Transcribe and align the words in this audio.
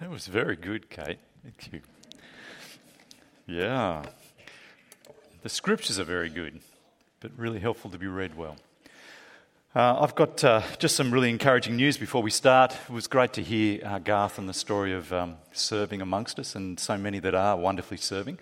That 0.00 0.08
was 0.08 0.26
very 0.28 0.56
good, 0.56 0.88
Kate. 0.88 1.18
Thank 1.42 1.72
you. 1.74 1.80
Yeah. 3.46 4.02
The 5.42 5.50
scriptures 5.50 5.98
are 5.98 6.04
very 6.04 6.30
good, 6.30 6.60
but 7.20 7.32
really 7.36 7.60
helpful 7.60 7.90
to 7.90 7.98
be 7.98 8.06
read 8.06 8.34
well. 8.34 8.56
Uh, 9.76 10.00
I've 10.00 10.14
got 10.14 10.42
uh, 10.42 10.62
just 10.78 10.96
some 10.96 11.12
really 11.12 11.28
encouraging 11.28 11.76
news 11.76 11.98
before 11.98 12.22
we 12.22 12.30
start. 12.30 12.74
It 12.88 12.90
was 12.90 13.08
great 13.08 13.34
to 13.34 13.42
hear 13.42 13.84
uh, 13.84 13.98
Garth 13.98 14.38
and 14.38 14.48
the 14.48 14.54
story 14.54 14.94
of 14.94 15.12
um, 15.12 15.36
serving 15.52 16.00
amongst 16.00 16.38
us, 16.38 16.54
and 16.54 16.80
so 16.80 16.96
many 16.96 17.18
that 17.18 17.34
are 17.34 17.58
wonderfully 17.58 17.98
serving. 17.98 18.38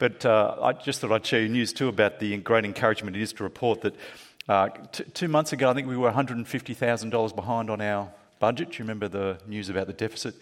But 0.00 0.26
uh, 0.26 0.56
I 0.60 0.72
just 0.72 1.00
thought 1.00 1.12
I'd 1.12 1.24
share 1.24 1.40
you 1.40 1.48
news 1.48 1.72
too 1.72 1.86
about 1.86 2.18
the 2.18 2.36
great 2.38 2.64
encouragement 2.64 3.16
it 3.16 3.22
is 3.22 3.32
to 3.34 3.44
report 3.44 3.82
that 3.82 3.94
uh, 4.48 4.70
t- 4.90 5.04
two 5.14 5.28
months 5.28 5.52
ago, 5.52 5.70
I 5.70 5.74
think 5.74 5.86
we 5.86 5.96
were 5.96 6.10
$150,000 6.10 7.36
behind 7.36 7.70
on 7.70 7.80
our 7.80 8.08
budget. 8.40 8.72
Do 8.72 8.78
you 8.78 8.80
remember 8.80 9.06
the 9.06 9.38
news 9.46 9.68
about 9.68 9.86
the 9.86 9.92
deficit? 9.92 10.34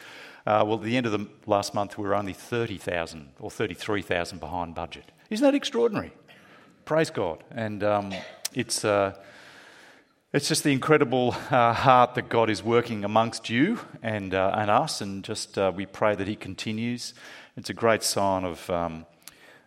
Uh, 0.46 0.62
well, 0.66 0.76
at 0.76 0.82
the 0.82 0.96
end 0.96 1.06
of 1.06 1.12
the 1.12 1.26
last 1.46 1.72
month, 1.72 1.96
we 1.96 2.06
were 2.06 2.14
only 2.14 2.34
30,000 2.34 3.30
or 3.40 3.50
33,000 3.50 4.38
behind 4.38 4.74
budget. 4.74 5.10
Isn't 5.30 5.42
that 5.44 5.54
extraordinary? 5.54 6.12
Praise 6.84 7.08
God. 7.08 7.42
And 7.50 7.82
um, 7.82 8.12
it's, 8.52 8.84
uh, 8.84 9.16
it's 10.34 10.46
just 10.46 10.62
the 10.62 10.72
incredible 10.72 11.34
uh, 11.50 11.72
heart 11.72 12.14
that 12.16 12.28
God 12.28 12.50
is 12.50 12.62
working 12.62 13.04
amongst 13.04 13.48
you 13.48 13.80
and, 14.02 14.34
uh, 14.34 14.54
and 14.54 14.70
us, 14.70 15.00
and 15.00 15.24
just 15.24 15.56
uh, 15.56 15.72
we 15.74 15.86
pray 15.86 16.14
that 16.14 16.28
He 16.28 16.36
continues. 16.36 17.14
It's 17.56 17.70
a 17.70 17.74
great 17.74 18.02
sign 18.02 18.44
of, 18.44 18.68
um, 18.68 19.06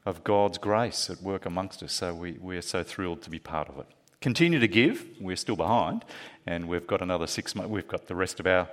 of 0.06 0.24
God's 0.24 0.60
grace 0.60 1.10
at 1.10 1.24
work 1.24 1.48
amongst 1.48 1.82
us, 1.82 1.94
so 1.94 2.14
we, 2.14 2.34
we 2.34 2.56
are 2.56 2.62
so 2.62 2.84
thrilled 2.84 3.24
to 3.24 3.32
be 3.32 3.40
part 3.40 3.68
of 3.68 3.80
it 3.80 3.88
continue 4.22 4.60
to 4.60 4.68
give. 4.68 5.06
We're 5.20 5.36
still 5.36 5.56
behind, 5.56 6.04
and 6.46 6.68
we've 6.68 6.88
got 6.88 7.02
another 7.02 7.28
six 7.28 7.56
months. 7.56 7.70
We've 7.70 7.88
got 7.88 8.08
the 8.08 8.16
rest 8.16 8.40
of 8.40 8.48
our. 8.48 8.68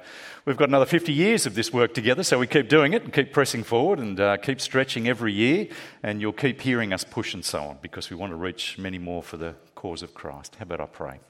We've 0.44 0.56
got 0.56 0.68
another 0.68 0.86
50 0.86 1.12
years 1.12 1.46
of 1.46 1.54
this 1.54 1.72
work 1.72 1.94
together, 1.94 2.22
so 2.22 2.38
we 2.38 2.46
keep 2.46 2.68
doing 2.68 2.92
it 2.92 3.04
and 3.04 3.12
keep 3.12 3.32
pressing 3.32 3.62
forward 3.62 3.98
and 3.98 4.18
uh, 4.18 4.36
keep 4.38 4.60
stretching 4.60 5.08
every 5.08 5.32
year, 5.32 5.68
and 6.02 6.20
you'll 6.20 6.32
keep 6.32 6.60
hearing 6.60 6.92
us 6.92 7.04
push 7.04 7.34
and 7.34 7.44
so 7.44 7.62
on 7.62 7.78
because 7.82 8.10
we 8.10 8.16
want 8.16 8.30
to 8.32 8.36
reach 8.36 8.78
many 8.78 8.98
more 8.98 9.22
for 9.22 9.36
the 9.36 9.54
cause 9.74 10.02
of 10.02 10.14
Christ. 10.14 10.56
How 10.56 10.62
about 10.62 10.80
I 10.80 10.86
pray? 10.86 11.20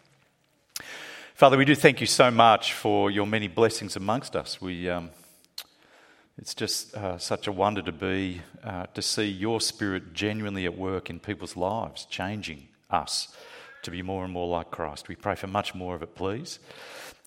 Father, 1.35 1.57
we 1.57 1.65
do 1.65 1.75
thank 1.75 2.01
you 2.01 2.07
so 2.07 2.31
much 2.31 2.73
for 2.73 3.11
your 3.11 3.27
many 3.27 3.49
blessings 3.49 3.97
amongst 3.97 4.37
us. 4.37 4.61
We. 4.61 4.89
Um, 4.89 5.11
it's 6.37 6.53
just 6.53 6.97
uh, 6.97 7.17
such 7.17 7.47
a 7.47 7.53
wonder 7.53 7.81
to 7.83 7.93
be, 7.93 8.43
uh, 8.65 8.87
to 8.87 9.01
see 9.01 9.27
your 9.27 9.61
spirit 9.61 10.15
genuinely 10.15 10.65
at 10.65 10.77
work 10.77 11.09
in 11.09 11.21
people's 11.21 11.57
lives, 11.57 12.07
changing 12.07 12.67
us 12.91 13.29
to 13.85 13.91
be 13.91 14.03
more 14.03 14.25
and 14.25 14.33
more 14.33 14.49
like 14.49 14.71
Christ. 14.71 15.09
We 15.09 15.17
pray 15.17 15.35
for 15.35 15.47
much 15.47 15.75
more 15.75 15.95
of 15.95 16.03
it, 16.03 16.15
please. 16.15 16.59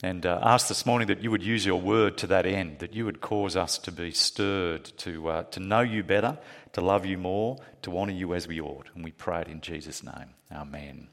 And 0.03 0.27
uh, 0.27 0.39
ask 0.43 0.67
this 0.67 0.85
morning 0.85 1.07
that 1.07 1.23
you 1.23 1.31
would 1.31 1.41
use 1.41 1.65
your 1.65 1.81
word 1.81 2.17
to 2.19 2.27
that 2.27 2.45
end, 2.45 2.79
that 2.79 2.93
you 2.93 3.05
would 3.05 3.19
cause 3.19 3.55
us 3.55 3.79
to 3.79 3.91
be 3.91 4.11
stirred, 4.11 4.85
to, 4.97 5.29
uh, 5.29 5.43
to 5.43 5.59
know 5.59 5.81
you 5.81 6.03
better, 6.03 6.37
to 6.73 6.81
love 6.81 7.05
you 7.05 7.17
more, 7.17 7.57
to 7.81 7.97
honour 7.97 8.11
you 8.11 8.35
as 8.35 8.47
we 8.47 8.61
ought. 8.61 8.87
And 8.93 9.03
we 9.03 9.11
pray 9.11 9.41
it 9.41 9.47
in 9.47 9.59
Jesus' 9.61 10.03
name. 10.03 10.35
Amen. 10.51 11.07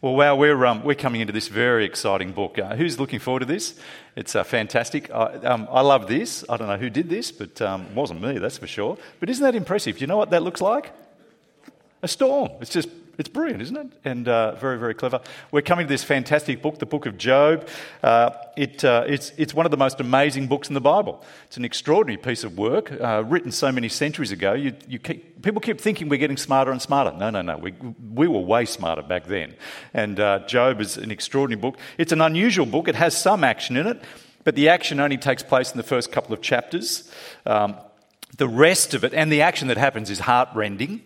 Well, 0.00 0.16
wow, 0.16 0.34
we're, 0.34 0.64
um, 0.66 0.82
we're 0.82 0.94
coming 0.94 1.20
into 1.20 1.32
this 1.32 1.46
very 1.46 1.84
exciting 1.84 2.32
book. 2.32 2.58
Uh, 2.58 2.74
who's 2.74 2.98
looking 2.98 3.20
forward 3.20 3.40
to 3.40 3.46
this? 3.46 3.78
It's 4.16 4.34
uh, 4.34 4.42
fantastic. 4.42 5.10
I, 5.12 5.34
um, 5.44 5.68
I 5.70 5.82
love 5.82 6.08
this. 6.08 6.44
I 6.48 6.56
don't 6.56 6.68
know 6.68 6.76
who 6.76 6.90
did 6.90 7.08
this, 7.08 7.30
but 7.30 7.60
um, 7.62 7.82
it 7.82 7.94
wasn't 7.94 8.22
me, 8.22 8.38
that's 8.38 8.58
for 8.58 8.66
sure. 8.66 8.98
But 9.20 9.30
isn't 9.30 9.44
that 9.44 9.54
impressive? 9.54 9.96
Do 9.96 10.00
you 10.00 10.06
know 10.08 10.16
what 10.16 10.30
that 10.30 10.42
looks 10.42 10.60
like? 10.60 10.92
A 12.02 12.08
storm. 12.08 12.50
It's 12.60 12.70
just 12.70 12.88
it's 13.18 13.28
brilliant, 13.28 13.60
isn't 13.62 13.76
it? 13.76 13.86
And 14.04 14.28
uh, 14.28 14.54
very, 14.54 14.78
very 14.78 14.94
clever. 14.94 15.20
We're 15.50 15.62
coming 15.62 15.88
to 15.88 15.92
this 15.92 16.04
fantastic 16.04 16.62
book, 16.62 16.78
the 16.78 16.86
book 16.86 17.04
of 17.04 17.18
Job. 17.18 17.66
Uh, 18.00 18.30
it, 18.56 18.84
uh, 18.84 19.04
it's, 19.08 19.32
it's 19.36 19.52
one 19.52 19.66
of 19.66 19.72
the 19.72 19.76
most 19.76 19.98
amazing 19.98 20.46
books 20.46 20.68
in 20.68 20.74
the 20.74 20.80
Bible. 20.80 21.24
It's 21.46 21.56
an 21.56 21.64
extraordinary 21.64 22.16
piece 22.16 22.44
of 22.44 22.56
work, 22.56 22.92
uh, 22.92 23.24
written 23.26 23.50
so 23.50 23.72
many 23.72 23.88
centuries 23.88 24.30
ago. 24.30 24.52
You, 24.52 24.72
you 24.86 25.00
keep, 25.00 25.42
people 25.42 25.60
keep 25.60 25.80
thinking 25.80 26.08
we're 26.08 26.20
getting 26.20 26.36
smarter 26.36 26.70
and 26.70 26.80
smarter. 26.80 27.10
No, 27.10 27.28
no, 27.30 27.42
no. 27.42 27.58
We, 27.58 27.74
we 28.14 28.28
were 28.28 28.38
way 28.38 28.64
smarter 28.64 29.02
back 29.02 29.26
then. 29.26 29.56
And 29.92 30.20
uh, 30.20 30.46
Job 30.46 30.80
is 30.80 30.96
an 30.96 31.10
extraordinary 31.10 31.60
book. 31.60 31.76
It's 31.98 32.12
an 32.12 32.20
unusual 32.20 32.66
book. 32.66 32.86
It 32.86 32.94
has 32.94 33.16
some 33.16 33.42
action 33.42 33.76
in 33.76 33.88
it, 33.88 34.00
but 34.44 34.54
the 34.54 34.68
action 34.68 35.00
only 35.00 35.18
takes 35.18 35.42
place 35.42 35.72
in 35.72 35.76
the 35.76 35.82
first 35.82 36.12
couple 36.12 36.34
of 36.34 36.40
chapters. 36.40 37.12
Um, 37.46 37.74
the 38.36 38.48
rest 38.48 38.94
of 38.94 39.02
it, 39.02 39.12
and 39.12 39.32
the 39.32 39.42
action 39.42 39.66
that 39.68 39.76
happens, 39.76 40.08
is 40.08 40.20
heartrending 40.20 41.02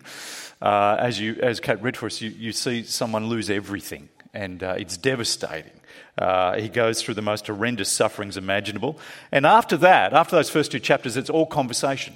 uh, 0.63 0.95
as, 0.97 1.19
you, 1.19 1.35
as 1.41 1.59
Kate 1.59 1.81
read 1.81 1.97
for 1.97 2.05
us, 2.05 2.21
you, 2.21 2.29
you 2.29 2.53
see 2.53 2.83
someone 2.83 3.27
lose 3.27 3.49
everything, 3.49 4.07
and 4.33 4.63
uh, 4.63 4.75
it's 4.77 4.95
devastating. 4.95 5.73
Uh, 6.17 6.55
he 6.57 6.69
goes 6.69 7.01
through 7.01 7.15
the 7.15 7.21
most 7.21 7.47
horrendous 7.47 7.89
sufferings 7.89 8.37
imaginable. 8.37 8.97
And 9.31 9.45
after 9.45 9.75
that, 9.77 10.13
after 10.13 10.37
those 10.37 10.49
first 10.49 10.71
two 10.71 10.79
chapters, 10.79 11.17
it's 11.17 11.29
all 11.29 11.45
conversation. 11.45 12.15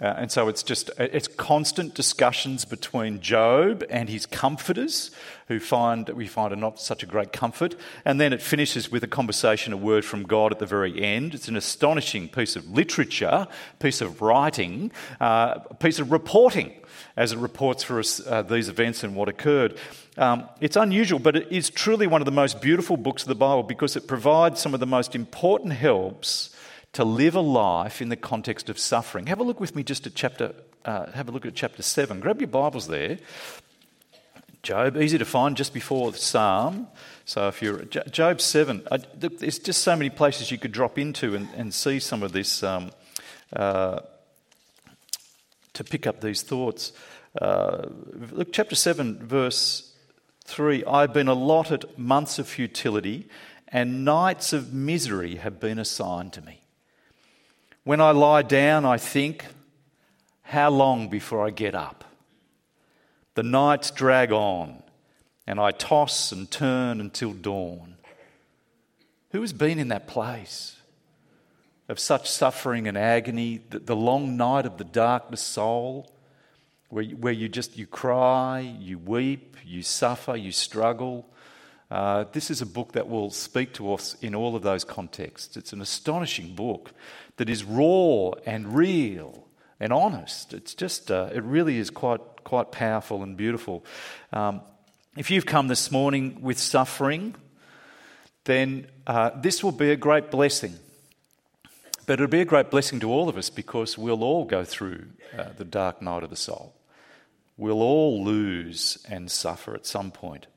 Uh, 0.00 0.06
and 0.18 0.32
so 0.32 0.48
it's 0.48 0.64
just 0.64 0.90
it's 0.98 1.28
constant 1.28 1.94
discussions 1.94 2.64
between 2.64 3.20
Job 3.20 3.84
and 3.88 4.08
his 4.08 4.26
comforters, 4.26 5.12
who 5.46 5.60
find 5.60 6.08
we 6.08 6.26
find 6.26 6.52
are 6.52 6.56
not 6.56 6.80
such 6.80 7.04
a 7.04 7.06
great 7.06 7.32
comfort. 7.32 7.76
And 8.04 8.20
then 8.20 8.32
it 8.32 8.42
finishes 8.42 8.90
with 8.90 9.04
a 9.04 9.08
conversation, 9.08 9.72
a 9.72 9.76
word 9.76 10.04
from 10.04 10.24
God 10.24 10.50
at 10.50 10.58
the 10.58 10.66
very 10.66 11.00
end. 11.00 11.32
It's 11.32 11.46
an 11.46 11.56
astonishing 11.56 12.28
piece 12.28 12.56
of 12.56 12.68
literature, 12.68 13.46
piece 13.78 14.00
of 14.00 14.20
writing, 14.20 14.90
uh, 15.20 15.60
piece 15.78 16.00
of 16.00 16.10
reporting 16.10 16.72
as 17.16 17.32
it 17.32 17.38
reports 17.38 17.84
for 17.84 18.00
us 18.00 18.20
uh, 18.26 18.42
these 18.42 18.68
events 18.68 19.04
and 19.04 19.14
what 19.14 19.28
occurred. 19.28 19.78
Um, 20.16 20.48
it's 20.60 20.76
unusual, 20.76 21.20
but 21.20 21.36
it 21.36 21.52
is 21.52 21.70
truly 21.70 22.08
one 22.08 22.20
of 22.20 22.26
the 22.26 22.32
most 22.32 22.60
beautiful 22.60 22.96
books 22.96 23.22
of 23.22 23.28
the 23.28 23.34
Bible 23.36 23.62
because 23.62 23.94
it 23.94 24.08
provides 24.08 24.60
some 24.60 24.74
of 24.74 24.80
the 24.80 24.86
most 24.86 25.14
important 25.14 25.74
helps 25.74 26.50
to 26.94 27.04
live 27.04 27.36
a 27.36 27.40
life 27.40 28.02
in 28.02 28.08
the 28.08 28.16
context 28.16 28.68
of 28.68 28.78
suffering. 28.78 29.26
Have 29.26 29.40
a 29.40 29.44
look 29.44 29.60
with 29.60 29.76
me 29.76 29.82
just 29.82 30.06
at 30.06 30.14
chapter. 30.14 30.54
Uh, 30.84 31.10
have 31.12 31.28
a 31.28 31.32
look 31.32 31.46
at 31.46 31.54
chapter 31.54 31.82
seven. 31.82 32.20
Grab 32.20 32.40
your 32.40 32.48
Bibles 32.48 32.88
there. 32.88 33.18
Job, 34.62 34.96
easy 34.96 35.18
to 35.18 35.24
find 35.26 35.56
just 35.56 35.74
before 35.74 36.10
the 36.10 36.18
Psalm. 36.18 36.88
So 37.26 37.48
if 37.48 37.62
you're 37.62 37.84
Job 37.84 38.40
seven, 38.40 38.82
I, 38.90 38.98
there's 39.14 39.58
just 39.58 39.82
so 39.82 39.94
many 39.94 40.10
places 40.10 40.50
you 40.50 40.58
could 40.58 40.72
drop 40.72 40.98
into 40.98 41.34
and, 41.34 41.48
and 41.56 41.72
see 41.72 42.00
some 42.00 42.22
of 42.22 42.32
this. 42.32 42.62
Um, 42.62 42.90
uh, 43.54 44.00
to 45.74 45.84
pick 45.84 46.06
up 46.06 46.20
these 46.20 46.42
thoughts. 46.42 46.92
Uh, 47.40 47.88
look, 48.32 48.52
chapter 48.52 48.74
7, 48.74 49.18
verse 49.26 49.92
3 50.46 50.84
I've 50.84 51.12
been 51.12 51.28
allotted 51.28 51.84
months 51.98 52.38
of 52.38 52.48
futility, 52.48 53.28
and 53.68 54.04
nights 54.04 54.52
of 54.52 54.72
misery 54.72 55.36
have 55.36 55.60
been 55.60 55.78
assigned 55.78 56.32
to 56.34 56.42
me. 56.42 56.63
When 57.84 58.00
I 58.00 58.10
lie 58.10 58.42
down, 58.42 58.84
I 58.84 58.98
think, 58.98 59.46
how 60.42 60.70
long 60.70 61.08
before 61.08 61.46
I 61.46 61.50
get 61.50 61.74
up? 61.74 62.04
The 63.34 63.42
nights 63.42 63.90
drag 63.90 64.32
on, 64.32 64.82
and 65.46 65.60
I 65.60 65.70
toss 65.70 66.32
and 66.32 66.50
turn 66.50 67.00
until 67.00 67.32
dawn. 67.32 67.96
Who 69.30 69.40
has 69.40 69.52
been 69.52 69.78
in 69.78 69.88
that 69.88 70.06
place? 70.06 70.74
of 71.88 71.98
such 71.98 72.30
suffering 72.30 72.88
and 72.88 72.96
agony, 72.96 73.60
the, 73.68 73.96
long 73.96 74.36
night 74.36 74.64
of 74.64 74.78
the 74.78 74.84
darkness 74.84 75.42
soul, 75.42 76.10
where, 76.88 77.04
where 77.04 77.32
you 77.32 77.48
just 77.48 77.76
you 77.76 77.86
cry, 77.86 78.60
you 78.60 78.98
weep, 78.98 79.56
you 79.64 79.82
suffer, 79.82 80.36
you 80.36 80.52
struggle. 80.52 81.26
Uh, 81.94 82.24
this 82.32 82.50
is 82.50 82.60
a 82.60 82.66
book 82.66 82.90
that 82.90 83.08
will 83.08 83.30
speak 83.30 83.72
to 83.72 83.94
us 83.94 84.16
in 84.20 84.34
all 84.34 84.56
of 84.56 84.64
those 84.64 84.82
contexts. 84.82 85.56
It's 85.56 85.72
an 85.72 85.80
astonishing 85.80 86.56
book 86.56 86.90
that 87.36 87.48
is 87.48 87.62
raw 87.62 88.32
and 88.44 88.74
real 88.74 89.46
and 89.78 89.92
honest. 89.92 90.52
It's 90.54 90.74
just, 90.74 91.12
uh, 91.12 91.30
it 91.32 91.44
really 91.44 91.78
is 91.78 91.90
quite, 91.90 92.20
quite 92.42 92.72
powerful 92.72 93.22
and 93.22 93.36
beautiful. 93.36 93.84
Um, 94.32 94.60
if 95.16 95.30
you've 95.30 95.46
come 95.46 95.68
this 95.68 95.92
morning 95.92 96.38
with 96.42 96.58
suffering, 96.58 97.36
then 98.42 98.88
uh, 99.06 99.30
this 99.40 99.62
will 99.62 99.70
be 99.70 99.92
a 99.92 99.96
great 99.96 100.32
blessing. 100.32 100.74
But 102.06 102.14
it'll 102.14 102.26
be 102.26 102.40
a 102.40 102.44
great 102.44 102.72
blessing 102.72 102.98
to 103.00 103.12
all 103.12 103.28
of 103.28 103.36
us 103.36 103.50
because 103.50 103.96
we'll 103.96 104.24
all 104.24 104.46
go 104.46 104.64
through 104.64 105.10
uh, 105.38 105.50
the 105.56 105.64
dark 105.64 106.02
night 106.02 106.24
of 106.24 106.30
the 106.30 106.34
soul. 106.34 106.74
We'll 107.56 107.82
all 107.82 108.24
lose 108.24 108.98
and 109.08 109.30
suffer 109.30 109.76
at 109.76 109.86
some 109.86 110.10
point. 110.10 110.48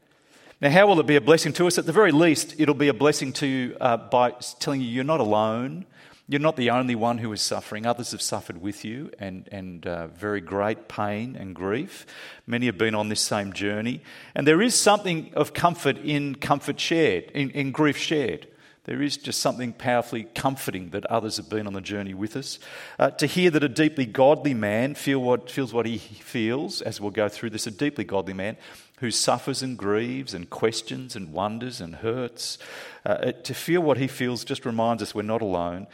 Now, 0.59 0.71
how 0.71 0.88
will 0.88 1.00
it 1.00 1.06
be 1.06 1.15
a 1.15 1.21
blessing 1.21 1.54
to 1.54 1.68
us? 1.68 1.77
At 1.77 1.86
the 1.86 1.92
very 1.92 2.12
least, 2.12 2.56
it'll 2.57 2.74
be 2.74 2.88
a 2.88 2.94
blessing 2.94 3.31
to 3.33 3.45
you 3.45 3.77
uh, 3.80 3.95
by 3.98 4.31
telling 4.59 4.81
you 4.81 4.88
you're 4.88 5.04
not 5.04 5.19
alone. 5.19 5.86
You're 6.27 6.42
not 6.42 6.56
the 6.56 6.71
only 6.71 6.95
one 6.95 7.19
who 7.19 7.31
is 7.31 7.44
suffering. 7.44 7.86
Others 7.86 8.09
have 8.09 8.24
suffered 8.24 8.59
with 8.59 8.83
you 8.83 9.12
and, 9.19 9.48
and 9.51 9.86
uh, 9.86 10.07
very 10.07 10.42
great 10.42 10.88
pain 10.88 11.36
and 11.36 11.54
grief. 11.54 12.07
Many 12.48 12.65
have 12.65 12.77
been 12.77 12.95
on 12.95 13.07
this 13.09 13.21
same 13.21 13.54
journey. 13.54 14.01
And 14.33 14.48
there 14.48 14.59
is 14.59 14.74
something 14.74 15.31
of 15.36 15.54
comfort 15.54 16.00
in 16.00 16.33
comfort 16.33 16.80
shared, 16.80 17.25
in, 17.36 17.51
in 17.51 17.71
grief 17.71 17.98
shared. 17.98 18.48
There 18.86 19.01
is 19.01 19.15
just 19.18 19.42
something 19.42 19.74
powerfully 19.74 20.24
comforting 20.33 20.89
that 20.89 21.06
others 21.06 21.38
have 21.38 21.50
been 21.50 21.68
on 21.68 21.74
the 21.74 21.81
journey 21.81 22.15
with 22.15 22.36
us. 22.36 22.57
Uh, 22.98 23.12
to 23.12 23.27
hear 23.27 23.51
that 23.51 23.63
a 23.63 23.69
deeply 23.69 24.06
godly 24.06 24.56
man 24.56 24.95
feel 24.95 25.19
what, 25.19 25.51
feels 25.51 25.71
what 25.71 25.86
he 25.86 25.98
feels, 25.98 26.81
as 26.81 27.00
we'll 27.00 27.12
go 27.12 27.30
through 27.30 27.51
this, 27.51 27.68
a 27.68 27.71
deeply 27.71 28.06
godly 28.06 28.33
man 28.33 28.57
who 28.97 29.11
suffers 29.11 29.61
and 29.61 29.77
grieves 29.77 30.33
and 30.33 30.49
questions 30.49 31.15
and 31.15 31.31
wonders 31.31 31.79
and 31.81 31.95
hurts, 31.95 32.57
uh, 33.05 33.31
to 33.31 33.53
feel 33.53 33.81
what 33.81 33.97
he 33.97 34.07
feels 34.07 34.44
just 34.44 34.65
reminds 34.65 35.03
us 35.03 35.13
we're 35.13 35.21
not 35.21 35.41
alone. 35.41 35.88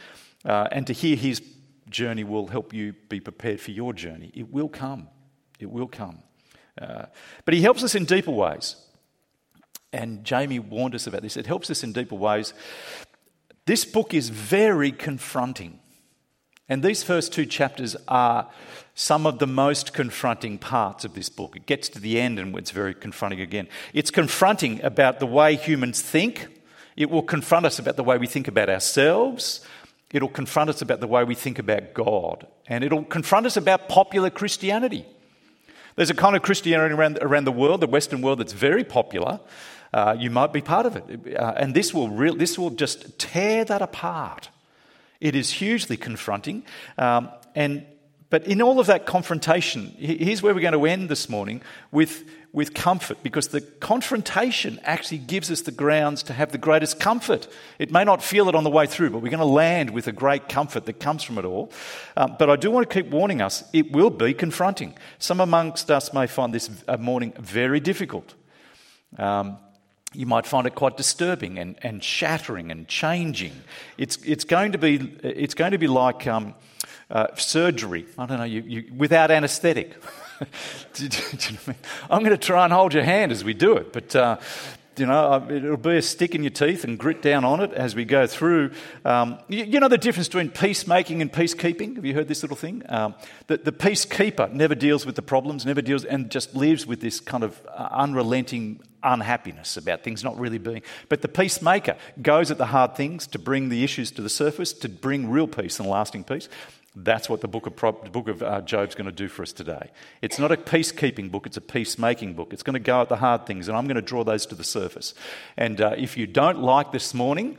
Uh, 0.44 0.68
and 0.72 0.86
to 0.86 0.92
hear 0.92 1.16
his 1.16 1.42
journey 1.88 2.24
will 2.24 2.48
help 2.48 2.72
you 2.72 2.94
be 3.08 3.20
prepared 3.20 3.60
for 3.60 3.70
your 3.70 3.92
journey. 3.92 4.30
It 4.34 4.52
will 4.52 4.68
come. 4.68 5.08
It 5.58 5.70
will 5.70 5.86
come. 5.86 6.22
Uh, 6.80 7.06
but 7.44 7.54
he 7.54 7.62
helps 7.62 7.82
us 7.82 7.94
in 7.94 8.04
deeper 8.04 8.30
ways. 8.30 8.76
And 9.92 10.24
Jamie 10.24 10.58
warned 10.58 10.94
us 10.94 11.06
about 11.06 11.22
this. 11.22 11.36
It 11.36 11.46
helps 11.46 11.70
us 11.70 11.84
in 11.84 11.92
deeper 11.92 12.16
ways. 12.16 12.52
This 13.66 13.84
book 13.84 14.12
is 14.12 14.28
very 14.28 14.90
confronting. 14.90 15.78
And 16.68 16.82
these 16.82 17.02
first 17.02 17.32
two 17.32 17.46
chapters 17.46 17.96
are 18.08 18.50
some 18.94 19.26
of 19.26 19.38
the 19.38 19.46
most 19.46 19.92
confronting 19.92 20.56
parts 20.56 21.04
of 21.04 21.14
this 21.14 21.28
book. 21.28 21.56
It 21.56 21.66
gets 21.66 21.88
to 21.90 22.00
the 22.00 22.20
end 22.20 22.38
and 22.38 22.56
it's 22.56 22.70
very 22.70 22.94
confronting 22.94 23.40
again. 23.40 23.68
It's 23.92 24.10
confronting 24.10 24.82
about 24.84 25.18
the 25.18 25.26
way 25.26 25.56
humans 25.56 26.00
think, 26.00 26.46
it 26.96 27.10
will 27.10 27.22
confront 27.22 27.66
us 27.66 27.78
about 27.78 27.96
the 27.96 28.04
way 28.04 28.18
we 28.18 28.28
think 28.28 28.46
about 28.46 28.70
ourselves, 28.70 29.66
it'll 30.12 30.28
confront 30.28 30.70
us 30.70 30.80
about 30.80 31.00
the 31.00 31.08
way 31.08 31.24
we 31.24 31.34
think 31.34 31.58
about 31.58 31.92
God, 31.92 32.46
and 32.68 32.84
it'll 32.84 33.04
confront 33.04 33.46
us 33.46 33.56
about 33.56 33.88
popular 33.88 34.30
Christianity. 34.30 35.04
There's 35.96 36.10
a 36.10 36.14
kind 36.14 36.36
of 36.36 36.42
Christianity 36.42 36.94
around, 36.94 37.18
around 37.20 37.44
the 37.44 37.52
world, 37.52 37.80
the 37.80 37.86
Western 37.88 38.22
world, 38.22 38.38
that's 38.38 38.52
very 38.52 38.84
popular. 38.84 39.40
Uh, 39.92 40.16
you 40.18 40.30
might 40.30 40.52
be 40.52 40.60
part 40.60 40.86
of 40.86 40.96
it. 40.96 41.36
Uh, 41.36 41.52
and 41.56 41.74
this 41.74 41.94
will, 41.94 42.08
re- 42.08 42.34
this 42.34 42.58
will 42.58 42.70
just 42.70 43.18
tear 43.18 43.64
that 43.64 43.80
apart. 43.80 44.48
It 45.20 45.36
is 45.36 45.50
hugely 45.50 45.96
confronting. 45.96 46.64
Um, 46.98 47.30
and, 47.54 47.86
but 48.34 48.48
in 48.48 48.60
all 48.60 48.80
of 48.80 48.88
that 48.88 49.06
confrontation, 49.06 49.94
here's 49.96 50.42
where 50.42 50.52
we're 50.52 50.60
going 50.60 50.72
to 50.72 50.86
end 50.86 51.08
this 51.08 51.28
morning 51.28 51.62
with, 51.92 52.28
with 52.52 52.74
comfort, 52.74 53.22
because 53.22 53.46
the 53.46 53.60
confrontation 53.60 54.80
actually 54.82 55.18
gives 55.18 55.52
us 55.52 55.60
the 55.60 55.70
grounds 55.70 56.24
to 56.24 56.32
have 56.32 56.50
the 56.50 56.58
greatest 56.58 56.98
comfort. 56.98 57.46
It 57.78 57.92
may 57.92 58.02
not 58.02 58.24
feel 58.24 58.48
it 58.48 58.56
on 58.56 58.64
the 58.64 58.70
way 58.70 58.88
through, 58.88 59.10
but 59.10 59.18
we're 59.18 59.30
going 59.30 59.38
to 59.38 59.44
land 59.44 59.90
with 59.90 60.08
a 60.08 60.12
great 60.12 60.48
comfort 60.48 60.84
that 60.86 60.94
comes 60.94 61.22
from 61.22 61.38
it 61.38 61.44
all. 61.44 61.70
Um, 62.16 62.34
but 62.36 62.50
I 62.50 62.56
do 62.56 62.72
want 62.72 62.90
to 62.90 62.92
keep 62.92 63.08
warning 63.12 63.40
us 63.40 63.62
it 63.72 63.92
will 63.92 64.10
be 64.10 64.34
confronting. 64.34 64.98
Some 65.20 65.38
amongst 65.38 65.88
us 65.88 66.12
may 66.12 66.26
find 66.26 66.52
this 66.52 66.68
morning 66.98 67.34
very 67.38 67.78
difficult. 67.78 68.34
Um, 69.16 69.58
you 70.12 70.26
might 70.26 70.44
find 70.44 70.66
it 70.66 70.74
quite 70.74 70.96
disturbing 70.96 71.56
and, 71.60 71.76
and 71.82 72.02
shattering 72.02 72.72
and 72.72 72.88
changing. 72.88 73.52
It's, 73.96 74.16
it's, 74.24 74.42
going, 74.42 74.72
to 74.72 74.78
be, 74.78 74.96
it's 75.22 75.54
going 75.54 75.70
to 75.70 75.78
be 75.78 75.86
like 75.86 76.26
um, 76.26 76.56
uh, 77.14 77.28
surgery. 77.36 78.06
I 78.18 78.26
don't 78.26 78.38
know, 78.38 78.44
you, 78.44 78.60
you, 78.62 78.92
without 78.94 79.30
anaesthetic. 79.30 79.96
I'm 82.10 82.20
going 82.20 82.30
to 82.30 82.36
try 82.36 82.64
and 82.64 82.72
hold 82.72 82.92
your 82.92 83.04
hand 83.04 83.32
as 83.32 83.44
we 83.44 83.54
do 83.54 83.76
it, 83.76 83.92
but 83.92 84.14
uh, 84.16 84.36
you 84.98 85.06
know, 85.06 85.46
it'll 85.50 85.76
be 85.76 85.96
a 85.96 86.02
stick 86.02 86.34
in 86.34 86.42
your 86.42 86.50
teeth 86.50 86.84
and 86.84 86.98
grit 86.98 87.22
down 87.22 87.44
on 87.44 87.60
it 87.60 87.72
as 87.72 87.94
we 87.94 88.04
go 88.04 88.26
through. 88.26 88.72
Um, 89.04 89.38
you, 89.48 89.64
you, 89.64 89.80
know 89.80 89.88
the 89.88 89.98
difference 89.98 90.28
between 90.28 90.50
peacemaking 90.50 91.22
and 91.22 91.32
peacekeeping? 91.32 91.96
Have 91.96 92.04
you 92.04 92.14
heard 92.14 92.28
this 92.28 92.42
little 92.42 92.56
thing? 92.56 92.82
Um, 92.88 93.14
the, 93.46 93.56
the, 93.58 93.72
peacekeeper 93.72 94.52
never 94.52 94.74
deals 94.74 95.06
with 95.06 95.16
the 95.16 95.22
problems, 95.22 95.66
never 95.66 95.82
deals, 95.82 96.04
and 96.04 96.30
just 96.30 96.54
lives 96.54 96.86
with 96.86 97.00
this 97.00 97.20
kind 97.20 97.44
of 97.44 97.60
uh, 97.68 97.88
unrelenting 97.92 98.80
unhappiness 99.02 99.76
about 99.76 100.02
things 100.02 100.24
not 100.24 100.38
really 100.38 100.58
being. 100.58 100.82
But 101.08 101.22
the 101.22 101.28
peacemaker 101.28 101.96
goes 102.20 102.50
at 102.50 102.58
the 102.58 102.66
hard 102.66 102.96
things 102.96 103.26
to 103.28 103.38
bring 103.38 103.68
the 103.68 103.84
issues 103.84 104.10
to 104.12 104.22
the 104.22 104.30
surface, 104.30 104.72
to 104.74 104.88
bring 104.88 105.28
real 105.28 105.46
peace 105.46 105.78
and 105.78 105.88
lasting 105.88 106.24
peace. 106.24 106.48
That's 106.96 107.28
what 107.28 107.40
the 107.40 107.48
book 107.48 107.66
of, 107.66 107.74
the 108.04 108.10
book 108.10 108.28
of 108.28 108.42
uh, 108.42 108.60
Job's 108.60 108.94
going 108.94 109.06
to 109.06 109.12
do 109.12 109.26
for 109.28 109.42
us 109.42 109.52
today. 109.52 109.90
It's 110.22 110.38
not 110.38 110.52
a 110.52 110.56
peacekeeping 110.56 111.30
book, 111.30 111.46
it's 111.46 111.56
a 111.56 111.60
peacemaking 111.60 112.34
book. 112.34 112.52
It's 112.52 112.62
going 112.62 112.74
to 112.74 112.80
go 112.80 113.00
at 113.00 113.08
the 113.08 113.16
hard 113.16 113.46
things, 113.46 113.66
and 113.66 113.76
I'm 113.76 113.86
going 113.86 113.96
to 113.96 114.02
draw 114.02 114.22
those 114.22 114.46
to 114.46 114.54
the 114.54 114.64
surface. 114.64 115.12
And 115.56 115.80
uh, 115.80 115.94
if 115.96 116.16
you 116.16 116.28
don't 116.28 116.60
like 116.60 116.92
this 116.92 117.12
morning, 117.12 117.58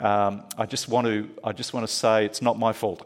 um, 0.00 0.44
I, 0.56 0.66
just 0.66 0.88
want 0.88 1.06
to, 1.08 1.28
I 1.42 1.52
just 1.52 1.74
want 1.74 1.88
to 1.88 1.92
say 1.92 2.24
it's 2.24 2.40
not 2.40 2.56
my 2.56 2.72
fault. 2.72 3.04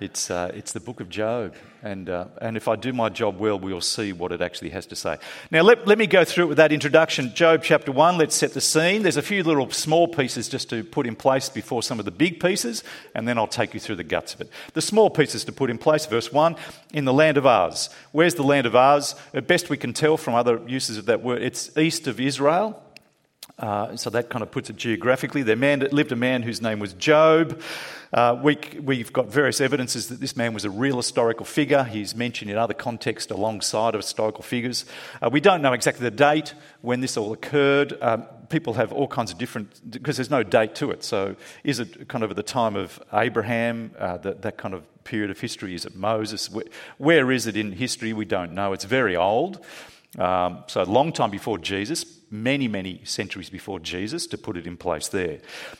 It's, 0.00 0.30
uh, 0.30 0.50
it's 0.54 0.72
the 0.72 0.80
book 0.80 1.00
of 1.00 1.10
Job. 1.10 1.54
And, 1.82 2.08
uh, 2.08 2.26
and 2.40 2.56
if 2.56 2.68
I 2.68 2.76
do 2.76 2.92
my 2.92 3.08
job 3.08 3.38
well, 3.38 3.58
we'll 3.58 3.80
see 3.80 4.12
what 4.12 4.32
it 4.32 4.40
actually 4.40 4.70
has 4.70 4.86
to 4.86 4.96
say. 4.96 5.16
Now, 5.50 5.62
let, 5.62 5.86
let 5.86 5.98
me 5.98 6.06
go 6.06 6.24
through 6.24 6.44
it 6.44 6.48
with 6.48 6.56
that 6.58 6.72
introduction. 6.72 7.34
Job 7.34 7.62
chapter 7.62 7.92
1, 7.92 8.18
let's 8.18 8.34
set 8.34 8.52
the 8.52 8.60
scene. 8.60 9.02
There's 9.02 9.16
a 9.16 9.22
few 9.22 9.42
little 9.42 9.70
small 9.70 10.08
pieces 10.08 10.48
just 10.48 10.68
to 10.70 10.84
put 10.84 11.06
in 11.06 11.16
place 11.16 11.48
before 11.48 11.82
some 11.82 11.98
of 11.98 12.04
the 12.04 12.10
big 12.10 12.40
pieces, 12.40 12.84
and 13.14 13.26
then 13.26 13.38
I'll 13.38 13.46
take 13.46 13.72
you 13.72 13.80
through 13.80 13.96
the 13.96 14.04
guts 14.04 14.34
of 14.34 14.42
it. 14.42 14.50
The 14.74 14.82
small 14.82 15.10
pieces 15.10 15.44
to 15.44 15.52
put 15.52 15.70
in 15.70 15.78
place, 15.78 16.06
verse 16.06 16.32
1, 16.32 16.56
in 16.92 17.04
the 17.04 17.14
land 17.14 17.36
of 17.36 17.46
Uz. 17.46 17.88
Where's 18.12 18.34
the 18.34 18.42
land 18.42 18.66
of 18.66 18.74
Uz? 18.74 19.14
Best 19.46 19.70
we 19.70 19.76
can 19.76 19.92
tell 19.92 20.16
from 20.16 20.34
other 20.34 20.60
uses 20.66 20.98
of 20.98 21.06
that 21.06 21.22
word, 21.22 21.42
it's 21.42 21.76
east 21.76 22.06
of 22.06 22.20
Israel. 22.20 22.82
Uh, 23.60 23.94
so 23.94 24.08
that 24.08 24.30
kind 24.30 24.42
of 24.42 24.50
puts 24.50 24.70
it 24.70 24.76
geographically. 24.76 25.42
There 25.42 25.54
man, 25.54 25.86
lived 25.92 26.12
a 26.12 26.16
man 26.16 26.42
whose 26.42 26.62
name 26.62 26.78
was 26.78 26.94
Job. 26.94 27.60
Uh, 28.12 28.40
we, 28.42 28.56
have 28.98 29.12
got 29.12 29.28
various 29.28 29.60
evidences 29.60 30.08
that 30.08 30.18
this 30.18 30.36
man 30.36 30.52
was 30.54 30.64
a 30.64 30.70
real 30.70 30.96
historical 30.96 31.44
figure. 31.44 31.84
He's 31.84 32.16
mentioned 32.16 32.50
in 32.50 32.56
other 32.56 32.74
contexts 32.74 33.30
alongside 33.30 33.94
of 33.94 34.00
historical 34.00 34.42
figures. 34.42 34.84
Uh, 35.22 35.28
we 35.30 35.40
don't 35.40 35.62
know 35.62 35.74
exactly 35.74 36.02
the 36.02 36.10
date 36.10 36.54
when 36.80 37.00
this 37.00 37.16
all 37.16 37.32
occurred. 37.32 37.96
Um, 38.00 38.24
people 38.48 38.74
have 38.74 38.92
all 38.92 39.06
kinds 39.06 39.30
of 39.30 39.38
different, 39.38 39.90
because 39.90 40.16
there's 40.16 40.30
no 40.30 40.42
date 40.42 40.74
to 40.76 40.90
it. 40.90 41.04
So 41.04 41.36
is 41.62 41.78
it 41.78 42.08
kind 42.08 42.24
of 42.24 42.30
at 42.30 42.36
the 42.36 42.42
time 42.42 42.74
of 42.74 43.00
Abraham, 43.12 43.92
uh, 43.98 44.16
that, 44.18 44.42
that 44.42 44.56
kind 44.56 44.74
of 44.74 44.82
period 45.04 45.30
of 45.30 45.38
history? 45.38 45.74
Is 45.74 45.84
it 45.84 45.94
Moses? 45.94 46.50
where, 46.50 46.64
where 46.98 47.30
is 47.30 47.46
it 47.46 47.56
in 47.56 47.72
history? 47.72 48.12
We 48.12 48.24
don't 48.24 48.52
know. 48.52 48.72
It's 48.72 48.84
very 48.84 49.16
old. 49.16 49.64
Um, 50.18 50.64
so 50.66 50.82
a 50.82 50.84
long 50.84 51.12
time 51.12 51.30
before 51.30 51.56
Jesus, 51.58 52.04
many, 52.30 52.66
many 52.66 53.00
centuries 53.04 53.48
before 53.48 53.78
Jesus, 53.78 54.26
to 54.28 54.38
put 54.38 54.56
it 54.56 54.66
in 54.66 54.76
place 54.76 55.08
there. 55.08 55.38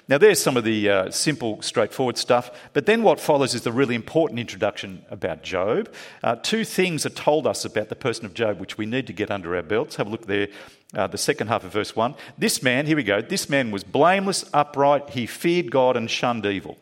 Now, 0.09 0.19
there's 0.19 0.41
some 0.41 0.57
of 0.57 0.63
the 0.63 0.89
uh, 0.89 1.11
simple, 1.11 1.61
straightforward 1.63 2.17
stuff, 2.17 2.51
but 2.73 2.87
then 2.87 3.03
what 3.03 3.19
follows 3.19 3.55
is 3.55 3.63
the 3.63 3.73
really 3.73 3.97
important 3.97 4.39
introduction 4.39 5.05
about 5.11 5.43
Job. 5.43 5.93
Uh, 6.23 6.37
two 6.37 6.65
things 6.65 7.05
are 7.05 7.11
told 7.11 7.47
us 7.47 7.65
about 7.65 7.89
the 7.89 7.97
person 7.97 8.25
of 8.25 8.35
Job, 8.35 8.61
which 8.61 8.79
we 8.79 8.87
need 8.87 9.07
to 9.09 9.13
get 9.13 9.31
under 9.31 9.57
our 9.57 9.63
belts. 9.63 9.97
Have 9.97 10.07
a 10.07 10.11
look 10.11 10.27
there, 10.27 10.49
uh, 10.95 11.09
the 11.09 11.19
second 11.19 11.49
half 11.49 11.65
of 11.65 11.73
verse 11.73 11.97
1. 11.97 12.15
This 12.39 12.63
man, 12.63 12.87
here 12.87 12.97
we 12.97 13.05
go, 13.05 13.21
this 13.21 13.49
man 13.49 13.73
was 13.73 13.83
blameless, 13.83 14.45
upright, 14.53 15.11
he 15.11 15.27
feared 15.27 15.73
God 15.73 15.97
and 15.97 16.09
shunned 16.09 16.47
evil. 16.47 16.79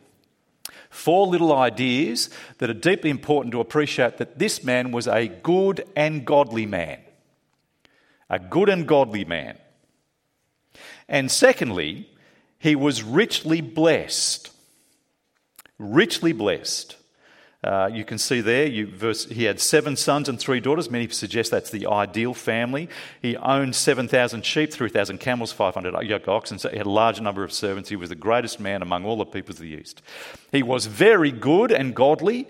Four 0.91 1.27
little 1.27 1.55
ideas 1.55 2.31
that 2.57 2.69
are 2.69 2.73
deeply 2.73 3.11
important 3.11 3.51
to 3.53 3.59
appreciate 3.59 4.17
that 4.17 4.39
this 4.39 4.63
man 4.63 4.91
was 4.91 5.07
a 5.07 5.27
good 5.27 5.87
and 5.95 6.25
godly 6.25 6.65
man 6.65 6.99
a 8.29 8.39
good 8.39 8.69
and 8.69 8.87
godly 8.87 9.25
man. 9.25 9.57
And 11.07 11.31
secondly, 11.31 12.09
he 12.59 12.75
was 12.75 13.01
richly 13.03 13.61
blessed. 13.61 14.51
Richly 15.77 16.33
blessed. 16.33 16.95
Uh, 17.61 17.89
you 17.91 18.05
can 18.05 18.17
see 18.17 18.39
there, 18.39 18.65
you, 18.65 18.87
verse, 18.87 19.25
he 19.25 19.43
had 19.43 19.59
seven 19.59 19.97
sons 19.97 20.29
and 20.29 20.39
three 20.39 20.61
daughters. 20.61 20.89
Many 20.89 21.09
suggest 21.09 21.51
that's 21.51 21.71
the 21.71 21.87
ideal 21.87 22.33
family. 22.33 22.87
He 23.21 23.35
owned 23.35 23.75
7,000 23.75 24.45
sheep, 24.45 24.71
3,000 24.71 25.17
camels, 25.17 25.51
500 25.51 26.01
yoke 26.03 26.29
oxen. 26.29 26.57
So 26.57 26.69
he 26.69 26.77
had 26.77 26.85
a 26.85 26.89
large 26.89 27.19
number 27.19 27.43
of 27.43 27.51
servants. 27.51 27.89
He 27.89 27.97
was 27.97 28.09
the 28.09 28.15
greatest 28.15 28.61
man 28.61 28.81
among 28.81 29.03
all 29.03 29.17
the 29.17 29.25
peoples 29.25 29.57
of 29.57 29.63
the 29.63 29.75
East. 29.75 30.01
He 30.53 30.63
was 30.63 30.85
very 30.85 31.31
good 31.31 31.73
and 31.73 31.93
godly, 31.93 32.47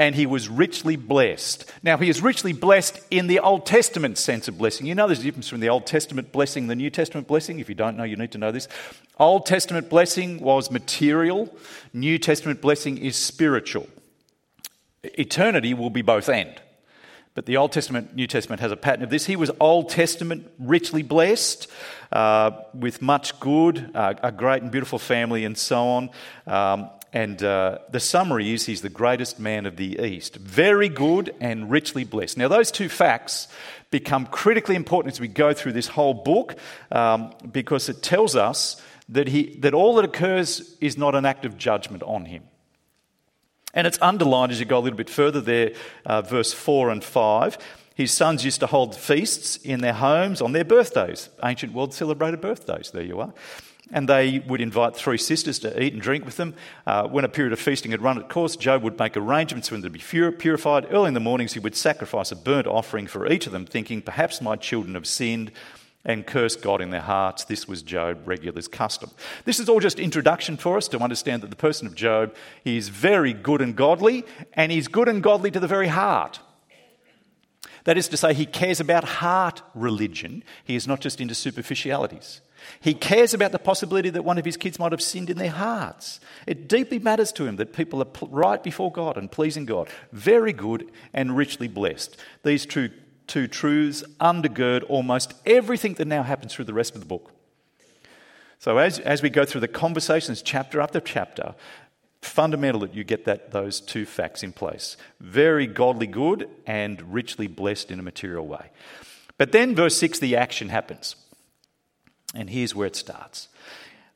and 0.00 0.14
he 0.14 0.24
was 0.24 0.48
richly 0.48 0.96
blessed. 0.96 1.70
Now, 1.82 1.98
he 1.98 2.08
is 2.08 2.22
richly 2.22 2.54
blessed 2.54 2.98
in 3.10 3.26
the 3.26 3.38
Old 3.38 3.66
Testament 3.66 4.16
sense 4.16 4.48
of 4.48 4.56
blessing. 4.56 4.86
You 4.86 4.94
know 4.94 5.06
there's 5.06 5.20
a 5.20 5.22
difference 5.22 5.48
between 5.48 5.60
the 5.60 5.68
Old 5.68 5.86
Testament 5.86 6.32
blessing 6.32 6.62
and 6.62 6.70
the 6.70 6.74
New 6.74 6.88
Testament 6.88 7.28
blessing. 7.28 7.60
If 7.60 7.68
you 7.68 7.74
don't 7.74 7.98
know, 7.98 8.04
you 8.04 8.16
need 8.16 8.32
to 8.32 8.38
know 8.38 8.50
this. 8.50 8.66
Old 9.18 9.44
Testament 9.44 9.90
blessing 9.90 10.40
was 10.40 10.70
material, 10.70 11.54
New 11.92 12.18
Testament 12.18 12.62
blessing 12.62 12.96
is 12.96 13.14
spiritual. 13.14 13.88
Eternity 15.04 15.74
will 15.74 15.90
be 15.90 16.00
both 16.00 16.30
end. 16.30 16.62
But 17.34 17.44
the 17.44 17.58
Old 17.58 17.70
Testament, 17.70 18.16
New 18.16 18.26
Testament 18.26 18.60
has 18.60 18.72
a 18.72 18.76
pattern 18.78 19.04
of 19.04 19.10
this. 19.10 19.26
He 19.26 19.36
was 19.36 19.50
Old 19.60 19.90
Testament 19.90 20.50
richly 20.58 21.02
blessed 21.02 21.68
uh, 22.10 22.52
with 22.72 23.02
much 23.02 23.38
good, 23.38 23.90
uh, 23.94 24.14
a 24.22 24.32
great 24.32 24.62
and 24.62 24.70
beautiful 24.70 24.98
family, 24.98 25.44
and 25.44 25.58
so 25.58 25.76
on. 25.76 26.10
Um, 26.46 26.90
and 27.12 27.42
uh, 27.42 27.78
the 27.90 27.98
summary 27.98 28.52
is 28.52 28.66
he's 28.66 28.82
the 28.82 28.88
greatest 28.88 29.40
man 29.40 29.66
of 29.66 29.76
the 29.76 29.98
East. 30.00 30.36
Very 30.36 30.88
good 30.88 31.34
and 31.40 31.70
richly 31.70 32.04
blessed. 32.04 32.38
Now, 32.38 32.48
those 32.48 32.70
two 32.70 32.88
facts 32.88 33.48
become 33.90 34.26
critically 34.26 34.76
important 34.76 35.14
as 35.14 35.20
we 35.20 35.26
go 35.26 35.52
through 35.52 35.72
this 35.72 35.88
whole 35.88 36.14
book 36.14 36.56
um, 36.92 37.32
because 37.50 37.88
it 37.88 38.02
tells 38.02 38.36
us 38.36 38.80
that, 39.08 39.26
he, 39.26 39.56
that 39.56 39.74
all 39.74 39.96
that 39.96 40.04
occurs 40.04 40.76
is 40.80 40.96
not 40.96 41.16
an 41.16 41.26
act 41.26 41.44
of 41.44 41.58
judgment 41.58 42.04
on 42.04 42.26
him. 42.26 42.44
And 43.74 43.86
it's 43.86 44.00
underlined 44.00 44.52
as 44.52 44.60
you 44.60 44.66
go 44.66 44.78
a 44.78 44.80
little 44.80 44.96
bit 44.96 45.10
further 45.10 45.40
there, 45.40 45.72
uh, 46.06 46.22
verse 46.22 46.52
4 46.52 46.90
and 46.90 47.02
5. 47.02 47.58
His 47.96 48.12
sons 48.12 48.44
used 48.44 48.60
to 48.60 48.66
hold 48.66 48.94
feasts 48.94 49.56
in 49.56 49.80
their 49.80 49.92
homes 49.92 50.40
on 50.40 50.52
their 50.52 50.64
birthdays. 50.64 51.28
Ancient 51.42 51.72
world 51.72 51.92
celebrated 51.92 52.40
birthdays, 52.40 52.92
there 52.92 53.02
you 53.02 53.20
are 53.20 53.32
and 53.90 54.08
they 54.08 54.38
would 54.40 54.60
invite 54.60 54.94
three 54.96 55.18
sisters 55.18 55.58
to 55.60 55.82
eat 55.82 55.92
and 55.92 56.02
drink 56.02 56.24
with 56.24 56.36
them. 56.36 56.54
Uh, 56.86 57.06
when 57.08 57.24
a 57.24 57.28
period 57.28 57.52
of 57.52 57.58
feasting 57.58 57.90
had 57.90 58.02
run 58.02 58.18
its 58.18 58.32
course, 58.32 58.56
Job 58.56 58.82
would 58.82 58.98
make 58.98 59.16
arrangements 59.16 59.68
for 59.68 59.74
them 59.74 59.82
to 59.82 59.90
be 59.90 60.32
purified. 60.32 60.86
Early 60.90 61.08
in 61.08 61.14
the 61.14 61.20
mornings, 61.20 61.54
he 61.54 61.60
would 61.60 61.76
sacrifice 61.76 62.30
a 62.30 62.36
burnt 62.36 62.66
offering 62.66 63.06
for 63.06 63.30
each 63.30 63.46
of 63.46 63.52
them, 63.52 63.66
thinking, 63.66 64.02
Perhaps 64.02 64.40
my 64.40 64.56
children 64.56 64.94
have 64.94 65.06
sinned 65.06 65.50
and 66.04 66.26
cursed 66.26 66.62
God 66.62 66.80
in 66.80 66.90
their 66.90 67.00
hearts. 67.00 67.44
This 67.44 67.68
was 67.68 67.82
Job 67.82 68.26
regular's 68.26 68.68
custom. 68.68 69.10
This 69.44 69.60
is 69.60 69.68
all 69.68 69.80
just 69.80 69.98
introduction 69.98 70.56
for 70.56 70.76
us 70.76 70.88
to 70.88 70.98
understand 70.98 71.42
that 71.42 71.50
the 71.50 71.56
person 71.56 71.86
of 71.86 71.94
Job 71.94 72.34
is 72.64 72.88
very 72.88 73.32
good 73.32 73.60
and 73.60 73.76
godly, 73.76 74.24
and 74.54 74.72
he's 74.72 74.88
good 74.88 75.08
and 75.08 75.22
godly 75.22 75.50
to 75.50 75.60
the 75.60 75.66
very 75.66 75.88
heart. 75.88 76.40
That 77.84 77.96
is 77.96 78.08
to 78.08 78.16
say, 78.16 78.34
he 78.34 78.46
cares 78.46 78.80
about 78.80 79.04
heart 79.04 79.62
religion. 79.74 80.44
He 80.64 80.76
is 80.76 80.86
not 80.86 81.00
just 81.00 81.20
into 81.20 81.34
superficialities. 81.34 82.40
He 82.80 82.94
cares 82.94 83.34
about 83.34 83.52
the 83.52 83.58
possibility 83.58 84.10
that 84.10 84.24
one 84.24 84.38
of 84.38 84.44
his 84.44 84.56
kids 84.56 84.78
might 84.78 84.92
have 84.92 85.02
sinned 85.02 85.30
in 85.30 85.38
their 85.38 85.50
hearts. 85.50 86.20
It 86.46 86.68
deeply 86.68 86.98
matters 86.98 87.32
to 87.32 87.46
him 87.46 87.56
that 87.56 87.72
people 87.72 88.02
are 88.02 88.26
right 88.28 88.62
before 88.62 88.90
God 88.92 89.16
and 89.16 89.30
pleasing 89.30 89.66
God. 89.66 89.88
Very 90.12 90.52
good 90.52 90.90
and 91.12 91.36
richly 91.36 91.68
blessed. 91.68 92.16
These 92.42 92.66
two, 92.66 92.90
two 93.26 93.46
truths 93.46 94.02
undergird 94.20 94.84
almost 94.88 95.34
everything 95.46 95.94
that 95.94 96.06
now 96.06 96.22
happens 96.22 96.54
through 96.54 96.66
the 96.66 96.74
rest 96.74 96.94
of 96.94 97.00
the 97.00 97.06
book. 97.06 97.32
So, 98.58 98.76
as, 98.76 98.98
as 98.98 99.22
we 99.22 99.30
go 99.30 99.46
through 99.46 99.62
the 99.62 99.68
conversations, 99.68 100.42
chapter 100.42 100.82
after 100.82 101.00
chapter, 101.00 101.54
fundamental 102.22 102.82
that 102.82 102.94
you 102.94 103.04
get 103.04 103.24
that, 103.24 103.50
those 103.50 103.80
two 103.80 104.04
facts 104.04 104.42
in 104.42 104.52
place. 104.52 104.96
Very 105.18 105.66
godly 105.66 106.06
good 106.06 106.48
and 106.66 107.14
richly 107.14 107.46
blessed 107.46 107.90
in 107.90 107.98
a 107.98 108.02
material 108.02 108.46
way. 108.46 108.70
But 109.38 109.52
then, 109.52 109.74
verse 109.74 109.96
6, 109.96 110.18
the 110.18 110.36
action 110.36 110.68
happens. 110.68 111.16
And 112.34 112.48
here's 112.48 112.74
where 112.74 112.86
it 112.86 112.96
starts. 112.96 113.48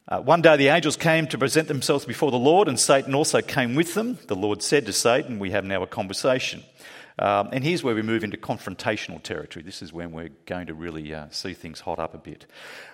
Uh, 0.06 0.20
one 0.20 0.42
day 0.42 0.56
the 0.56 0.68
angels 0.68 0.96
came 0.96 1.26
to 1.28 1.38
present 1.38 1.66
themselves 1.66 2.04
before 2.04 2.30
the 2.30 2.36
Lord, 2.36 2.68
and 2.68 2.78
Satan 2.78 3.14
also 3.14 3.40
came 3.40 3.74
with 3.74 3.94
them. 3.94 4.18
The 4.26 4.36
Lord 4.36 4.62
said 4.62 4.86
to 4.86 4.92
Satan, 4.92 5.38
We 5.38 5.52
have 5.52 5.64
now 5.64 5.82
a 5.82 5.86
conversation. 5.86 6.62
Um, 7.18 7.50
and 7.52 7.64
here's 7.64 7.82
where 7.82 7.94
we 7.94 8.02
move 8.02 8.24
into 8.24 8.36
confrontational 8.36 9.22
territory. 9.22 9.62
This 9.62 9.82
is 9.82 9.92
when 9.92 10.12
we're 10.12 10.30
going 10.46 10.66
to 10.66 10.74
really 10.74 11.14
uh, 11.14 11.28
see 11.30 11.54
things 11.54 11.80
hot 11.80 11.98
up 11.98 12.12
a 12.14 12.18
bit. 12.18 12.46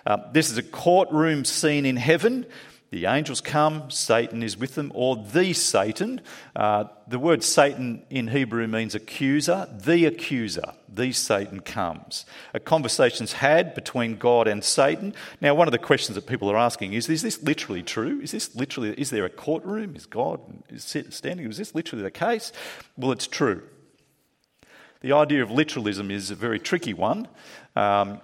Uh, 0.05 0.17
this 0.31 0.51
is 0.51 0.57
a 0.57 0.63
courtroom 0.63 1.43
scene 1.43 1.85
in 1.85 1.97
heaven 1.97 2.45
the 2.91 3.05
angels 3.05 3.39
come, 3.39 3.89
Satan 3.89 4.43
is 4.43 4.57
with 4.57 4.75
them, 4.75 4.91
or 4.93 5.15
the 5.15 5.53
Satan. 5.53 6.19
Uh, 6.53 6.85
the 7.07 7.19
word 7.19 7.41
Satan 7.41 8.03
in 8.09 8.27
Hebrew 8.27 8.67
means 8.67 8.93
accuser, 8.93 9.69
the 9.71 10.05
accuser, 10.05 10.73
the 10.93 11.13
Satan 11.13 11.61
comes. 11.61 12.25
A 12.53 12.59
conversation's 12.59 13.31
had 13.31 13.73
between 13.75 14.17
God 14.17 14.45
and 14.45 14.61
Satan. 14.61 15.13
Now, 15.39 15.55
one 15.55 15.69
of 15.69 15.71
the 15.71 15.77
questions 15.77 16.15
that 16.15 16.27
people 16.27 16.51
are 16.51 16.57
asking 16.57 16.91
is: 16.91 17.07
Is 17.07 17.21
this 17.21 17.41
literally 17.41 17.81
true? 17.81 18.19
Is 18.21 18.31
this 18.31 18.53
literally? 18.55 18.89
Is 18.97 19.09
there 19.09 19.23
a 19.23 19.29
courtroom? 19.29 19.95
Is 19.95 20.05
God 20.05 20.41
standing? 20.77 21.49
Is 21.49 21.57
this 21.57 21.73
literally 21.73 22.03
the 22.03 22.11
case? 22.11 22.51
Well, 22.97 23.13
it's 23.13 23.27
true. 23.27 23.63
The 24.99 25.13
idea 25.13 25.41
of 25.43 25.49
literalism 25.49 26.11
is 26.11 26.29
a 26.29 26.35
very 26.35 26.59
tricky 26.59 26.93
one. 26.93 27.29
Um, 27.73 28.19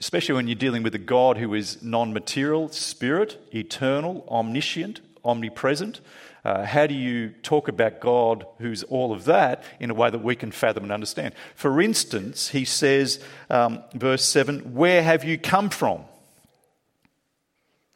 especially 0.00 0.34
when 0.34 0.48
you're 0.48 0.54
dealing 0.54 0.82
with 0.82 0.94
a 0.94 0.98
God 0.98 1.38
who 1.38 1.54
is 1.54 1.82
non 1.82 2.12
material, 2.12 2.68
spirit, 2.68 3.38
eternal, 3.54 4.24
omniscient, 4.28 5.00
omnipresent. 5.24 6.00
Uh, 6.44 6.64
how 6.64 6.86
do 6.86 6.94
you 6.94 7.30
talk 7.42 7.68
about 7.68 8.00
God, 8.00 8.44
who's 8.58 8.82
all 8.84 9.12
of 9.12 9.24
that, 9.24 9.64
in 9.80 9.90
a 9.90 9.94
way 9.94 10.10
that 10.10 10.22
we 10.22 10.36
can 10.36 10.52
fathom 10.52 10.82
and 10.82 10.92
understand? 10.92 11.34
For 11.54 11.80
instance, 11.80 12.48
he 12.48 12.66
says, 12.66 13.18
um, 13.48 13.82
verse 13.94 14.24
7, 14.24 14.74
Where 14.74 15.02
have 15.02 15.24
you 15.24 15.38
come 15.38 15.70
from? 15.70 16.04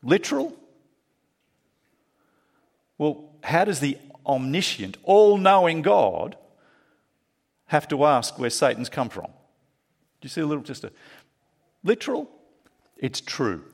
Literal? 0.02 0.56
Well, 2.96 3.28
how 3.44 3.64
does 3.64 3.80
the 3.80 3.98
omniscient, 4.26 4.96
all 5.02 5.36
knowing 5.36 5.82
God 5.82 6.36
have 7.66 7.86
to 7.88 8.04
ask 8.06 8.38
where 8.38 8.50
Satan's 8.50 8.88
come 8.88 9.10
from? 9.10 9.26
Do 9.26 10.26
you 10.26 10.30
see 10.30 10.40
a 10.40 10.46
little, 10.46 10.64
just 10.64 10.84
a 10.84 10.92
literal, 11.82 12.30
it's 12.96 13.20
true. 13.20 13.64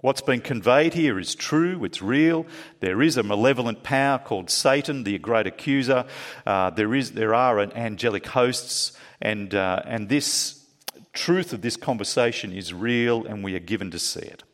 What's 0.00 0.20
been 0.20 0.40
conveyed 0.40 0.94
here 0.94 1.18
is 1.18 1.34
true, 1.34 1.84
it's 1.84 2.02
real. 2.02 2.46
There 2.80 3.02
is 3.02 3.16
a 3.16 3.22
malevolent 3.22 3.82
power 3.82 4.18
called 4.18 4.50
Satan, 4.50 5.04
the 5.04 5.18
great 5.18 5.46
accuser. 5.46 6.04
Uh, 6.46 6.70
there, 6.70 6.94
is, 6.94 7.12
there 7.12 7.34
are 7.34 7.58
an 7.58 7.72
angelic 7.72 8.26
hosts, 8.26 8.96
and, 9.20 9.54
uh, 9.54 9.82
and 9.84 10.08
this 10.08 10.64
truth 11.12 11.52
of 11.52 11.62
this 11.62 11.76
conversation 11.76 12.52
is 12.52 12.74
real, 12.74 13.24
and 13.24 13.42
we 13.42 13.56
are 13.56 13.60
given 13.60 13.90
to 13.90 13.98
see 13.98 14.20
it. 14.20 14.44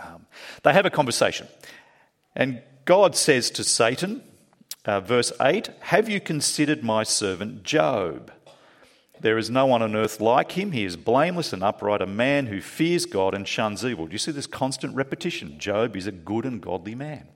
Um, 0.00 0.26
they 0.62 0.72
have 0.72 0.86
a 0.86 0.90
conversation, 0.90 1.48
and 2.36 2.62
God 2.84 3.16
says 3.16 3.50
to 3.52 3.64
Satan, 3.64 4.22
uh, 4.84 5.00
verse 5.00 5.32
8, 5.40 5.70
Have 5.80 6.08
you 6.08 6.20
considered 6.20 6.84
my 6.84 7.02
servant 7.02 7.62
Job? 7.62 8.30
There 9.24 9.38
is 9.38 9.48
no 9.48 9.64
one 9.64 9.80
on 9.80 9.96
earth 9.96 10.20
like 10.20 10.52
him. 10.52 10.72
He 10.72 10.84
is 10.84 10.98
blameless 10.98 11.54
and 11.54 11.64
upright, 11.64 12.02
a 12.02 12.06
man 12.06 12.48
who 12.48 12.60
fears 12.60 13.06
God 13.06 13.32
and 13.32 13.48
shuns 13.48 13.82
evil. 13.82 14.04
Do 14.04 14.12
you 14.12 14.18
see 14.18 14.32
this 14.32 14.46
constant 14.46 14.94
repetition? 14.94 15.58
Job 15.58 15.96
is 15.96 16.06
a 16.06 16.12
good 16.12 16.44
and 16.44 16.60
godly 16.60 16.94
man. 16.94 17.26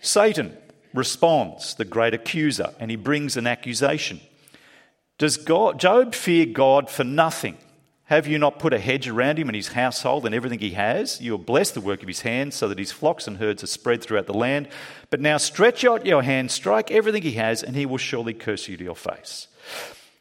Satan 0.00 0.56
responds, 0.94 1.74
the 1.74 1.84
great 1.84 2.14
accuser, 2.14 2.72
and 2.80 2.90
he 2.90 2.96
brings 2.96 3.36
an 3.36 3.46
accusation. 3.46 4.18
Does 5.18 5.36
God, 5.36 5.78
Job 5.78 6.14
fear 6.14 6.46
God 6.46 6.88
for 6.88 7.04
nothing? 7.04 7.58
Have 8.08 8.26
you 8.26 8.38
not 8.38 8.58
put 8.58 8.74
a 8.74 8.78
hedge 8.78 9.08
around 9.08 9.38
him 9.38 9.48
and 9.48 9.56
his 9.56 9.68
household 9.68 10.26
and 10.26 10.34
everything 10.34 10.58
he 10.58 10.72
has? 10.72 11.22
You 11.22 11.32
have 11.32 11.46
blessed 11.46 11.72
the 11.72 11.80
work 11.80 12.02
of 12.02 12.08
his 12.08 12.20
hands 12.20 12.54
so 12.54 12.68
that 12.68 12.78
his 12.78 12.92
flocks 12.92 13.26
and 13.26 13.38
herds 13.38 13.64
are 13.64 13.66
spread 13.66 14.02
throughout 14.02 14.26
the 14.26 14.34
land. 14.34 14.68
But 15.08 15.20
now 15.20 15.38
stretch 15.38 15.86
out 15.86 16.04
your 16.04 16.22
hand, 16.22 16.50
strike 16.50 16.90
everything 16.90 17.22
he 17.22 17.32
has, 17.32 17.62
and 17.62 17.74
he 17.74 17.86
will 17.86 17.96
surely 17.96 18.34
curse 18.34 18.68
you 18.68 18.76
to 18.76 18.84
your 18.84 18.94
face. 18.94 19.48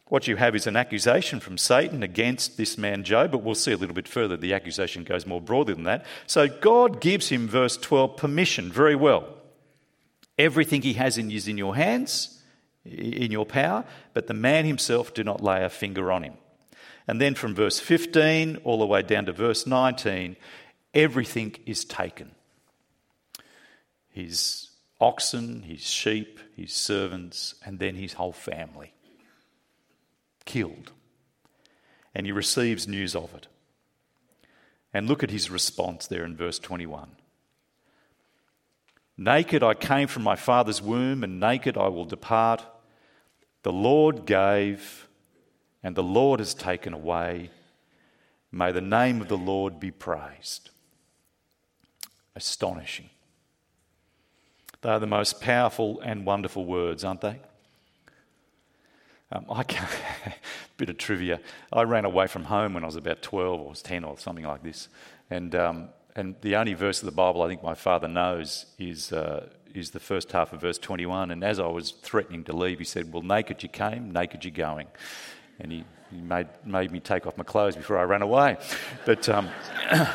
What 0.07 0.27
you 0.27 0.37
have 0.37 0.55
is 0.55 0.65
an 0.65 0.77
accusation 0.77 1.41
from 1.41 1.57
Satan 1.57 2.03
against 2.03 2.55
this 2.55 2.77
man 2.77 3.03
Job, 3.03 3.31
but 3.31 3.43
we'll 3.43 3.55
see 3.55 3.73
a 3.73 3.77
little 3.77 3.95
bit 3.95 4.07
further. 4.07 4.37
The 4.37 4.53
accusation 4.53 5.03
goes 5.03 5.25
more 5.25 5.41
broadly 5.41 5.73
than 5.73 5.83
that. 5.83 6.05
So 6.25 6.47
God 6.47 7.01
gives 7.01 7.29
him, 7.29 7.49
verse 7.49 7.75
12, 7.75 8.15
permission 8.15 8.71
very 8.71 8.95
well. 8.95 9.27
Everything 10.37 10.83
he 10.83 10.93
has 10.93 11.17
is 11.17 11.47
in 11.49 11.57
your 11.57 11.75
hands, 11.75 12.41
in 12.85 13.31
your 13.31 13.45
power, 13.45 13.83
but 14.13 14.27
the 14.27 14.33
man 14.33 14.65
himself 14.65 15.13
do 15.13 15.23
not 15.23 15.41
lay 15.41 15.65
a 15.65 15.69
finger 15.69 16.11
on 16.11 16.23
him. 16.23 16.35
And 17.07 17.19
then 17.19 17.35
from 17.35 17.53
verse 17.53 17.79
15 17.79 18.57
all 18.63 18.79
the 18.79 18.85
way 18.85 19.01
down 19.01 19.25
to 19.25 19.33
verse 19.33 19.67
19, 19.67 20.35
everything 20.93 21.55
is 21.65 21.85
taken 21.85 22.31
his 24.13 24.69
oxen, 25.01 25.63
his 25.63 25.81
sheep, 25.81 26.39
his 26.55 26.71
servants, 26.71 27.55
and 27.65 27.79
then 27.79 27.95
his 27.95 28.13
whole 28.13 28.31
family 28.31 28.93
killed. 30.45 30.91
And 32.13 32.27
he 32.27 32.31
receives 32.31 32.87
news 32.87 33.15
of 33.15 33.33
it. 33.33 33.47
And 34.93 35.07
look 35.07 35.23
at 35.23 35.31
his 35.31 35.49
response 35.49 36.05
there 36.05 36.23
in 36.23 36.37
verse 36.37 36.59
21. 36.59 37.09
Naked 39.17 39.63
I 39.63 39.73
came 39.73 40.07
from 40.07 40.21
my 40.23 40.35
father's 40.35 40.81
womb, 40.81 41.23
and 41.23 41.39
naked 41.39 41.75
I 41.75 41.87
will 41.87 42.05
depart. 42.05 42.63
The 43.63 43.73
Lord 43.73 44.25
gave, 44.25 45.07
and 45.83 45.95
the 45.95 46.03
Lord 46.03 46.39
has 46.39 46.53
taken 46.53 46.93
away. 46.93 47.49
May 48.51 48.71
the 48.71 48.81
name 48.81 49.21
of 49.21 49.27
the 49.27 49.37
Lord 49.37 49.79
be 49.79 49.91
praised. 49.91 50.69
Astonishing. 52.35 53.09
They 54.81 54.89
are 54.89 54.99
the 54.99 55.07
most 55.07 55.41
powerful 55.41 55.99
and 56.01 56.25
wonderful 56.25 56.65
words, 56.65 57.03
aren't 57.03 57.21
they? 57.21 57.39
Um, 59.31 59.45
I 59.51 59.63
can, 59.63 59.87
bit 60.77 60.89
of 60.89 60.97
trivia. 60.97 61.39
I 61.71 61.83
ran 61.83 62.05
away 62.05 62.27
from 62.27 62.45
home 62.45 62.73
when 62.73 62.83
I 62.83 62.85
was 62.85 62.95
about 62.95 63.21
12 63.21 63.59
or 63.59 63.73
10 63.73 64.03
or 64.03 64.17
something 64.17 64.45
like 64.45 64.63
this. 64.63 64.89
And, 65.29 65.55
um, 65.55 65.89
and 66.15 66.35
the 66.41 66.55
only 66.55 66.73
verse 66.73 67.01
of 67.01 67.05
the 67.05 67.15
Bible 67.15 67.41
I 67.41 67.47
think 67.47 67.63
my 67.63 67.75
father 67.75 68.07
knows 68.07 68.67
is, 68.77 69.11
uh, 69.11 69.47
is 69.73 69.91
the 69.91 69.99
first 69.99 70.31
half 70.31 70.53
of 70.53 70.61
verse 70.61 70.77
21. 70.77 71.31
And 71.31 71.43
as 71.43 71.59
I 71.59 71.67
was 71.67 71.91
threatening 71.91 72.43
to 72.45 72.53
leave, 72.53 72.79
he 72.79 72.85
said, 72.85 73.11
Well, 73.11 73.23
naked 73.23 73.63
you 73.63 73.69
came, 73.69 74.11
naked 74.11 74.45
you're 74.45 74.51
going 74.51 74.87
and 75.63 75.71
he, 75.71 75.83
he 76.11 76.21
made, 76.21 76.47
made 76.65 76.91
me 76.91 76.99
take 76.99 77.25
off 77.25 77.37
my 77.37 77.43
clothes 77.43 77.75
before 77.75 77.97
I 77.97 78.03
ran 78.03 78.21
away. 78.21 78.57
But 79.05 79.27
um, 79.29 79.49
it 79.91 80.07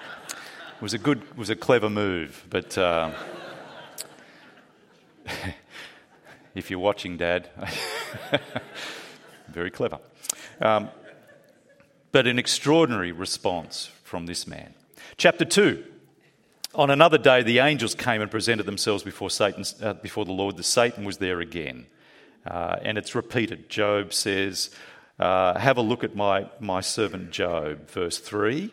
was 0.80 0.94
a 0.94 0.98
good, 0.98 1.36
was 1.36 1.50
a 1.50 1.56
clever 1.56 1.90
move. 1.90 2.44
But 2.48 2.76
uh, 2.78 3.10
if 6.54 6.70
you're 6.70 6.78
watching, 6.78 7.16
Dad, 7.16 7.48
very 9.48 9.70
clever. 9.70 9.98
Um, 10.60 10.90
but 12.12 12.26
an 12.26 12.38
extraordinary 12.38 13.12
response 13.12 13.90
from 14.04 14.26
this 14.26 14.46
man. 14.46 14.74
Chapter 15.16 15.44
2. 15.44 15.84
On 16.74 16.90
another 16.90 17.18
day, 17.18 17.42
the 17.42 17.58
angels 17.60 17.94
came 17.94 18.20
and 18.20 18.30
presented 18.30 18.66
themselves 18.66 19.02
before, 19.02 19.30
Satan, 19.30 19.64
uh, 19.82 19.94
before 19.94 20.26
the 20.26 20.32
Lord. 20.32 20.58
The 20.58 20.62
Satan 20.62 21.04
was 21.04 21.16
there 21.16 21.40
again. 21.40 21.86
Uh, 22.46 22.76
and 22.82 22.96
it's 22.96 23.14
repeated. 23.14 23.68
Job 23.68 24.12
says, 24.12 24.70
uh, 25.18 25.58
Have 25.58 25.78
a 25.78 25.82
look 25.82 26.04
at 26.04 26.14
my, 26.14 26.48
my 26.60 26.80
servant 26.80 27.30
Job, 27.30 27.90
verse 27.90 28.18
3. 28.18 28.70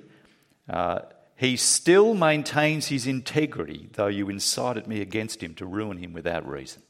Uh, 0.69 0.99
he 1.35 1.57
still 1.57 2.13
maintains 2.13 2.87
his 2.87 3.07
integrity, 3.07 3.89
though 3.93 4.07
you 4.07 4.29
incited 4.29 4.87
me 4.87 5.01
against 5.01 5.41
him 5.41 5.55
to 5.55 5.65
ruin 5.65 5.97
him 5.97 6.13
without 6.13 6.47
reason. 6.47 6.83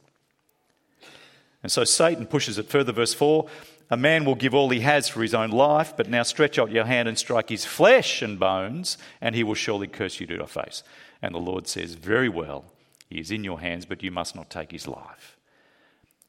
And 1.63 1.71
so 1.71 1.85
Satan 1.85 2.27
pushes 2.27 2.57
it 2.57 2.67
further, 2.67 2.91
verse 2.91 3.13
4. 3.13 3.47
A 3.89 3.97
man 3.97 4.25
will 4.25 4.35
give 4.35 4.53
all 4.53 4.69
he 4.69 4.81
has 4.81 5.07
for 5.07 5.21
his 5.21 5.33
own 5.33 5.51
life, 5.51 5.95
but 5.95 6.09
now 6.09 6.23
stretch 6.23 6.59
out 6.59 6.71
your 6.71 6.85
hand 6.85 7.07
and 7.07 7.17
strike 7.17 7.49
his 7.49 7.63
flesh 7.63 8.21
and 8.21 8.39
bones, 8.39 8.97
and 9.21 9.33
he 9.33 9.43
will 9.43 9.53
surely 9.55 9.87
curse 9.87 10.19
you 10.19 10.27
to 10.27 10.35
your 10.35 10.47
face. 10.47 10.83
And 11.21 11.33
the 11.33 11.39
Lord 11.39 11.67
says, 11.67 11.95
Very 11.95 12.29
well, 12.29 12.65
he 13.09 13.19
is 13.19 13.31
in 13.31 13.43
your 13.43 13.61
hands, 13.61 13.85
but 13.85 14.03
you 14.03 14.11
must 14.11 14.35
not 14.35 14.49
take 14.49 14.71
his 14.71 14.87
life. 14.87 15.32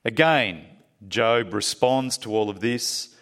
Again, 0.04 0.66
Job 1.08 1.54
responds 1.54 2.18
to 2.18 2.34
all 2.34 2.50
of 2.50 2.60
this, 2.60 3.14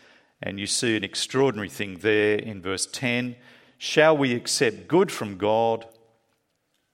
and 0.42 0.58
you 0.58 0.66
see 0.66 0.96
an 0.96 1.04
extraordinary 1.04 1.68
thing 1.68 1.98
there 1.98 2.36
in 2.36 2.60
verse 2.60 2.86
10 2.86 3.36
Shall 3.78 4.16
we 4.16 4.34
accept 4.34 4.86
good 4.86 5.10
from 5.10 5.38
God 5.38 5.86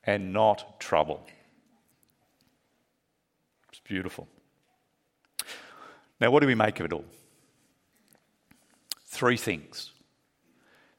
and 0.05 0.33
not 0.33 0.81
trouble? 0.81 1.27
It's 3.69 3.81
beautiful. 3.81 4.27
Now, 6.19 6.31
what 6.31 6.41
do 6.41 6.47
we 6.47 6.55
make 6.55 6.81
of 6.81 6.87
it 6.87 6.93
all? 6.95 7.05
Three 9.05 9.37
things. 9.37 9.93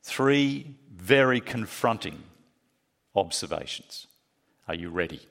Three 0.04 0.76
very 0.96 1.42
confronting 1.42 2.22
observations. 3.16 4.06
Are 4.68 4.76
you 4.76 4.90
ready? 4.90 5.22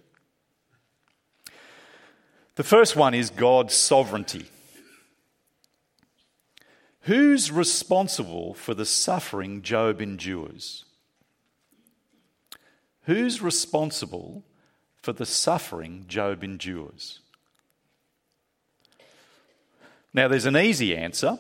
The 2.59 2.65
first 2.65 2.97
one 2.97 3.15
is 3.15 3.31
God's 3.31 3.73
sovereignty. 3.73 4.47
Who's 7.03 7.53
responsible 7.53 8.53
for 8.53 8.75
the 8.75 8.85
suffering 8.85 9.63
Job 9.63 10.03
endures? 10.03 10.85
Who's 13.03 13.41
responsible 13.41 14.43
for 14.97 15.13
the 15.13 15.25
suffering 15.25 16.07
Job 16.09 16.43
endures? 16.43 17.21
Now, 20.13 20.27
there's 20.27 20.45
an 20.45 20.57
easy 20.57 20.97
answer 20.97 21.39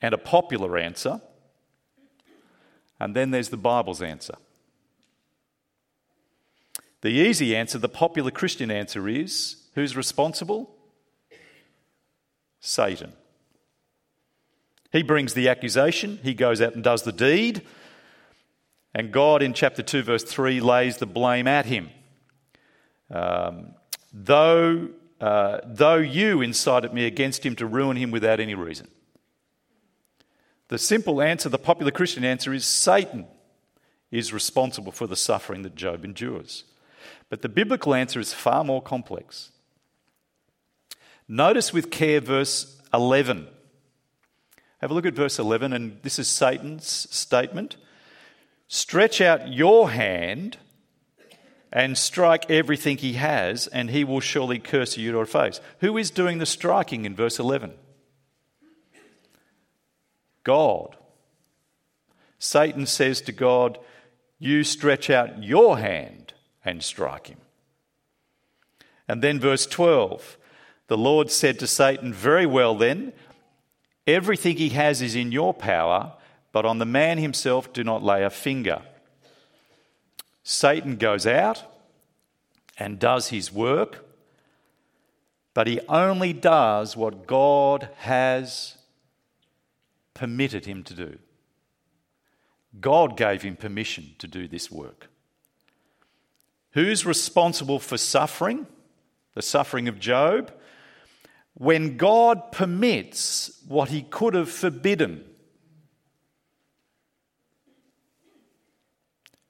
and 0.00 0.12
a 0.12 0.18
popular 0.18 0.78
answer, 0.78 1.20
and 2.98 3.14
then 3.14 3.30
there's 3.30 3.50
the 3.50 3.56
Bible's 3.56 4.02
answer. 4.02 4.34
The 7.02 7.10
easy 7.10 7.54
answer, 7.54 7.78
the 7.78 7.88
popular 7.88 8.32
Christian 8.32 8.72
answer 8.72 9.08
is 9.08 9.61
who's 9.74 9.96
responsible? 9.96 10.74
Satan. 12.60 13.12
He 14.92 15.02
brings 15.02 15.34
the 15.34 15.48
accusation, 15.48 16.20
he 16.22 16.34
goes 16.34 16.60
out 16.60 16.74
and 16.74 16.84
does 16.84 17.02
the 17.02 17.12
deed, 17.12 17.62
and 18.94 19.10
God 19.10 19.42
in 19.42 19.54
chapter 19.54 19.82
2, 19.82 20.02
verse 20.02 20.24
3, 20.24 20.60
lays 20.60 20.98
the 20.98 21.06
blame 21.06 21.48
at 21.48 21.64
him. 21.64 21.88
Um, 23.10 23.74
though 24.12 24.90
uh, 25.22 25.60
though 25.64 25.98
you 25.98 26.42
incited 26.42 26.92
me 26.92 27.06
against 27.06 27.46
him 27.46 27.54
to 27.54 27.64
ruin 27.64 27.96
him 27.96 28.10
without 28.10 28.40
any 28.40 28.56
reason. 28.56 28.88
The 30.66 30.78
simple 30.78 31.22
answer, 31.22 31.48
the 31.48 31.58
popular 31.58 31.92
Christian 31.92 32.24
answer, 32.24 32.52
is 32.52 32.66
Satan 32.66 33.26
is 34.10 34.32
responsible 34.32 34.90
for 34.90 35.06
the 35.06 35.14
suffering 35.14 35.62
that 35.62 35.76
Job 35.76 36.04
endures. 36.04 36.64
But 37.28 37.40
the 37.40 37.48
biblical 37.48 37.94
answer 37.94 38.18
is 38.18 38.34
far 38.34 38.64
more 38.64 38.82
complex. 38.82 39.51
Notice 41.28 41.72
with 41.72 41.90
care 41.90 42.20
verse 42.20 42.80
11. 42.92 43.48
Have 44.80 44.90
a 44.90 44.94
look 44.94 45.06
at 45.06 45.14
verse 45.14 45.38
11, 45.38 45.72
and 45.72 45.98
this 46.02 46.18
is 46.18 46.28
Satan's 46.28 46.86
statement 46.86 47.76
Stretch 48.68 49.20
out 49.20 49.52
your 49.52 49.90
hand 49.90 50.56
and 51.70 51.96
strike 51.96 52.50
everything 52.50 52.96
he 52.96 53.14
has, 53.14 53.66
and 53.66 53.90
he 53.90 54.02
will 54.02 54.20
surely 54.20 54.58
curse 54.58 54.96
you 54.96 55.10
to 55.10 55.16
your 55.18 55.26
face. 55.26 55.60
Who 55.80 55.98
is 55.98 56.10
doing 56.10 56.38
the 56.38 56.46
striking 56.46 57.04
in 57.04 57.14
verse 57.14 57.38
11? 57.38 57.74
God. 60.42 60.96
Satan 62.38 62.86
says 62.86 63.20
to 63.22 63.32
God, 63.32 63.78
You 64.38 64.64
stretch 64.64 65.10
out 65.10 65.42
your 65.42 65.78
hand 65.78 66.32
and 66.64 66.82
strike 66.82 67.28
him. 67.28 67.38
And 69.06 69.22
then 69.22 69.38
verse 69.38 69.66
12 69.66 70.38
the 70.88 70.96
Lord 70.96 71.30
said 71.30 71.58
to 71.58 71.66
Satan, 71.66 72.12
Very 72.12 72.46
well 72.46 72.74
then, 72.74 73.12
everything 74.06 74.56
he 74.56 74.70
has 74.70 75.00
is 75.00 75.14
in 75.14 75.32
your 75.32 75.54
power, 75.54 76.12
but 76.52 76.64
on 76.64 76.78
the 76.78 76.86
man 76.86 77.18
himself 77.18 77.72
do 77.72 77.82
not 77.82 78.02
lay 78.02 78.24
a 78.24 78.30
finger. 78.30 78.82
Satan 80.44 80.96
goes 80.96 81.26
out 81.26 81.62
and 82.78 82.98
does 82.98 83.28
his 83.28 83.52
work, 83.52 84.04
but 85.54 85.66
he 85.66 85.80
only 85.88 86.32
does 86.32 86.96
what 86.96 87.26
God 87.26 87.88
has 87.98 88.76
permitted 90.14 90.66
him 90.66 90.82
to 90.84 90.94
do. 90.94 91.18
God 92.80 93.16
gave 93.16 93.42
him 93.42 93.56
permission 93.56 94.14
to 94.18 94.26
do 94.26 94.48
this 94.48 94.70
work. 94.70 95.08
Who's 96.72 97.04
responsible 97.04 97.78
for 97.78 97.98
suffering? 97.98 98.66
The 99.34 99.42
suffering 99.42 99.88
of 99.88 99.98
Job? 99.98 100.52
When 101.54 101.96
God 101.96 102.50
permits 102.52 103.62
what 103.68 103.90
he 103.90 104.02
could 104.02 104.34
have 104.34 104.50
forbidden, 104.50 105.24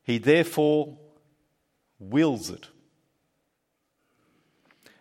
he 0.03 0.19
therefore 0.19 0.99
wills 1.99 2.51
it. 2.51 2.69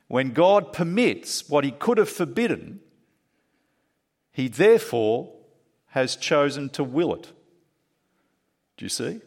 When 0.08 0.32
God 0.32 0.74
permits 0.74 1.50
what 1.50 1.64
he 1.64 1.72
could 1.72 1.98
have 1.98 2.10
forbidden, 2.10 2.82
he 4.32 4.48
therefore 4.48 5.34
has 5.88 6.16
chosen 6.16 6.70
to 6.70 6.84
will 6.84 7.14
it. 7.16 7.32
Do 8.78 8.86
you 8.86 8.90
see? 8.90 9.22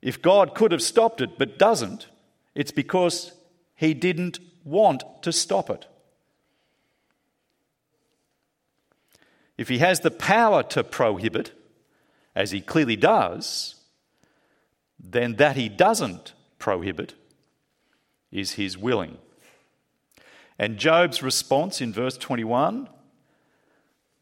If 0.00 0.22
God 0.22 0.54
could 0.54 0.72
have 0.72 0.82
stopped 0.82 1.20
it 1.20 1.38
but 1.38 1.58
doesn't, 1.58 2.08
it's 2.54 2.70
because 2.70 3.32
he 3.74 3.94
didn't 3.94 4.38
want 4.64 5.02
to 5.22 5.32
stop 5.32 5.70
it. 5.70 5.86
If 9.58 9.68
he 9.68 9.78
has 9.78 10.00
the 10.00 10.10
power 10.10 10.62
to 10.62 10.84
prohibit, 10.84 11.52
as 12.34 12.52
he 12.52 12.60
clearly 12.60 12.94
does, 12.96 13.74
then 14.98 15.34
that 15.36 15.56
he 15.56 15.68
doesn't 15.68 16.32
prohibit 16.58 17.14
is 18.30 18.52
his 18.52 18.78
willing. 18.78 19.18
And 20.58 20.78
Job's 20.78 21.22
response 21.22 21.80
in 21.80 21.92
verse 21.92 22.16
21 22.16 22.88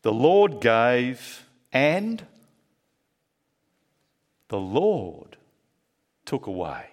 the 0.02 0.12
Lord 0.12 0.60
gave, 0.60 1.46
and 1.72 2.24
the 4.46 4.60
Lord 4.60 5.36
took 6.24 6.46
away. 6.46 6.86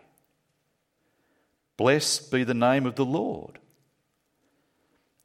Blessed 1.77 2.31
be 2.31 2.43
the 2.43 2.55
name 2.55 2.87
of 2.87 2.95
the 2.95 3.05
Lord. 3.05 3.59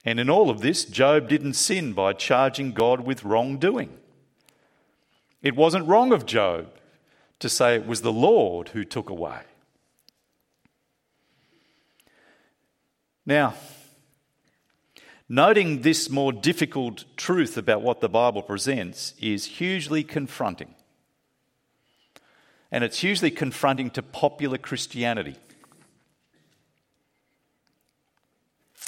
And 0.09 0.19
in 0.19 0.31
all 0.31 0.49
of 0.49 0.63
this, 0.63 0.87
Job 0.87 1.29
didn't 1.29 1.53
sin 1.53 1.93
by 1.93 2.15
charging 2.15 2.73
God 2.73 3.01
with 3.01 3.25
wrongdoing. 3.25 3.93
It 5.43 5.55
wasn't 5.55 5.87
wrong 5.87 6.15
of 6.15 6.25
Job 6.25 6.71
to 7.41 7.49
say 7.51 7.75
it 7.75 7.87
was 7.87 8.01
the 8.01 8.11
Lord 8.11 8.71
who 8.71 8.85
took 8.85 9.11
away. 9.11 9.41
Now, 13.27 13.53
noting 15.29 15.83
this 15.83 16.09
more 16.09 16.33
difficult 16.33 17.05
truth 17.19 17.59
about 17.59 17.83
what 17.83 18.01
the 18.01 18.09
Bible 18.09 18.41
presents 18.41 19.13
is 19.21 19.45
hugely 19.45 20.03
confronting. 20.05 20.75
And 22.73 22.83
it's 22.83 23.01
hugely 23.01 23.31
confronting 23.31 23.91
to 23.91 24.03
popular 24.03 24.57
Christianity. 24.57 25.37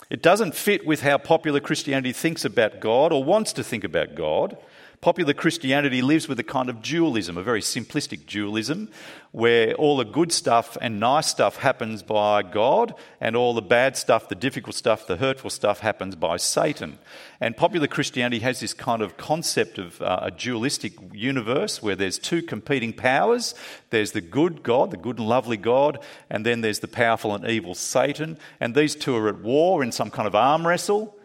It 0.08 0.22
doesn't 0.22 0.54
fit 0.54 0.86
with 0.86 1.02
how 1.02 1.18
popular 1.18 1.60
Christianity 1.60 2.12
thinks 2.12 2.44
about 2.44 2.80
God 2.80 3.12
or 3.12 3.22
wants 3.22 3.52
to 3.54 3.62
think 3.62 3.84
about 3.84 4.14
God. 4.14 4.56
Popular 5.00 5.32
Christianity 5.32 6.02
lives 6.02 6.28
with 6.28 6.38
a 6.40 6.44
kind 6.44 6.68
of 6.68 6.82
dualism, 6.82 7.38
a 7.38 7.42
very 7.42 7.62
simplistic 7.62 8.26
dualism, 8.26 8.90
where 9.32 9.72
all 9.76 9.96
the 9.96 10.04
good 10.04 10.30
stuff 10.30 10.76
and 10.78 11.00
nice 11.00 11.26
stuff 11.26 11.56
happens 11.56 12.02
by 12.02 12.42
God, 12.42 12.92
and 13.18 13.34
all 13.34 13.54
the 13.54 13.62
bad 13.62 13.96
stuff, 13.96 14.28
the 14.28 14.34
difficult 14.34 14.76
stuff, 14.76 15.06
the 15.06 15.16
hurtful 15.16 15.48
stuff 15.48 15.80
happens 15.80 16.16
by 16.16 16.36
Satan. 16.36 16.98
And 17.40 17.56
popular 17.56 17.86
Christianity 17.86 18.40
has 18.40 18.60
this 18.60 18.74
kind 18.74 19.00
of 19.00 19.16
concept 19.16 19.78
of 19.78 20.02
uh, 20.02 20.18
a 20.24 20.30
dualistic 20.30 20.92
universe 21.14 21.82
where 21.82 21.96
there's 21.96 22.18
two 22.18 22.42
competing 22.42 22.92
powers 22.92 23.54
there's 23.88 24.12
the 24.12 24.20
good 24.20 24.62
God, 24.62 24.90
the 24.90 24.98
good 24.98 25.18
and 25.18 25.26
lovely 25.26 25.56
God, 25.56 26.04
and 26.28 26.44
then 26.44 26.60
there's 26.60 26.80
the 26.80 26.88
powerful 26.88 27.34
and 27.34 27.48
evil 27.48 27.74
Satan, 27.74 28.38
and 28.60 28.74
these 28.74 28.94
two 28.94 29.16
are 29.16 29.30
at 29.30 29.40
war 29.40 29.82
in 29.82 29.92
some 29.92 30.10
kind 30.10 30.28
of 30.28 30.34
arm 30.34 30.66
wrestle. 30.66 31.16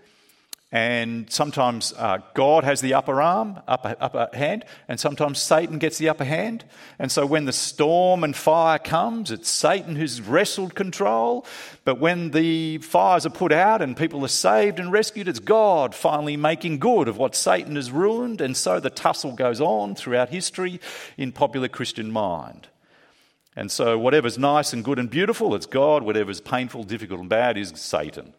And 0.75 1.31
sometimes 1.31 1.93
uh, 1.97 2.17
God 2.33 2.65
has 2.65 2.81
the 2.81 2.95
upper 2.95 3.21
arm, 3.21 3.61
upper, 3.65 3.95
upper 3.97 4.27
hand, 4.33 4.65
and 4.89 4.99
sometimes 4.99 5.39
Satan 5.39 5.79
gets 5.79 5.97
the 5.99 6.09
upper 6.09 6.25
hand. 6.25 6.65
And 6.99 7.09
so 7.09 7.25
when 7.25 7.45
the 7.45 7.53
storm 7.53 8.25
and 8.25 8.35
fire 8.35 8.77
comes, 8.77 9.31
it's 9.31 9.47
Satan 9.47 9.95
who's 9.95 10.19
wrestled 10.19 10.75
control. 10.75 11.45
But 11.85 12.01
when 12.01 12.31
the 12.31 12.79
fires 12.79 13.25
are 13.25 13.29
put 13.29 13.53
out 13.53 13.81
and 13.81 13.95
people 13.95 14.25
are 14.25 14.27
saved 14.27 14.77
and 14.77 14.91
rescued, 14.91 15.29
it's 15.29 15.39
God 15.39 15.95
finally 15.95 16.35
making 16.35 16.79
good 16.79 17.07
of 17.07 17.17
what 17.17 17.37
Satan 17.37 17.77
has 17.77 17.89
ruined. 17.89 18.41
And 18.41 18.57
so 18.57 18.81
the 18.81 18.89
tussle 18.89 19.31
goes 19.31 19.61
on 19.61 19.95
throughout 19.95 20.27
history 20.27 20.81
in 21.15 21.31
popular 21.31 21.69
Christian 21.69 22.11
mind. 22.11 22.67
And 23.55 23.71
so 23.71 23.97
whatever's 23.97 24.37
nice 24.37 24.73
and 24.73 24.83
good 24.83 24.99
and 24.99 25.09
beautiful, 25.09 25.55
it's 25.55 25.67
God. 25.67 26.03
Whatever's 26.03 26.41
painful, 26.41 26.83
difficult, 26.83 27.21
and 27.21 27.29
bad 27.29 27.57
is 27.57 27.71
Satan. 27.77 28.33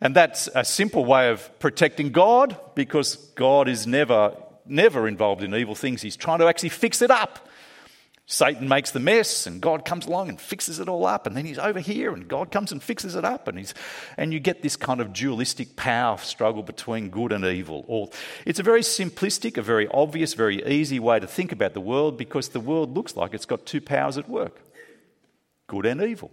And 0.00 0.14
that's 0.14 0.48
a 0.54 0.64
simple 0.64 1.04
way 1.04 1.30
of 1.30 1.58
protecting 1.58 2.10
God 2.10 2.58
because 2.74 3.16
God 3.34 3.68
is 3.68 3.86
never, 3.86 4.36
never 4.66 5.08
involved 5.08 5.42
in 5.42 5.54
evil 5.54 5.74
things. 5.74 6.02
He's 6.02 6.16
trying 6.16 6.40
to 6.40 6.46
actually 6.46 6.68
fix 6.68 7.00
it 7.00 7.10
up. 7.10 7.48
Satan 8.28 8.68
makes 8.68 8.90
the 8.90 8.98
mess 8.98 9.46
and 9.46 9.60
God 9.60 9.84
comes 9.84 10.06
along 10.06 10.28
and 10.28 10.40
fixes 10.40 10.80
it 10.80 10.88
all 10.88 11.06
up 11.06 11.28
and 11.28 11.36
then 11.36 11.44
he's 11.44 11.60
over 11.60 11.78
here 11.78 12.12
and 12.12 12.26
God 12.26 12.50
comes 12.50 12.72
and 12.72 12.82
fixes 12.82 13.14
it 13.14 13.24
up 13.24 13.46
and 13.46 13.56
he's 13.56 13.72
and 14.16 14.32
you 14.32 14.40
get 14.40 14.62
this 14.62 14.74
kind 14.74 15.00
of 15.00 15.12
dualistic 15.12 15.76
power 15.76 16.18
struggle 16.18 16.64
between 16.64 17.08
good 17.08 17.30
and 17.30 17.44
evil. 17.44 17.84
Or 17.86 18.10
it's 18.44 18.58
a 18.58 18.64
very 18.64 18.80
simplistic, 18.80 19.56
a 19.56 19.62
very 19.62 19.86
obvious, 19.88 20.34
very 20.34 20.66
easy 20.66 20.98
way 20.98 21.20
to 21.20 21.26
think 21.28 21.52
about 21.52 21.72
the 21.72 21.80
world 21.80 22.18
because 22.18 22.48
the 22.48 22.58
world 22.58 22.96
looks 22.96 23.14
like 23.14 23.32
it's 23.32 23.46
got 23.46 23.64
two 23.64 23.80
powers 23.80 24.18
at 24.18 24.28
work. 24.28 24.60
Good 25.68 25.86
and 25.86 26.02
evil. 26.02 26.32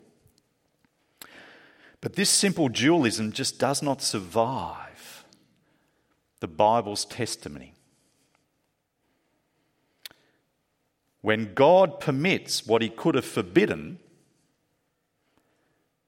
But 2.03 2.17
this 2.17 2.29
simple 2.29 2.67
dualism 2.67 3.31
just 3.31 3.57
does 3.57 3.81
not 3.81 4.01
survive 4.01 5.23
the 6.41 6.49
Bible's 6.49 7.05
testimony. 7.05 7.75
When 11.21 11.53
God 11.53 12.01
permits 12.01 12.67
what 12.67 12.81
he 12.81 12.89
could 12.89 13.15
have 13.15 13.23
forbidden, 13.23 13.99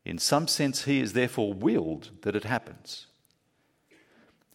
in 0.04 0.18
some 0.18 0.50
sense, 0.50 0.84
he 0.84 1.00
is 1.00 1.14
therefore 1.14 1.54
willed 1.54 2.12
that 2.24 2.36
it 2.36 2.44
happens. 2.44 3.08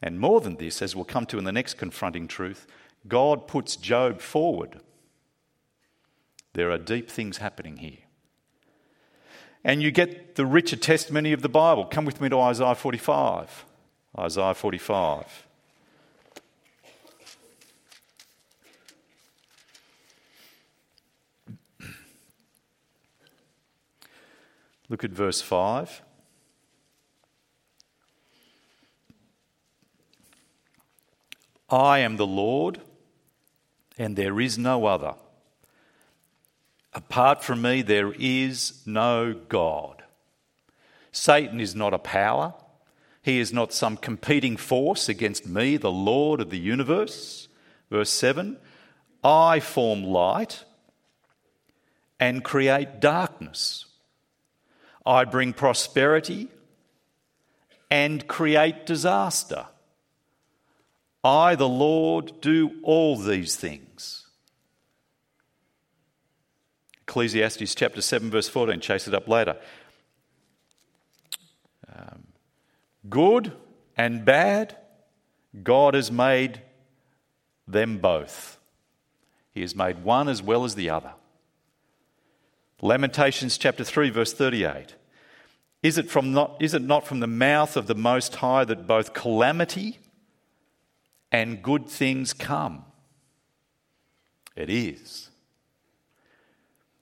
And 0.03 0.21
more 0.21 0.43
than 0.43 0.57
this, 0.57 0.83
as 0.83 0.95
we'll 0.95 1.07
come 1.07 1.25
to 1.25 1.39
in 1.39 1.45
the 1.45 1.53
next 1.53 1.79
confronting 1.79 2.29
truth, 2.29 2.67
God 3.09 3.47
puts 3.47 3.77
Job 3.77 4.21
forward. 4.21 4.83
There 6.53 6.71
are 6.71 6.77
deep 6.77 7.11
things 7.11 7.39
happening 7.39 7.79
here 7.79 8.10
and 9.65 9.83
you 9.83 9.91
get 9.91 10.37
the 10.37 10.47
richer 10.47 10.77
testimony 10.77 11.33
of 11.33 11.43
the 11.43 11.49
Bible. 11.49 11.85
Come 11.85 12.05
with 12.05 12.21
me 12.21 12.29
to 12.29 12.39
Isaiah 12.41 12.75
45. 12.75 13.65
Isaiah 14.19 14.55
45. 14.55 15.47
Look 24.89 25.05
at 25.05 25.11
verse 25.11 25.41
5. 25.41 26.03
I 31.71 32.01
am 32.01 32.17
the 32.17 32.27
Lord, 32.27 32.81
and 33.97 34.17
there 34.17 34.41
is 34.41 34.59
no 34.59 34.87
other. 34.87 35.15
Apart 36.93 37.45
from 37.45 37.63
me, 37.63 37.83
there 37.83 38.13
is 38.19 38.83
no 38.85 39.35
God. 39.49 40.03
Satan 41.13 41.61
is 41.61 41.75
not 41.75 41.95
a 41.95 41.99
power. 41.99 42.55
He 43.23 43.39
is 43.39 43.53
not 43.53 43.73
some 43.73 43.97
competing 43.97 44.57
force 44.57 45.09
against 45.09 45.47
me, 45.47 45.77
the 45.77 45.91
Lord 45.91 46.41
of 46.41 46.51
the 46.51 46.59
universe. 46.59 47.49
Verse 47.91 48.11
7 48.11 48.57
I 49.23 49.61
form 49.61 50.03
light 50.05 50.65
and 52.19 52.43
create 52.43 53.01
darkness. 53.01 53.87
I 55.05 55.25
bring 55.25 55.53
prosperity 55.53 56.49
and 57.91 58.27
create 58.27 58.87
disaster. 58.87 59.67
I, 61.23 61.55
the 61.55 61.69
Lord, 61.69 62.41
do 62.41 62.81
all 62.83 63.17
these 63.17 63.57
things. 63.57 64.20
Ecclesiastes 67.11 67.75
chapter 67.75 68.01
7, 68.01 68.31
verse 68.31 68.49
14. 68.49 68.79
Chase 68.79 69.09
it 69.09 69.15
up 69.15 69.27
later. 69.27 69.57
Um, 71.93 72.29
good 73.09 73.53
and 73.97 74.25
bad, 74.25 74.77
God 75.65 75.95
has 75.95 76.13
made 76.13 76.63
them 77.67 77.99
both. 77.99 78.61
He 79.51 79.63
has 79.63 79.75
made 79.75 80.05
one 80.05 80.29
as 80.29 80.41
well 80.41 80.65
as 80.65 80.77
the 80.77 80.89
other. 80.89 81.15
Lamentations 82.81 83.59
chapter 83.59 83.83
3, 83.83 84.11
verse 84.11 84.33
38. 84.33 84.95
Is 85.83 85.99
it, 85.99 86.09
from 86.09 86.33
not, 86.33 86.59
is 86.61 86.75
it 86.75 86.83
not 86.83 87.09
from 87.09 87.19
the 87.19 87.27
mouth 87.27 87.77
of 87.77 87.89
the 87.89 87.97
Most 87.97 88.37
High 88.37 88.65
that 88.67 88.87
both 88.87 89.15
calamity 89.15 89.99
and 91.33 91.61
good 91.61 91.89
things 91.89 92.33
come? 92.33 92.85
It 94.55 94.71
is. 94.71 95.30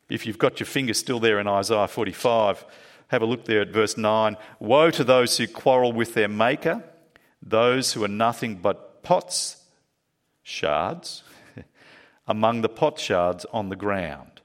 If 0.08 0.26
you've 0.26 0.38
got 0.38 0.58
your 0.60 0.66
finger 0.66 0.94
still 0.94 1.20
there 1.20 1.38
in 1.38 1.46
Isaiah 1.46 1.88
45, 1.88 2.64
have 3.08 3.22
a 3.22 3.26
look 3.26 3.44
there 3.44 3.60
at 3.60 3.68
verse 3.68 3.96
9. 3.96 4.36
Woe 4.58 4.90
to 4.90 5.04
those 5.04 5.36
who 5.36 5.46
quarrel 5.46 5.92
with 5.92 6.14
their 6.14 6.28
maker, 6.28 6.82
those 7.42 7.92
who 7.92 8.04
are 8.04 8.08
nothing 8.08 8.56
but 8.56 9.02
pots, 9.02 9.64
shards, 10.42 11.22
among 12.28 12.62
the 12.62 12.68
pot 12.68 12.98
shards 12.98 13.44
on 13.52 13.68
the 13.68 13.76
ground. 13.76 14.40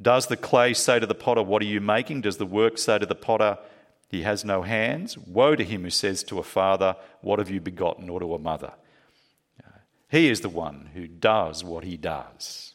Does 0.00 0.26
the 0.26 0.36
clay 0.36 0.72
say 0.74 0.98
to 0.98 1.06
the 1.06 1.14
potter, 1.14 1.42
What 1.42 1.62
are 1.62 1.66
you 1.66 1.80
making? 1.80 2.22
Does 2.22 2.38
the 2.38 2.46
work 2.46 2.78
say 2.78 2.98
to 2.98 3.06
the 3.06 3.14
potter, 3.14 3.58
He 4.08 4.22
has 4.22 4.44
no 4.44 4.62
hands? 4.62 5.18
Woe 5.18 5.56
to 5.56 5.64
him 5.64 5.82
who 5.82 5.90
says 5.90 6.22
to 6.24 6.38
a 6.38 6.42
father, 6.42 6.96
What 7.20 7.38
have 7.38 7.50
you 7.50 7.60
begotten? 7.60 8.08
or 8.08 8.20
to 8.20 8.34
a 8.34 8.38
mother. 8.38 8.72
He 10.10 10.28
is 10.28 10.40
the 10.40 10.48
one 10.48 10.90
who 10.94 11.06
does 11.06 11.62
what 11.62 11.84
he 11.84 11.96
does. 11.96 12.69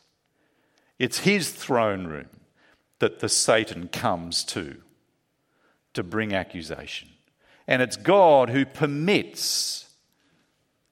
It's 1.00 1.20
his 1.20 1.52
throne 1.52 2.08
room 2.08 2.30
that 3.00 3.20
the 3.20 3.30
Satan 3.30 3.88
comes 3.90 4.44
to 4.46 4.78
to 5.94 6.04
bring 6.04 6.34
accusation. 6.34 7.10
And 7.68 7.82
it's 7.82 7.98
God 7.98 8.50
who 8.50 8.66
permits, 8.66 9.90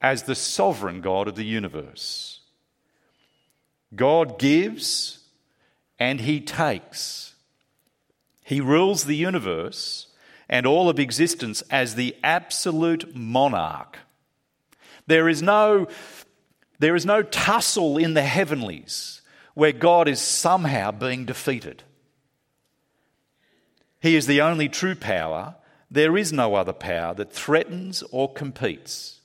as 0.00 0.24
the 0.24 0.34
sovereign 0.34 1.00
God 1.00 1.28
of 1.28 1.36
the 1.36 1.44
universe. 1.44 2.40
God 3.94 4.38
gives 4.38 5.20
and 5.98 6.20
he 6.20 6.40
takes. 6.40 7.34
He 8.44 8.60
rules 8.60 9.04
the 9.04 9.16
universe 9.16 10.08
and 10.48 10.66
all 10.66 10.90
of 10.90 10.98
existence 10.98 11.62
as 11.70 11.94
the 11.94 12.14
absolute 12.22 13.14
monarch. 13.14 13.98
There 15.06 15.28
is 15.28 15.40
no, 15.42 15.86
there 16.78 16.96
is 16.96 17.06
no 17.06 17.22
tussle 17.22 17.96
in 17.96 18.14
the 18.14 18.22
heavenlies 18.22 19.22
where 19.54 19.72
God 19.72 20.08
is 20.08 20.20
somehow 20.20 20.90
being 20.90 21.24
defeated. 21.24 21.82
He 24.00 24.16
is 24.16 24.26
the 24.26 24.42
only 24.42 24.68
true 24.68 24.94
power. 24.94 25.54
There 25.90 26.16
is 26.16 26.32
no 26.32 26.56
other 26.56 26.72
power 26.72 27.14
that 27.14 27.32
threatens 27.32 28.02
or 28.10 28.32
competes. 28.32 29.20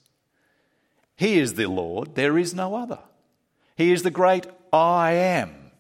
He 1.16 1.38
is 1.38 1.56
the 1.56 1.66
Lord. 1.66 2.16
There 2.16 2.38
is 2.38 2.54
no 2.54 2.76
other. 2.76 3.00
He 3.76 3.92
is 3.92 4.04
the 4.04 4.12
great 4.12 4.48
I 4.72 5.12
am. 5.12 5.72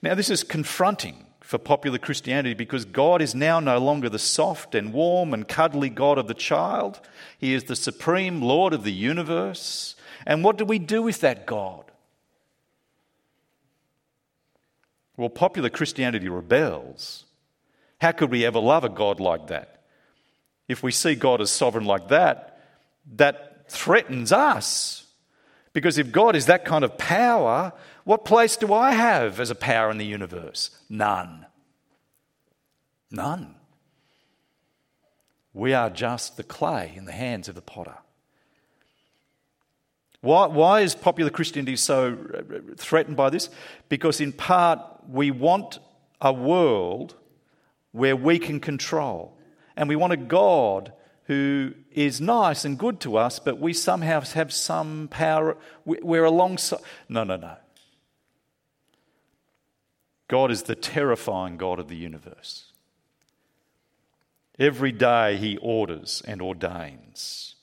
Now, 0.00 0.14
this 0.14 0.30
is 0.30 0.42
confronting 0.42 1.26
for 1.40 1.58
popular 1.58 1.98
Christianity 1.98 2.54
because 2.54 2.86
God 2.86 3.20
is 3.20 3.34
now 3.34 3.60
no 3.60 3.78
longer 3.78 4.08
the 4.08 4.18
soft 4.18 4.74
and 4.74 4.94
warm 4.94 5.34
and 5.34 5.46
cuddly 5.46 5.90
God 5.90 6.16
of 6.16 6.26
the 6.26 6.32
child. 6.32 7.00
He 7.36 7.52
is 7.52 7.64
the 7.64 7.76
supreme 7.76 8.40
Lord 8.40 8.72
of 8.72 8.82
the 8.82 8.92
universe. 8.92 9.94
And 10.26 10.42
what 10.42 10.58
do 10.58 10.64
we 10.64 10.78
do 10.78 11.02
with 11.02 11.20
that 11.20 11.46
God? 11.46 11.84
Well, 15.16 15.28
popular 15.28 15.70
Christianity 15.70 16.28
rebels. 16.28 17.24
How 18.00 18.12
could 18.12 18.30
we 18.30 18.44
ever 18.44 18.58
love 18.58 18.84
a 18.84 18.88
God 18.88 19.20
like 19.20 19.46
that? 19.48 19.82
If 20.66 20.82
we 20.82 20.92
see 20.92 21.14
God 21.14 21.40
as 21.40 21.50
sovereign 21.50 21.84
like 21.84 22.08
that, 22.08 22.60
that 23.16 23.70
threatens 23.70 24.32
us. 24.32 25.06
Because 25.72 25.98
if 25.98 26.10
God 26.10 26.36
is 26.36 26.46
that 26.46 26.64
kind 26.64 26.84
of 26.84 26.96
power, 26.96 27.72
what 28.04 28.24
place 28.24 28.56
do 28.56 28.72
I 28.72 28.92
have 28.92 29.40
as 29.40 29.50
a 29.50 29.54
power 29.54 29.90
in 29.90 29.98
the 29.98 30.06
universe? 30.06 30.70
None. 30.88 31.46
None. 33.10 33.54
We 35.52 35.72
are 35.72 35.90
just 35.90 36.36
the 36.36 36.42
clay 36.42 36.92
in 36.96 37.04
the 37.04 37.12
hands 37.12 37.48
of 37.48 37.54
the 37.54 37.62
potter. 37.62 37.96
Why, 40.24 40.46
why 40.46 40.80
is 40.80 40.94
popular 40.94 41.30
Christianity 41.30 41.76
so 41.76 42.16
uh, 42.34 42.74
threatened 42.78 43.14
by 43.14 43.28
this? 43.28 43.50
Because, 43.90 44.22
in 44.22 44.32
part, 44.32 44.80
we 45.06 45.30
want 45.30 45.80
a 46.18 46.32
world 46.32 47.14
where 47.92 48.16
we 48.16 48.38
can 48.38 48.58
control. 48.58 49.36
And 49.76 49.86
we 49.86 49.96
want 49.96 50.14
a 50.14 50.16
God 50.16 50.94
who 51.24 51.74
is 51.92 52.22
nice 52.22 52.64
and 52.64 52.78
good 52.78 53.00
to 53.00 53.18
us, 53.18 53.38
but 53.38 53.58
we 53.58 53.74
somehow 53.74 54.22
have 54.22 54.52
some 54.52 55.08
power. 55.08 55.58
We're 55.84 56.24
alongside. 56.24 56.80
No, 57.06 57.24
no, 57.24 57.36
no. 57.36 57.56
God 60.28 60.50
is 60.50 60.62
the 60.62 60.74
terrifying 60.74 61.58
God 61.58 61.78
of 61.78 61.88
the 61.88 61.96
universe. 61.96 62.72
Every 64.58 64.92
day 64.92 65.36
he 65.36 65.58
orders 65.58 66.22
and 66.26 66.40
ordains. 66.40 67.53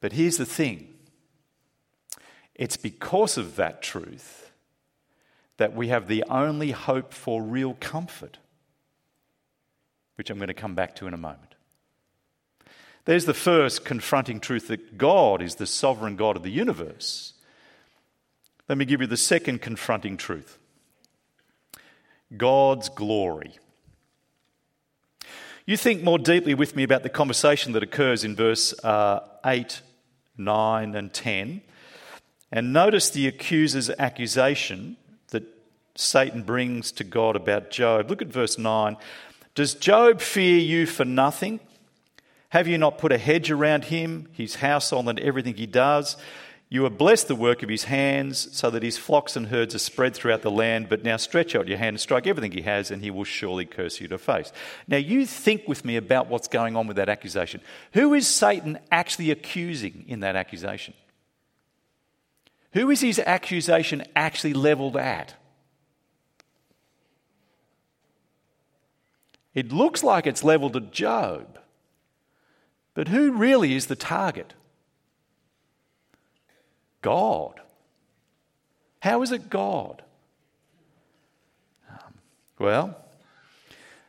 But 0.00 0.12
here's 0.12 0.36
the 0.36 0.46
thing 0.46 0.94
it's 2.54 2.76
because 2.76 3.38
of 3.38 3.56
that 3.56 3.82
truth 3.82 4.50
that 5.58 5.74
we 5.74 5.88
have 5.88 6.06
the 6.06 6.24
only 6.28 6.70
hope 6.70 7.12
for 7.12 7.42
real 7.42 7.74
comfort, 7.80 8.38
which 10.16 10.30
I'm 10.30 10.38
going 10.38 10.48
to 10.48 10.54
come 10.54 10.74
back 10.74 10.96
to 10.96 11.06
in 11.06 11.14
a 11.14 11.18
moment. 11.18 11.54
There's 13.04 13.24
the 13.24 13.34
first 13.34 13.84
confronting 13.84 14.38
truth 14.38 14.68
that 14.68 14.98
God 14.98 15.40
is 15.40 15.54
the 15.54 15.66
sovereign 15.66 16.16
God 16.16 16.36
of 16.36 16.42
the 16.42 16.50
universe. 16.50 17.32
Let 18.68 18.76
me 18.76 18.84
give 18.84 19.00
you 19.00 19.06
the 19.06 19.16
second 19.16 19.62
confronting 19.62 20.16
truth 20.16 20.58
God's 22.36 22.88
glory. 22.88 23.58
You 25.64 25.76
think 25.76 26.02
more 26.02 26.18
deeply 26.18 26.54
with 26.54 26.76
me 26.76 26.82
about 26.82 27.02
the 27.02 27.08
conversation 27.08 27.72
that 27.72 27.82
occurs 27.82 28.24
in 28.24 28.36
verse 28.36 28.72
uh, 28.84 29.20
8, 29.44 29.82
9, 30.38 30.94
and 30.94 31.12
10. 31.12 31.60
And 32.50 32.72
notice 32.72 33.10
the 33.10 33.26
accuser's 33.26 33.90
accusation 33.90 34.96
that 35.28 35.44
Satan 35.96 36.42
brings 36.42 36.92
to 36.92 37.04
God 37.04 37.36
about 37.36 37.70
Job. 37.70 38.08
Look 38.08 38.22
at 38.22 38.28
verse 38.28 38.56
9. 38.56 38.96
Does 39.54 39.74
Job 39.74 40.20
fear 40.20 40.58
you 40.58 40.86
for 40.86 41.04
nothing? 41.04 41.60
Have 42.50 42.66
you 42.66 42.78
not 42.78 42.96
put 42.96 43.12
a 43.12 43.18
hedge 43.18 43.50
around 43.50 43.86
him, 43.86 44.28
his 44.32 44.56
household, 44.56 45.08
and 45.08 45.20
everything 45.20 45.54
he 45.54 45.66
does? 45.66 46.16
You 46.70 46.84
have 46.84 46.98
blessed 46.98 47.28
the 47.28 47.34
work 47.34 47.62
of 47.62 47.70
his 47.70 47.84
hands, 47.84 48.54
so 48.54 48.68
that 48.68 48.82
his 48.82 48.98
flocks 48.98 49.36
and 49.36 49.46
herds 49.46 49.74
are 49.74 49.78
spread 49.78 50.14
throughout 50.14 50.42
the 50.42 50.50
land. 50.50 50.90
But 50.90 51.02
now 51.02 51.16
stretch 51.16 51.54
out 51.54 51.66
your 51.66 51.78
hand 51.78 51.94
and 51.94 52.00
strike 52.00 52.26
everything 52.26 52.52
he 52.52 52.60
has, 52.62 52.90
and 52.90 53.02
he 53.02 53.10
will 53.10 53.24
surely 53.24 53.64
curse 53.64 54.00
you 54.00 54.08
to 54.08 54.18
face. 54.18 54.52
Now, 54.86 54.98
you 54.98 55.24
think 55.24 55.66
with 55.66 55.84
me 55.84 55.96
about 55.96 56.28
what's 56.28 56.46
going 56.46 56.76
on 56.76 56.86
with 56.86 56.98
that 56.98 57.08
accusation. 57.08 57.62
Who 57.94 58.12
is 58.12 58.26
Satan 58.26 58.78
actually 58.92 59.30
accusing 59.30 60.04
in 60.08 60.20
that 60.20 60.36
accusation? 60.36 60.92
Who 62.74 62.90
is 62.90 63.00
his 63.00 63.18
accusation 63.18 64.04
actually 64.14 64.52
levelled 64.52 64.98
at? 64.98 65.34
It 69.54 69.72
looks 69.72 70.04
like 70.04 70.26
it's 70.26 70.44
levelled 70.44 70.76
at 70.76 70.92
Job. 70.92 71.58
But 72.92 73.08
who 73.08 73.32
really 73.32 73.74
is 73.74 73.86
the 73.86 73.96
target? 73.96 74.52
God. 77.02 77.60
How 79.00 79.22
is 79.22 79.32
it 79.32 79.48
God? 79.48 80.02
Um, 81.90 82.14
well, 82.58 82.96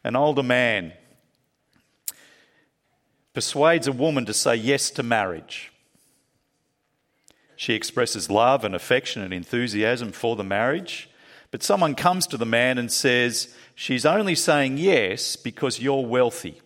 an 0.04 0.16
older 0.16 0.44
man 0.44 0.94
persuades 3.34 3.88
a 3.88 3.92
woman 3.92 4.26
to 4.26 4.34
say 4.34 4.56
yes 4.56 4.90
to 4.92 5.04
marriage. 5.04 5.72
She 7.56 7.74
expresses 7.74 8.30
love 8.30 8.64
and 8.64 8.74
affection 8.74 9.22
and 9.22 9.34
enthusiasm 9.34 10.12
for 10.12 10.36
the 10.36 10.44
marriage, 10.44 11.10
but 11.52 11.62
someone 11.62 11.94
comes 11.94 12.26
to 12.28 12.38
the 12.38 12.46
man 12.46 12.78
and 12.78 12.92
says, 12.92 13.54
She's 13.76 14.06
only 14.06 14.36
saying 14.36 14.78
yes 14.78 15.36
because 15.36 15.80
you're 15.80 16.06
wealthy. 16.06 16.62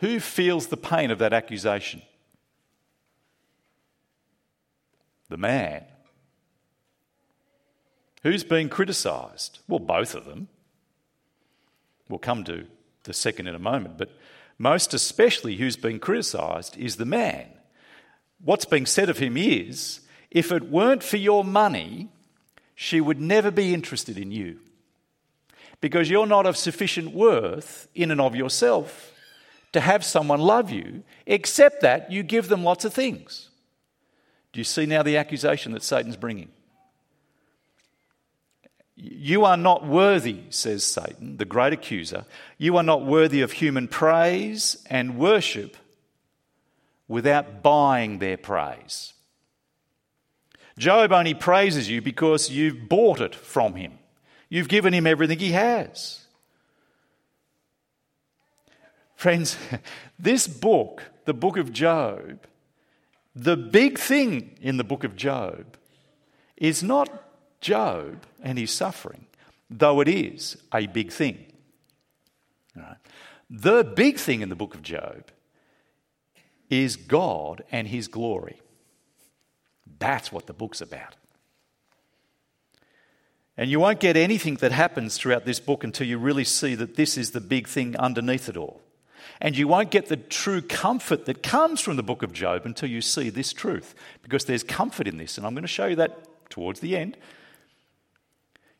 Who 0.00 0.18
feels 0.18 0.66
the 0.68 0.76
pain 0.76 1.10
of 1.10 1.18
that 1.18 1.34
accusation? 1.34 2.02
The 5.28 5.36
man. 5.36 5.84
Who's 8.22 8.42
being 8.42 8.68
criticised? 8.68 9.60
Well, 9.68 9.78
both 9.78 10.14
of 10.14 10.24
them. 10.24 10.48
We'll 12.08 12.18
come 12.18 12.44
to 12.44 12.66
the 13.04 13.12
second 13.12 13.46
in 13.46 13.54
a 13.54 13.60
moment, 13.60 13.98
but 13.98 14.10
most 14.58 14.94
especially 14.94 15.56
who's 15.56 15.76
being 15.76 15.98
criticised 15.98 16.76
is 16.76 16.96
the 16.96 17.04
man. 17.04 17.46
What's 18.42 18.64
being 18.64 18.86
said 18.86 19.10
of 19.10 19.18
him 19.18 19.36
is 19.36 20.00
if 20.30 20.50
it 20.50 20.70
weren't 20.70 21.02
for 21.02 21.18
your 21.18 21.44
money, 21.44 22.08
she 22.74 23.00
would 23.00 23.20
never 23.20 23.50
be 23.50 23.74
interested 23.74 24.18
in 24.18 24.32
you 24.32 24.60
because 25.82 26.08
you're 26.08 26.26
not 26.26 26.46
of 26.46 26.56
sufficient 26.56 27.12
worth 27.12 27.88
in 27.94 28.10
and 28.10 28.20
of 28.20 28.34
yourself 28.34 29.12
to 29.72 29.80
have 29.80 30.04
someone 30.04 30.40
love 30.40 30.70
you, 30.70 31.04
except 31.26 31.80
that 31.82 32.10
you 32.10 32.22
give 32.22 32.48
them 32.48 32.64
lots 32.64 32.84
of 32.84 32.92
things. 32.92 33.50
Do 34.52 34.60
you 34.60 34.64
see 34.64 34.86
now 34.86 35.02
the 35.02 35.16
accusation 35.16 35.72
that 35.72 35.82
Satan's 35.82 36.16
bringing? 36.16 36.48
You 38.96 39.44
are 39.44 39.56
not 39.56 39.86
worthy, 39.86 40.40
says 40.50 40.84
Satan, 40.84 41.38
the 41.38 41.44
great 41.44 41.72
accuser. 41.72 42.26
You 42.58 42.76
are 42.76 42.82
not 42.82 43.06
worthy 43.06 43.40
of 43.40 43.52
human 43.52 43.88
praise 43.88 44.76
and 44.90 45.16
worship 45.16 45.76
without 47.08 47.62
buying 47.62 48.18
their 48.18 48.36
praise. 48.36 49.14
Job 50.78 51.12
only 51.12 51.34
praises 51.34 51.88
you 51.88 52.02
because 52.02 52.50
you've 52.50 52.88
bought 52.88 53.20
it 53.20 53.34
from 53.34 53.74
him. 53.74 53.98
You've 54.48 54.68
given 54.68 54.92
him 54.92 55.06
everything 55.06 55.38
he 55.38 55.52
has. 55.52 56.19
Friends, 59.20 59.58
this 60.18 60.48
book, 60.48 61.02
the 61.26 61.34
book 61.34 61.58
of 61.58 61.74
Job, 61.74 62.46
the 63.36 63.54
big 63.54 63.98
thing 63.98 64.56
in 64.62 64.78
the 64.78 64.82
book 64.82 65.04
of 65.04 65.14
Job 65.14 65.76
is 66.56 66.82
not 66.82 67.22
Job 67.60 68.24
and 68.42 68.58
his 68.58 68.70
suffering, 68.70 69.26
though 69.68 70.00
it 70.00 70.08
is 70.08 70.56
a 70.72 70.86
big 70.86 71.12
thing. 71.12 71.44
Right. 72.74 72.96
The 73.50 73.84
big 73.84 74.16
thing 74.16 74.40
in 74.40 74.48
the 74.48 74.54
book 74.54 74.74
of 74.74 74.80
Job 74.80 75.24
is 76.70 76.96
God 76.96 77.62
and 77.70 77.88
his 77.88 78.08
glory. 78.08 78.62
That's 79.98 80.32
what 80.32 80.46
the 80.46 80.54
book's 80.54 80.80
about. 80.80 81.14
And 83.54 83.70
you 83.70 83.80
won't 83.80 84.00
get 84.00 84.16
anything 84.16 84.54
that 84.54 84.72
happens 84.72 85.18
throughout 85.18 85.44
this 85.44 85.60
book 85.60 85.84
until 85.84 86.06
you 86.06 86.16
really 86.16 86.44
see 86.44 86.74
that 86.74 86.96
this 86.96 87.18
is 87.18 87.32
the 87.32 87.42
big 87.42 87.68
thing 87.68 87.94
underneath 87.98 88.48
it 88.48 88.56
all. 88.56 88.80
And 89.40 89.56
you 89.56 89.68
won't 89.68 89.90
get 89.90 90.06
the 90.06 90.16
true 90.16 90.62
comfort 90.62 91.26
that 91.26 91.42
comes 91.42 91.80
from 91.80 91.96
the 91.96 92.02
book 92.02 92.22
of 92.22 92.32
Job 92.32 92.66
until 92.66 92.88
you 92.88 93.00
see 93.00 93.30
this 93.30 93.52
truth, 93.52 93.94
because 94.22 94.44
there's 94.44 94.62
comfort 94.62 95.06
in 95.06 95.16
this. 95.16 95.36
And 95.36 95.46
I'm 95.46 95.54
going 95.54 95.62
to 95.62 95.68
show 95.68 95.86
you 95.86 95.96
that 95.96 96.50
towards 96.50 96.80
the 96.80 96.96
end. 96.96 97.16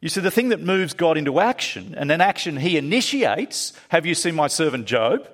You 0.01 0.09
see, 0.09 0.21
the 0.21 0.31
thing 0.31 0.49
that 0.49 0.61
moves 0.61 0.95
God 0.95 1.19
into 1.19 1.41
action, 1.41 1.95
and 1.97 2.11
an 2.11 2.21
action 2.21 2.57
he 2.57 2.77
initiates 2.77 3.75
have 3.89 4.07
you 4.07 4.15
seen 4.15 4.35
my 4.35 4.47
servant 4.47 4.87
Job? 4.87 5.29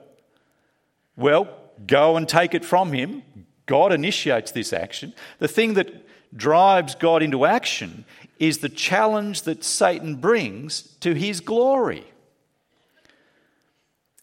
Well, 1.16 1.49
go 1.87 2.16
and 2.16 2.29
take 2.29 2.55
it 2.55 2.64
from 2.64 2.92
him. 2.92 3.23
God 3.66 3.92
initiates 3.92 4.53
this 4.53 4.73
action. 4.73 5.14
The 5.38 5.49
thing 5.49 5.75
that 5.75 6.07
drives 6.37 6.95
God 6.95 7.23
into 7.23 7.47
action 7.47 8.05
is 8.38 8.59
the 8.59 8.69
challenge 8.69 9.42
that 9.42 9.64
Satan 9.64 10.16
brings 10.16 10.83
to 11.01 11.14
his 11.14 11.40
glory 11.40 12.05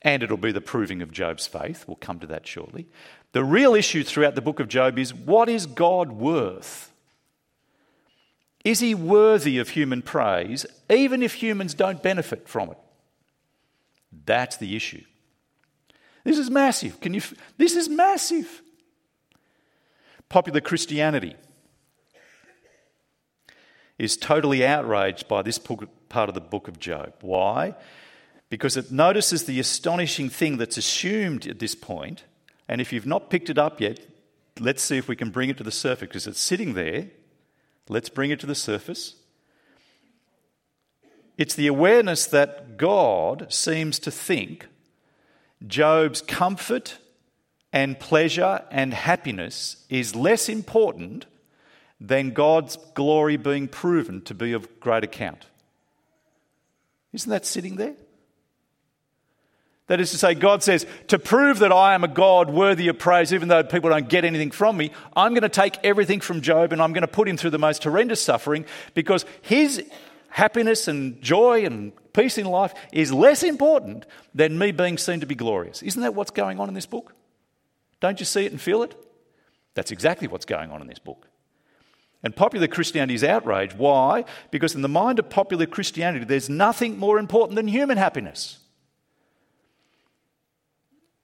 and 0.04 0.22
it'll 0.22 0.38
be 0.38 0.52
the 0.52 0.62
proving 0.62 1.02
of 1.02 1.12
Job's 1.12 1.48
faith. 1.48 1.86
We'll 1.88 1.96
come 1.96 2.20
to 2.20 2.28
that 2.28 2.46
shortly. 2.46 2.88
The 3.32 3.44
real 3.44 3.74
issue 3.74 4.04
throughout 4.04 4.36
the 4.36 4.42
book 4.42 4.60
of 4.60 4.68
Job 4.68 5.00
is 5.00 5.14
what 5.14 5.50
is 5.50 5.66
God 5.66 6.12
worth? 6.12 6.92
Is 8.64 8.80
he 8.80 8.96
worthy 8.96 9.58
of 9.58 9.70
human 9.70 10.02
praise, 10.02 10.66
even 10.90 11.22
if 11.22 11.36
humans 11.36 11.74
don't 11.74 12.02
benefit 12.02 12.48
from 12.48 12.70
it? 12.70 12.78
That's 14.26 14.58
the 14.58 14.76
issue. 14.76 15.04
This 16.24 16.38
is 16.38 16.50
massive. 16.50 17.02
Can 17.02 17.14
you? 17.14 17.22
This 17.58 17.76
is 17.76 17.90
massive. 17.90 18.62
Popular 20.30 20.62
Christianity 20.62 21.36
is 23.98 24.16
totally 24.16 24.66
outraged 24.66 25.28
by 25.28 25.42
this 25.42 25.60
part 25.60 26.30
of 26.30 26.36
the 26.36 26.42
book 26.42 26.68
of 26.68 26.80
Job. 26.80 27.14
Why? 27.22 27.76
Because 28.54 28.78
it 28.78 28.92
notices 28.92 29.46
the 29.46 29.60
astonishing 29.60 30.30
thing 30.30 30.58
that's 30.58 30.78
assumed 30.78 31.48
at 31.48 31.58
this 31.58 31.74
point. 31.74 32.24
And 32.68 32.80
if 32.80 32.94
you've 32.94 33.08
not 33.08 33.32
picked 33.32 33.50
it 33.50 33.58
up 33.58 33.82
yet, 33.82 34.00
let's 34.60 34.84
see 34.84 34.96
if 34.96 35.08
we 35.08 35.16
can 35.16 35.32
bring 35.32 35.50
it 35.50 35.58
to 35.58 35.64
the 35.64 35.72
surface 35.72 36.08
because 36.08 36.28
it's 36.28 36.40
sitting 36.40 36.76
there. 36.76 37.08
Let's 37.90 38.10
bring 38.10 38.30
it 38.30 38.40
to 38.42 38.46
the 38.46 38.54
surface. 38.54 39.16
It's 41.36 41.56
the 41.56 41.66
awareness 41.66 42.28
that 42.28 42.78
God 42.78 43.52
seems 43.52 43.98
to 43.98 44.12
think 44.12 44.68
Job's 45.66 46.22
comfort 46.22 47.00
and 47.72 48.00
pleasure 48.00 48.64
and 48.70 48.94
happiness 48.94 49.84
is 49.90 50.16
less 50.16 50.48
important 50.48 51.26
than 52.00 52.34
God's 52.34 52.78
glory 52.94 53.36
being 53.36 53.68
proven 53.68 54.22
to 54.26 54.36
be 54.36 54.54
of 54.54 54.80
great 54.80 55.04
account. 55.04 55.48
Isn't 57.14 57.32
that 57.32 57.48
sitting 57.48 57.78
there? 57.78 57.96
That 59.88 60.00
is 60.00 60.12
to 60.12 60.18
say, 60.18 60.34
God 60.34 60.64
says, 60.64 60.86
to 61.08 61.20
prove 61.20 61.60
that 61.60 61.74
I 61.74 61.94
am 61.94 62.04
a 62.04 62.08
God 62.08 62.50
worthy 62.50 62.88
of 62.88 62.98
praise, 62.98 63.34
even 63.34 63.50
though 63.50 63.64
people 63.64 63.90
don't 63.90 64.08
get 64.08 64.24
anything 64.24 64.52
from 64.52 64.78
me, 64.78 64.92
I'm 65.16 65.34
going 65.34 65.42
to 65.42 65.50
take 65.50 65.78
everything 65.84 66.22
from 66.22 66.42
Job 66.42 66.72
and 66.72 66.82
I'm 66.82 66.94
going 66.94 67.02
to 67.02 67.08
put 67.08 67.28
him 67.28 67.36
through 67.36 67.50
the 67.50 67.60
most 67.60 67.84
horrendous 67.84 68.22
suffering 68.22 68.66
because 68.94 69.26
his 69.42 69.84
happiness 70.30 70.88
and 70.88 71.22
joy 71.22 71.66
and 71.66 71.92
peace 72.14 72.38
in 72.38 72.46
life 72.46 72.74
is 72.94 73.12
less 73.12 73.44
important 73.44 74.06
than 74.34 74.58
me 74.58 74.72
being 74.72 74.98
seen 74.98 75.20
to 75.20 75.26
be 75.26 75.36
glorious. 75.36 75.84
Isn't 75.84 76.02
that 76.02 76.16
what's 76.16 76.32
going 76.32 76.60
on 76.60 76.70
in 76.70 76.76
this 76.76 76.86
book? 76.86 77.14
Don't 78.00 78.20
you 78.20 78.26
see 78.26 78.46
it 78.46 78.52
and 78.52 78.62
feel 78.62 78.84
it? 78.84 78.96
That's 79.76 79.92
exactly 79.92 80.28
what's 80.28 80.46
going 80.46 80.72
on 80.72 80.82
in 80.82 80.88
this 80.88 81.00
book. 81.00 81.28
And 82.24 82.34
popular 82.34 82.68
Christianity 82.68 83.16
is 83.16 83.24
outraged. 83.24 83.78
Why? 83.78 84.24
Because 84.50 84.76
in 84.76 84.82
the 84.82 84.88
mind 84.88 85.20
of 85.20 85.30
popular 85.30 85.66
Christianity, 85.66 86.24
there's 86.24 86.50
nothing 86.50 86.98
more 86.98 87.20
important 87.20 87.58
than 87.58 87.68
human 87.68 87.98
happiness. 87.98 88.60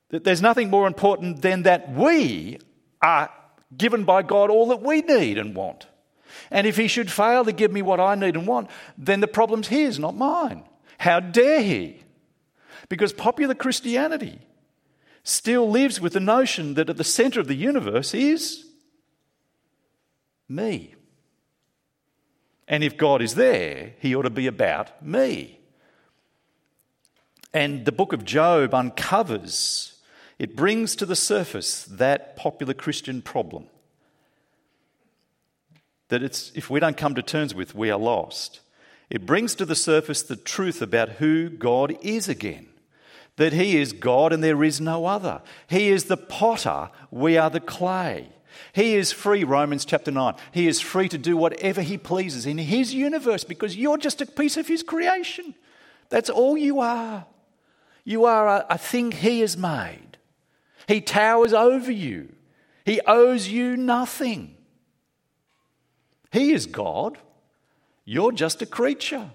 That 0.10 0.24
there's 0.24 0.41
nothing 0.41 0.69
more 0.69 0.88
important 0.88 1.41
than 1.41 1.63
that 1.63 1.91
we 1.91 2.60
are 3.02 3.30
given 3.76 4.04
by 4.04 4.24
God 4.24 4.50
all 4.50 4.67
that 4.67 4.82
we 4.82 5.02
need 5.02 5.38
and 5.38 5.56
want. 5.56 5.88
And 6.52 6.65
if 6.65 6.78
He 6.78 6.88
should 6.88 7.12
fail 7.12 7.45
to 7.45 7.52
give 7.52 7.72
me 7.72 7.82
what 7.82 8.00
I 8.00 8.15
need 8.15 8.36
and 8.36 8.48
want, 8.48 8.69
then 8.98 9.19
the 9.19 9.28
problem's 9.28 9.67
His, 9.67 10.00
not 10.00 10.15
mine. 10.15 10.63
How 10.98 11.19
dare 11.19 11.62
He? 11.62 12.02
Because 12.88 13.13
popular 13.13 13.54
Christianity 13.54 14.39
still 15.24 15.69
lives 15.69 16.02
with 16.02 16.13
the 16.13 16.19
notion 16.19 16.74
that 16.74 16.89
at 16.89 16.98
the 16.98 17.04
center 17.04 17.39
of 17.39 17.48
the 17.48 17.56
universe 17.56 18.13
is 18.13 18.65
me. 20.48 20.95
And 22.67 22.84
if 22.84 22.98
God 22.98 23.22
is 23.22 23.36
there, 23.36 23.93
He 24.00 24.15
ought 24.15 24.24
to 24.24 24.30
be 24.30 24.48
about 24.48 25.06
me. 25.06 25.60
And 27.54 27.86
the 27.86 27.91
book 27.91 28.13
of 28.13 28.26
Job 28.26 28.74
uncovers 28.74 29.99
it 30.39 30.56
brings 30.56 30.95
to 30.95 31.06
the 31.06 31.17
surface 31.17 31.84
that 31.84 32.38
popular 32.38 32.73
Christian 32.73 33.21
problem. 33.21 33.65
That 36.08 36.23
it's, 36.23 36.52
if 36.56 36.69
we 36.69 36.80
don't 36.80 36.97
come 36.97 37.13
to 37.15 37.21
terms 37.21 37.54
with, 37.54 37.75
we 37.75 37.91
are 37.91 37.99
lost. 37.99 38.62
It 39.10 39.25
brings 39.25 39.54
to 39.56 39.65
the 39.65 39.75
surface 39.75 40.23
the 40.23 40.38
truth 40.38 40.82
about 40.82 41.10
who 41.10 41.49
God 41.49 41.97
is 42.02 42.30
again. 42.30 42.67
That 43.36 43.54
He 43.54 43.78
is 43.78 43.91
God 43.91 44.32
and 44.32 44.41
there 44.41 44.63
is 44.63 44.80
no 44.80 45.06
other. 45.06 45.41
He 45.67 45.89
is 45.89 46.06
the 46.06 46.17
potter, 46.17 46.89
we 47.12 47.38
are 47.38 47.49
the 47.49 47.60
clay. 47.60 48.30
He 48.73 48.95
is 48.95 49.12
free, 49.12 49.43
Romans 49.43 49.86
chapter 49.86 50.12
9. 50.12 50.36
He 50.52 50.67
is 50.67 50.80
free 50.80 51.10
to 51.10 51.17
do 51.17 51.36
whatever 51.36 51.82
He 51.82 51.97
pleases 51.97 52.45
in 52.45 52.58
His 52.58 52.93
universe 52.93 53.43
because 53.43 53.75
you're 53.75 53.97
just 53.97 54.21
a 54.21 54.25
piece 54.25 54.58
of 54.58 54.67
His 54.67 54.84
creation. 54.84 55.54
That's 56.10 56.30
all 56.30 56.58
you 56.58 56.80
are. 56.80 57.25
You 58.04 58.25
are 58.25 58.47
a, 58.47 58.65
a 58.69 58.78
thing 58.78 59.12
He 59.12 59.41
has 59.41 59.58
made. 59.58 60.09
He 60.89 61.02
towers 61.02 61.54
over 61.54 61.91
you. 61.91 62.34
He 62.84 62.99
owes 63.06 63.47
you 63.47 63.78
nothing. 63.78 64.58
He 66.32 66.52
is 66.52 66.65
God. 66.65 67.19
You're 68.06 68.32
just 68.32 68.63
a 68.63 68.65
creature 68.65 69.30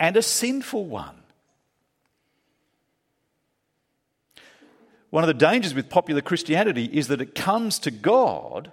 and 0.00 0.16
a 0.16 0.22
sinful 0.22 0.86
one. 0.86 1.14
One 5.10 5.22
of 5.22 5.28
the 5.28 5.34
dangers 5.34 5.72
with 5.72 5.88
popular 5.88 6.20
Christianity 6.20 6.86
is 6.86 7.06
that 7.06 7.20
it 7.20 7.36
comes 7.36 7.78
to 7.78 7.92
God 7.92 8.72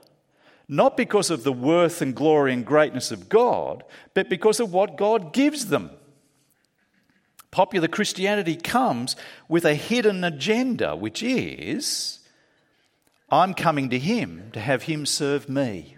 not 0.67 0.97
because 0.97 1.29
of 1.29 1.43
the 1.43 1.53
worth 1.53 2.01
and 2.01 2.15
glory 2.15 2.53
and 2.53 2.65
greatness 2.65 3.11
of 3.11 3.29
God, 3.29 3.83
but 4.15 4.29
because 4.29 4.59
of 4.59 4.73
what 4.73 4.97
God 4.97 5.31
gives 5.31 5.67
them. 5.67 5.91
Popular 7.56 7.88
Christianity 7.88 8.58
comes 8.58 9.15
with 9.48 9.63
a 9.63 9.76
hidden 9.76 10.26
agenda, 10.26 10.94
which 10.94 11.24
is 11.24 12.20
I'm 13.30 13.54
coming 13.54 13.89
to 13.91 13.98
Him 13.98 14.50
to 14.52 14.60
have 14.60 14.84
Him 14.84 15.06
serve 15.06 15.48
me. 15.48 15.96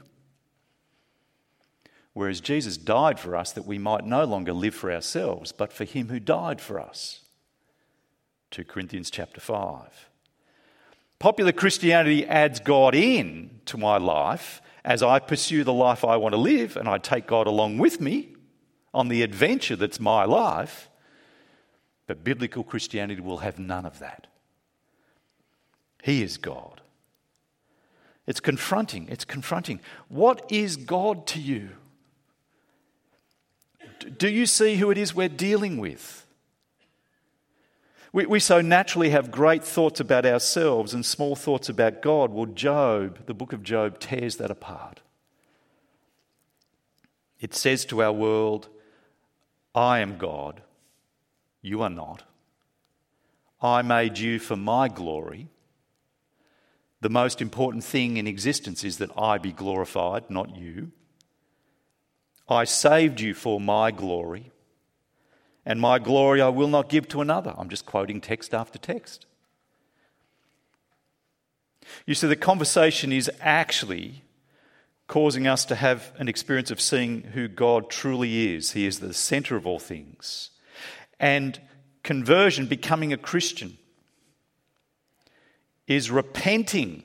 Whereas 2.14 2.42
Jesus 2.42 2.78
died 2.78 3.20
for 3.20 3.36
us 3.36 3.54
that 3.54 3.66
we 3.66 3.80
might 3.80 4.06
no 4.06 4.24
longer 4.24 4.54
live 4.54 4.76
for 4.76 4.92
ourselves, 4.92 5.52
but 5.52 5.74
for 5.74 5.84
Him 5.84 6.10
who 6.10 6.20
died 6.20 6.62
for 6.62 6.80
us. 6.80 7.22
2 8.52 8.64
Corinthians 8.64 9.10
chapter 9.10 9.42
5. 9.42 10.10
Popular 11.18 11.54
Christianity 11.54 12.24
adds 12.28 12.60
God 12.60 12.94
in 12.94 13.62
to 13.66 13.80
my 13.80 13.98
life 13.98 14.62
as 14.86 15.02
I 15.02 15.18
pursue 15.18 15.64
the 15.64 15.74
life 15.74 16.06
I 16.06 16.18
want 16.18 16.34
to 16.34 16.40
live 16.40 16.78
and 16.78 16.88
I 16.88 17.00
take 17.00 17.26
God 17.26 17.48
along 17.48 17.80
with 17.80 18.00
me 18.00 18.36
on 18.94 19.08
the 19.08 19.24
adventure 19.24 19.76
that's 19.76 20.00
my 20.00 20.24
life. 20.24 20.92
But 22.08 22.24
biblical 22.24 22.64
Christianity 22.64 23.22
will 23.22 23.40
have 23.40 23.60
none 23.60 23.86
of 23.86 24.00
that. 24.00 24.28
He 26.02 26.24
is 26.24 26.38
God. 26.38 26.82
It's 28.26 28.40
confronting. 28.40 29.08
It's 29.10 29.26
confronting. 29.26 29.80
What 30.08 30.50
is 30.50 30.78
God 30.78 31.28
to 31.28 31.40
you? 31.40 31.70
Do 34.18 34.30
you 34.30 34.46
see 34.46 34.76
who 34.76 34.92
it 34.92 34.98
is 34.98 35.14
we're 35.14 35.30
dealing 35.30 35.78
with? 35.78 36.26
We, 38.14 38.26
we 38.26 38.40
so 38.40 38.62
naturally 38.62 39.10
have 39.10 39.32
great 39.32 39.64
thoughts 39.64 40.00
about 40.00 40.26
ourselves 40.26 40.94
and 40.94 41.06
small 41.06 41.36
thoughts 41.36 41.68
about 41.68 42.02
God. 42.02 42.32
Well, 42.32 42.46
Job, 42.46 43.26
the 43.26 43.34
book 43.34 43.54
of 43.54 43.64
Job, 43.64 44.00
tears 44.00 44.38
that 44.38 44.50
apart. 44.50 45.02
It 47.40 47.54
says 47.54 47.86
to 47.86 48.02
our 48.02 48.14
world, 48.14 48.70
I 49.76 50.00
am 50.00 50.18
God, 50.18 50.62
you 51.68 51.82
are 51.82 51.90
not. 51.90 52.24
I 53.62 53.82
made 53.82 54.18
you 54.18 54.40
for 54.40 54.56
my 54.56 54.88
glory. 54.88 55.50
The 57.02 57.10
most 57.10 57.42
important 57.42 57.84
thing 57.84 58.18
in 58.18 58.28
existence 58.28 58.84
is 58.84 58.98
that 58.98 59.12
I 59.18 59.38
be 59.38 59.52
glorified, 59.52 60.30
not 60.30 60.56
you. 60.56 60.92
I 62.50 62.64
saved 62.64 63.20
you 63.20 63.34
for 63.34 63.60
my 63.60 63.92
glory, 63.92 64.52
and 65.66 65.82
my 65.82 66.00
glory 66.00 66.42
I 66.42 66.50
will 66.50 66.70
not 66.70 66.90
give 66.90 67.08
to 67.10 67.22
another. 67.22 67.54
I'm 67.58 67.70
just 67.70 67.86
quoting 67.86 68.22
text 68.22 68.54
after 68.54 68.80
text. 68.80 69.26
You 72.06 72.16
see, 72.16 72.28
the 72.28 72.36
conversation 72.36 73.12
is 73.12 73.30
actually 73.42 74.24
causing 75.08 75.48
us 75.48 75.66
to 75.66 75.76
have 75.76 76.12
an 76.18 76.28
experience 76.28 76.72
of 76.72 76.82
seeing 76.82 77.22
who 77.34 77.48
God 77.48 77.90
truly 77.90 78.54
is. 78.54 78.72
He 78.72 78.86
is 78.86 79.00
the 79.00 79.14
center 79.14 79.56
of 79.56 79.66
all 79.66 79.80
things. 79.80 80.52
And 81.20 81.60
conversion, 82.04 82.68
becoming 82.68 83.12
a 83.12 83.18
Christian, 83.18 83.78
is 85.88 86.12
repenting 86.12 87.04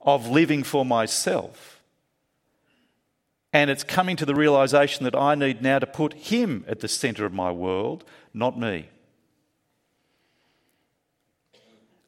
of 0.00 0.28
living 0.28 0.62
for 0.62 0.84
myself. 0.84 1.82
And 3.52 3.70
it's 3.70 3.84
coming 3.84 4.16
to 4.16 4.26
the 4.26 4.34
realization 4.34 5.04
that 5.04 5.16
I 5.16 5.34
need 5.34 5.62
now 5.62 5.78
to 5.78 5.86
put 5.86 6.14
Him 6.14 6.64
at 6.68 6.80
the 6.80 6.88
center 6.88 7.24
of 7.24 7.32
my 7.32 7.50
world, 7.50 8.04
not 8.32 8.58
me. 8.58 8.88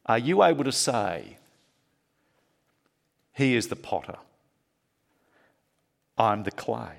Are 0.05 0.17
you 0.17 0.43
able 0.43 0.63
to 0.63 0.71
say, 0.71 1.37
He 3.33 3.55
is 3.55 3.67
the 3.67 3.75
potter, 3.75 4.17
I'm 6.17 6.43
the 6.43 6.51
clay? 6.51 6.97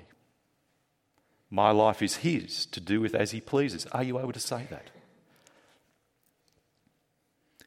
My 1.53 1.69
life 1.69 2.01
is 2.01 2.15
His 2.15 2.65
to 2.65 2.79
do 2.79 2.99
with 2.99 3.13
as 3.13 3.29
He 3.29 3.39
pleases. 3.39 3.85
Are 3.91 4.01
you 4.01 4.17
able 4.17 4.31
to 4.31 4.39
say 4.39 4.65
that? 4.71 4.89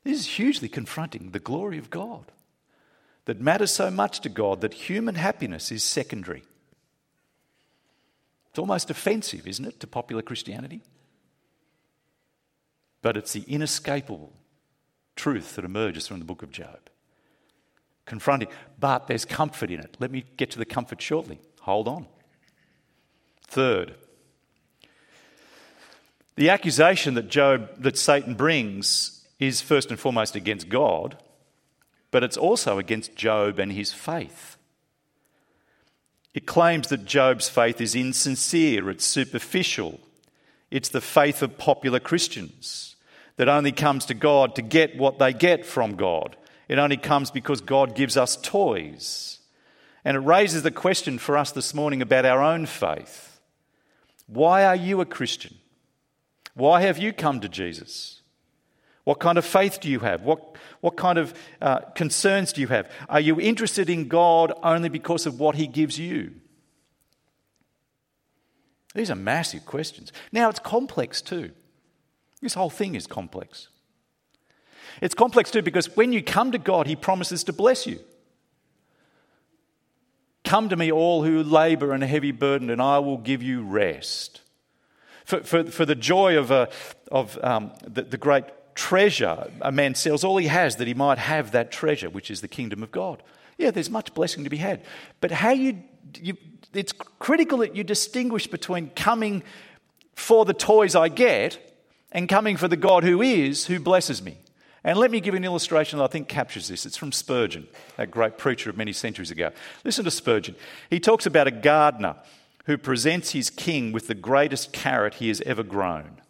This 0.02 0.18
is 0.18 0.26
hugely 0.26 0.68
confronting 0.68 1.30
the 1.30 1.38
glory 1.38 1.78
of 1.78 1.88
God 1.88 2.32
that 3.26 3.40
matters 3.40 3.70
so 3.70 3.88
much 3.92 4.18
to 4.22 4.28
God 4.28 4.60
that 4.60 4.74
human 4.74 5.14
happiness 5.14 5.70
is 5.70 5.84
secondary. 5.84 6.42
It's 8.50 8.58
almost 8.58 8.90
offensive, 8.90 9.46
isn't 9.46 9.64
it, 9.64 9.78
to 9.78 9.86
popular 9.86 10.22
Christianity? 10.22 10.82
But 13.02 13.16
it's 13.16 13.34
the 13.34 13.44
inescapable 13.46 14.32
truth 15.14 15.54
that 15.54 15.64
emerges 15.64 16.08
from 16.08 16.18
the 16.18 16.24
book 16.24 16.42
of 16.42 16.50
Job. 16.50 16.90
Confronting, 18.04 18.48
but 18.80 19.06
there's 19.06 19.24
comfort 19.24 19.70
in 19.70 19.78
it. 19.78 19.96
Let 20.00 20.10
me 20.10 20.24
get 20.36 20.50
to 20.50 20.58
the 20.58 20.64
comfort 20.64 21.00
shortly. 21.00 21.38
Hold 21.60 21.86
on. 21.86 22.06
Third, 23.46 23.94
the 26.34 26.50
accusation 26.50 27.14
that 27.14 27.28
Job 27.28 27.70
that 27.78 27.96
Satan 27.96 28.34
brings 28.34 29.24
is 29.38 29.60
first 29.60 29.90
and 29.90 29.98
foremost 29.98 30.36
against 30.36 30.68
God, 30.68 31.16
but 32.10 32.22
it's 32.22 32.36
also 32.36 32.78
against 32.78 33.16
Job 33.16 33.58
and 33.58 33.72
his 33.72 33.92
faith. 33.92 34.56
It 36.34 36.46
claims 36.46 36.88
that 36.88 37.06
Job's 37.06 37.48
faith 37.48 37.80
is 37.80 37.94
insincere, 37.94 38.90
it's 38.90 39.06
superficial, 39.06 39.98
it's 40.70 40.90
the 40.90 41.00
faith 41.00 41.40
of 41.40 41.56
popular 41.56 42.00
Christians 42.00 42.96
that 43.36 43.48
only 43.48 43.72
comes 43.72 44.06
to 44.06 44.14
God 44.14 44.54
to 44.54 44.62
get 44.62 44.98
what 44.98 45.18
they 45.18 45.32
get 45.32 45.64
from 45.64 45.96
God. 45.96 46.36
It 46.68 46.78
only 46.78 46.96
comes 46.96 47.30
because 47.30 47.60
God 47.60 47.94
gives 47.94 48.16
us 48.16 48.36
toys. 48.36 49.38
And 50.04 50.16
it 50.16 50.20
raises 50.20 50.62
the 50.62 50.70
question 50.70 51.18
for 51.18 51.36
us 51.36 51.52
this 51.52 51.74
morning 51.74 52.02
about 52.02 52.24
our 52.24 52.42
own 52.42 52.66
faith. 52.66 53.35
Why 54.26 54.64
are 54.64 54.76
you 54.76 55.00
a 55.00 55.06
Christian? 55.06 55.56
Why 56.54 56.80
have 56.82 56.98
you 56.98 57.12
come 57.12 57.40
to 57.40 57.48
Jesus? 57.48 58.22
What 59.04 59.20
kind 59.20 59.38
of 59.38 59.44
faith 59.44 59.78
do 59.80 59.88
you 59.88 60.00
have? 60.00 60.22
What, 60.22 60.56
what 60.80 60.96
kind 60.96 61.16
of 61.16 61.32
uh, 61.62 61.80
concerns 61.94 62.52
do 62.52 62.60
you 62.60 62.66
have? 62.66 62.90
Are 63.08 63.20
you 63.20 63.40
interested 63.40 63.88
in 63.88 64.08
God 64.08 64.52
only 64.62 64.88
because 64.88 65.26
of 65.26 65.38
what 65.38 65.54
He 65.54 65.68
gives 65.68 65.98
you? 65.98 66.32
These 68.94 69.10
are 69.10 69.16
massive 69.16 69.64
questions. 69.64 70.12
Now, 70.32 70.48
it's 70.48 70.58
complex 70.58 71.22
too. 71.22 71.52
This 72.40 72.54
whole 72.54 72.70
thing 72.70 72.94
is 72.94 73.06
complex. 73.06 73.68
It's 75.00 75.14
complex 75.14 75.50
too 75.50 75.62
because 75.62 75.94
when 75.94 76.12
you 76.12 76.22
come 76.22 76.50
to 76.52 76.58
God, 76.58 76.86
He 76.86 76.96
promises 76.96 77.44
to 77.44 77.52
bless 77.52 77.86
you. 77.86 78.00
Come 80.46 80.68
to 80.68 80.76
me, 80.76 80.92
all 80.92 81.24
who 81.24 81.42
labor 81.42 81.92
and 81.92 82.04
are 82.04 82.06
heavy 82.06 82.30
burdened, 82.30 82.70
and 82.70 82.80
I 82.80 83.00
will 83.00 83.18
give 83.18 83.42
you 83.42 83.62
rest. 83.62 84.42
For, 85.24 85.40
for, 85.42 85.64
for 85.64 85.84
the 85.84 85.96
joy 85.96 86.38
of, 86.38 86.52
a, 86.52 86.68
of 87.10 87.36
um, 87.42 87.72
the, 87.84 88.02
the 88.02 88.16
great 88.16 88.44
treasure, 88.76 89.50
a 89.60 89.72
man 89.72 89.96
sells 89.96 90.22
all 90.22 90.36
he 90.36 90.46
has 90.46 90.76
that 90.76 90.86
he 90.86 90.94
might 90.94 91.18
have 91.18 91.50
that 91.50 91.72
treasure, 91.72 92.08
which 92.08 92.30
is 92.30 92.42
the 92.42 92.48
kingdom 92.48 92.84
of 92.84 92.92
God. 92.92 93.24
Yeah, 93.58 93.72
there's 93.72 93.90
much 93.90 94.14
blessing 94.14 94.44
to 94.44 94.50
be 94.50 94.58
had. 94.58 94.84
But 95.20 95.32
how 95.32 95.50
you, 95.50 95.82
you 96.22 96.36
it's 96.72 96.92
critical 97.18 97.58
that 97.58 97.74
you 97.74 97.82
distinguish 97.82 98.46
between 98.46 98.90
coming 98.90 99.42
for 100.14 100.44
the 100.44 100.54
toys 100.54 100.94
I 100.94 101.08
get 101.08 101.58
and 102.12 102.28
coming 102.28 102.56
for 102.56 102.68
the 102.68 102.76
God 102.76 103.02
who 103.02 103.20
is, 103.20 103.66
who 103.66 103.80
blesses 103.80 104.22
me. 104.22 104.38
And 104.86 105.00
let 105.00 105.10
me 105.10 105.18
give 105.18 105.34
an 105.34 105.44
illustration 105.44 105.98
that 105.98 106.04
I 106.04 106.06
think 106.06 106.28
captures 106.28 106.68
this. 106.68 106.86
It's 106.86 106.96
from 106.96 107.10
Spurgeon, 107.10 107.66
that 107.96 108.12
great 108.12 108.38
preacher 108.38 108.70
of 108.70 108.76
many 108.76 108.92
centuries 108.92 109.32
ago. 109.32 109.50
Listen 109.82 110.04
to 110.04 110.12
Spurgeon. 110.12 110.54
He 110.88 111.00
talks 111.00 111.26
about 111.26 111.48
a 111.48 111.50
gardener 111.50 112.14
who 112.66 112.78
presents 112.78 113.32
his 113.32 113.50
king 113.50 113.90
with 113.90 114.06
the 114.06 114.14
greatest 114.14 114.72
carrot 114.72 115.14
he 115.14 115.26
has 115.26 115.40
ever 115.40 115.64
grown. 115.64 116.22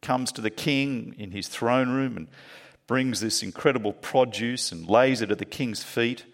Comes 0.00 0.32
to 0.32 0.40
the 0.40 0.48
king 0.48 1.14
in 1.18 1.32
his 1.32 1.46
throne 1.46 1.90
room 1.90 2.16
and 2.16 2.28
brings 2.86 3.20
this 3.20 3.42
incredible 3.42 3.92
produce 3.92 4.72
and 4.72 4.88
lays 4.88 5.20
it 5.20 5.30
at 5.30 5.38
the 5.38 5.44
king's 5.44 5.82
feet 5.82 6.24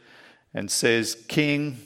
and 0.55 0.71
says, 0.71 1.17
King, 1.27 1.79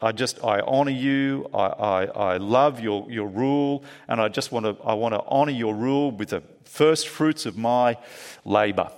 I 0.00 0.12
just 0.12 0.44
I 0.44 0.60
honor 0.60 0.90
you. 0.90 1.48
I, 1.54 1.66
I, 1.66 2.04
I 2.04 2.36
love 2.36 2.80
your, 2.80 3.10
your 3.10 3.28
rule, 3.28 3.82
and 4.08 4.20
I 4.20 4.28
just 4.28 4.52
want 4.52 4.66
to 4.66 4.76
I 4.84 4.94
want 4.94 5.14
to 5.14 5.22
honor 5.26 5.52
your 5.52 5.74
rule 5.74 6.10
with 6.10 6.30
the 6.30 6.42
first 6.64 7.08
fruits 7.08 7.46
of 7.46 7.56
my 7.56 7.96
labor. 8.44 8.90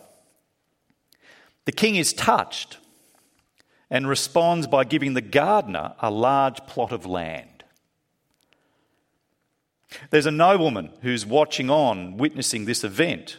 The 1.67 1.73
king 1.73 1.97
is 1.97 2.13
touched 2.13 2.79
and 3.91 4.09
responds 4.09 4.67
by 4.67 4.85
giving 4.85 5.15
the 5.15 5.21
gardener 5.21 5.95
a 6.01 6.11
large 6.11 6.67
plot 6.67 6.93
of 6.93 7.07
land. 7.07 7.65
There's 10.11 10.27
a 10.27 10.31
nobleman 10.31 10.91
who's 11.03 11.25
watching 11.25 11.71
on, 11.71 12.17
witnessing 12.17 12.65
this 12.65 12.85
event, 12.85 13.39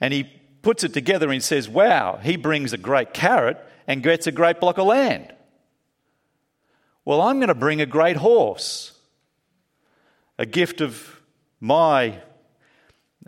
and 0.00 0.12
he 0.12 0.24
puts 0.62 0.84
it 0.84 0.94
together 0.94 1.30
and 1.30 1.42
says, 1.42 1.68
Wow, 1.68 2.18
he 2.22 2.36
brings 2.36 2.72
a 2.72 2.78
great 2.78 3.14
carrot 3.14 3.58
and 3.86 4.02
gets 4.02 4.26
a 4.26 4.32
great 4.32 4.60
block 4.60 4.78
of 4.78 4.86
land. 4.86 5.32
Well, 7.04 7.20
I'm 7.20 7.38
going 7.38 7.48
to 7.48 7.54
bring 7.54 7.80
a 7.80 7.86
great 7.86 8.16
horse, 8.16 8.92
a 10.38 10.46
gift 10.46 10.80
of 10.80 11.20
my 11.60 12.20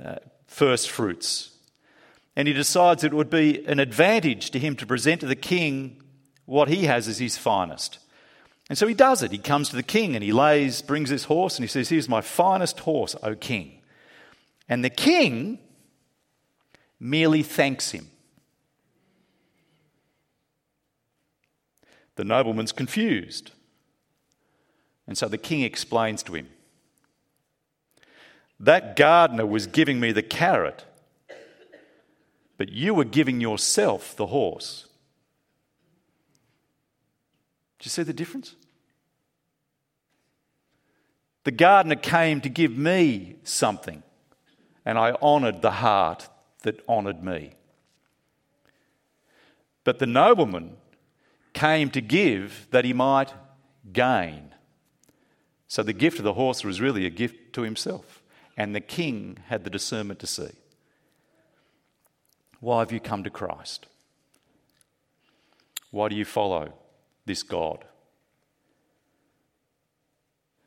uh, 0.03 0.17
first 0.47 0.91
fruits. 0.91 1.51
And 2.37 2.47
he 2.47 2.55
decides 2.55 3.03
it 3.03 3.15
would 3.15 3.31
be 3.31 3.65
an 3.67 3.81
advantage 3.81 4.51
to 4.51 4.59
him 4.59 4.77
to 4.77 4.87
present 4.87 5.21
to 5.21 5.27
the 5.27 5.37
king 5.37 6.03
what 6.47 6.69
he 6.69 6.85
has 6.85 7.09
as 7.09 7.19
his 7.19 7.37
finest. 7.37 7.99
And 8.69 8.79
so 8.79 8.87
he 8.87 8.95
does 8.95 9.23
it. 9.23 9.33
He 9.33 9.39
comes 9.39 9.69
to 9.71 9.77
the 9.77 9.83
king 9.83 10.15
and 10.15 10.25
he 10.25 10.33
lays, 10.33 10.81
brings 10.81 11.11
his 11.11 11.25
horse 11.25 11.57
and 11.57 11.65
he 11.65 11.69
says, 11.69 11.89
Here's 11.89 12.09
my 12.09 12.21
finest 12.21 12.81
horse, 12.81 13.15
O 13.23 13.35
king. 13.35 13.81
And 14.69 14.85
the 14.85 14.91
king 14.91 15.59
merely 16.99 17.43
thanks 17.43 17.91
him. 17.91 18.09
The 22.17 22.25
nobleman's 22.25 22.73
confused. 22.73 23.51
And 25.07 25.19
so 25.19 25.29
the 25.29 25.39
king 25.39 25.63
explains 25.63 26.23
to 26.25 26.35
him 26.35 26.49
That 28.59 28.97
gardener 28.97 29.47
was 29.47 29.67
giving 29.67 30.01
me 30.01 30.13
the 30.13 30.23
carrot, 30.23 30.85
but 32.57 32.71
you 32.71 32.95
were 32.95 33.05
giving 33.05 33.41
yourself 33.41 34.17
the 34.17 34.27
horse. 34.27 34.89
Do 37.79 37.87
you 37.87 37.91
see 37.91 38.03
the 38.03 38.13
difference? 38.15 38.55
The 41.45 41.51
gardener 41.51 41.97
came 41.97 42.41
to 42.41 42.49
give 42.49 42.77
me 42.77 43.37
something, 43.45 44.03
and 44.87 44.97
I 44.97 45.13
honoured 45.13 45.61
the 45.61 45.73
heart 45.73 46.29
that 46.63 46.81
honoured 46.89 47.23
me. 47.23 47.53
But 49.85 49.99
the 49.99 50.07
nobleman 50.07 50.79
came 51.53 51.91
to 51.91 52.01
give 52.01 52.67
that 52.71 52.87
he 52.87 52.95
might 52.95 53.35
gain. 53.93 54.54
So 55.75 55.83
the 55.83 55.93
gift 55.93 56.19
of 56.19 56.25
the 56.25 56.35
horse 56.35 56.63
was 56.63 56.81
really 56.81 57.05
a 57.05 57.11
gift 57.11 57.53
to 57.55 57.63
himself. 57.63 58.23
And 58.57 58.77
the 58.77 58.81
king 58.81 59.39
had 59.49 59.65
the 59.65 59.71
discernment 59.71 60.21
to 60.21 60.27
see. 60.29 60.53
Why 62.61 62.79
have 62.79 62.93
you 62.93 63.01
come 63.01 63.25
to 63.25 63.31
Christ? 63.31 63.87
Why 65.91 66.09
do 66.09 66.15
you 66.15 66.25
follow 66.25 66.73
this 67.27 67.43
God? 67.43 67.85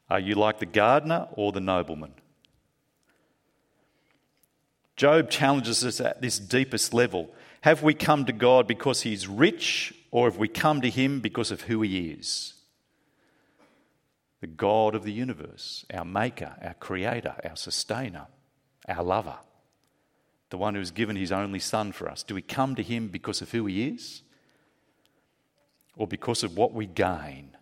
Are 0.09 0.19
you 0.19 0.35
like 0.35 0.59
the 0.59 0.65
gardener 0.65 1.29
or 1.31 1.53
the 1.53 1.61
nobleman? 1.61 2.11
Job 4.97 5.29
challenges 5.29 5.85
us 5.85 6.01
at 6.01 6.21
this 6.21 6.37
deepest 6.37 6.93
level. 6.93 7.33
Have 7.61 7.81
we 7.81 7.93
come 7.93 8.25
to 8.25 8.33
God 8.33 8.67
because 8.67 9.03
He's 9.03 9.25
rich, 9.25 9.93
or 10.11 10.29
have 10.29 10.37
we 10.37 10.49
come 10.49 10.81
to 10.81 10.89
Him 10.89 11.21
because 11.21 11.49
of 11.49 11.61
who 11.61 11.81
He 11.81 12.09
is? 12.09 12.55
The 14.39 14.47
God 14.47 14.95
of 14.95 15.03
the 15.03 15.11
universe, 15.11 15.85
our 15.93 16.05
maker, 16.05 16.55
our 16.61 16.75
creator, 16.75 17.35
our 17.43 17.55
sustainer, 17.55 18.27
our 18.87 19.03
lover, 19.03 19.37
the 20.49 20.57
one 20.57 20.75
who 20.75 20.79
has 20.79 20.91
given 20.91 21.15
his 21.15 21.31
only 21.31 21.59
Son 21.59 21.91
for 21.91 22.09
us? 22.09 22.23
Do 22.23 22.35
we 22.35 22.41
come 22.41 22.75
to 22.75 22.83
him 22.83 23.07
because 23.07 23.41
of 23.41 23.51
who 23.51 23.65
he 23.65 23.87
is 23.87 24.21
or 25.95 26.07
because 26.07 26.43
of 26.43 26.55
what 26.55 26.73
we 26.73 26.85
gain? 26.85 27.57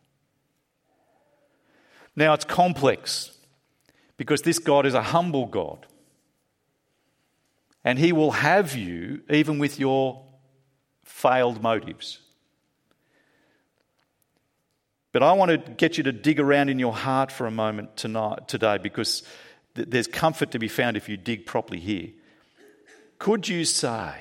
Now, 2.15 2.33
it's 2.33 2.45
complex 2.45 3.31
because 4.17 4.41
this 4.41 4.59
God 4.59 4.85
is 4.85 4.93
a 4.93 5.01
humble 5.01 5.47
God. 5.47 5.85
And 7.83 7.99
he 7.99 8.11
will 8.11 8.31
have 8.31 8.75
you 8.75 9.21
even 9.29 9.59
with 9.59 9.79
your 9.79 10.25
failed 11.03 11.61
motives. 11.61 12.19
But 15.15 15.23
I 15.23 15.31
want 15.31 15.49
to 15.51 15.71
get 15.75 15.97
you 15.97 16.03
to 16.03 16.11
dig 16.11 16.41
around 16.41 16.67
in 16.67 16.77
your 16.77 16.91
heart 16.91 17.31
for 17.31 17.47
a 17.47 17.51
moment 17.51 17.95
tonight, 17.95 18.49
today 18.49 18.77
because 18.77 19.23
th- 19.73 19.87
there's 19.89 20.07
comfort 20.07 20.51
to 20.51 20.59
be 20.59 20.67
found 20.67 20.97
if 20.97 21.07
you 21.07 21.15
dig 21.15 21.45
properly 21.45 21.79
here. 21.79 22.09
Could 23.17 23.47
you 23.47 23.63
say, 23.63 24.13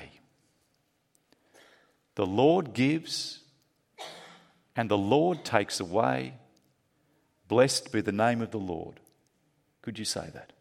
The 2.15 2.25
Lord 2.25 2.71
gives 2.71 3.41
and 4.73 4.89
the 4.89 4.97
Lord 4.97 5.43
takes 5.43 5.81
away? 5.81 6.35
Blessed 7.49 7.91
be 7.91 7.99
the 7.99 8.13
name 8.13 8.41
of 8.41 8.51
the 8.51 8.57
Lord. 8.57 9.01
Could 9.81 9.99
you 9.99 10.05
say 10.05 10.29
that? 10.33 10.53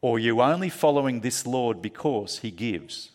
Or 0.00 0.18
are 0.18 0.20
you 0.20 0.40
only 0.40 0.68
following 0.68 1.18
this 1.18 1.48
Lord 1.48 1.82
because 1.82 2.38
he 2.38 2.52
gives? 2.52 3.10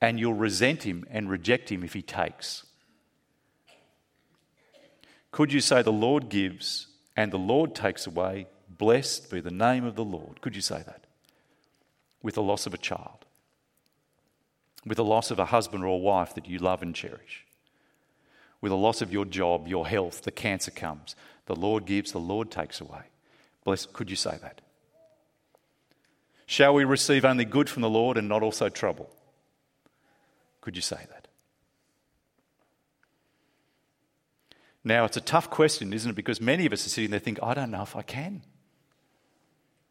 And 0.00 0.18
you'll 0.18 0.34
resent 0.34 0.82
him 0.82 1.06
and 1.08 1.30
reject 1.30 1.70
him 1.70 1.84
if 1.84 1.92
he 1.92 2.02
takes. 2.02 2.65
Could 5.36 5.52
you 5.52 5.60
say, 5.60 5.82
The 5.82 5.92
Lord 5.92 6.30
gives 6.30 6.86
and 7.14 7.30
the 7.30 7.36
Lord 7.36 7.74
takes 7.74 8.06
away? 8.06 8.46
Blessed 8.70 9.30
be 9.30 9.40
the 9.40 9.50
name 9.50 9.84
of 9.84 9.94
the 9.94 10.02
Lord. 10.02 10.40
Could 10.40 10.56
you 10.56 10.62
say 10.62 10.82
that? 10.86 11.04
With 12.22 12.36
the 12.36 12.42
loss 12.42 12.64
of 12.64 12.72
a 12.72 12.78
child, 12.78 13.26
with 14.86 14.96
the 14.96 15.04
loss 15.04 15.30
of 15.30 15.38
a 15.38 15.44
husband 15.44 15.84
or 15.84 15.88
a 15.88 15.96
wife 15.98 16.34
that 16.36 16.48
you 16.48 16.58
love 16.58 16.80
and 16.80 16.94
cherish, 16.94 17.44
with 18.62 18.70
the 18.70 18.78
loss 18.78 19.02
of 19.02 19.12
your 19.12 19.26
job, 19.26 19.68
your 19.68 19.86
health, 19.86 20.22
the 20.22 20.30
cancer 20.30 20.70
comes. 20.70 21.14
The 21.44 21.54
Lord 21.54 21.84
gives, 21.84 22.12
the 22.12 22.18
Lord 22.18 22.50
takes 22.50 22.80
away. 22.80 23.02
Blessed, 23.62 23.92
could 23.92 24.08
you 24.08 24.16
say 24.16 24.38
that? 24.40 24.62
Shall 26.46 26.72
we 26.72 26.84
receive 26.84 27.26
only 27.26 27.44
good 27.44 27.68
from 27.68 27.82
the 27.82 27.90
Lord 27.90 28.16
and 28.16 28.26
not 28.26 28.42
also 28.42 28.70
trouble? 28.70 29.10
Could 30.62 30.76
you 30.76 30.82
say 30.82 30.96
that? 31.10 31.15
Now, 34.86 35.04
it's 35.04 35.16
a 35.16 35.20
tough 35.20 35.50
question, 35.50 35.92
isn't 35.92 36.08
it? 36.08 36.14
Because 36.14 36.40
many 36.40 36.64
of 36.64 36.72
us 36.72 36.86
are 36.86 36.90
sitting 36.90 37.10
there 37.10 37.18
thinking, 37.18 37.42
I 37.42 37.54
don't 37.54 37.72
know 37.72 37.82
if 37.82 37.96
I 37.96 38.02
can. 38.02 38.42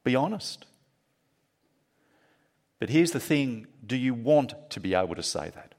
Be 0.05 0.15
honest. 0.15 0.65
But 2.79 2.89
here's 2.89 3.11
the 3.11 3.19
thing 3.19 3.67
do 3.85 3.97
you 3.97 4.13
want 4.13 4.53
to 4.69 4.79
be 4.79 4.93
able 4.93 5.15
to 5.15 5.21
say 5.21 5.51
that? 5.53 5.75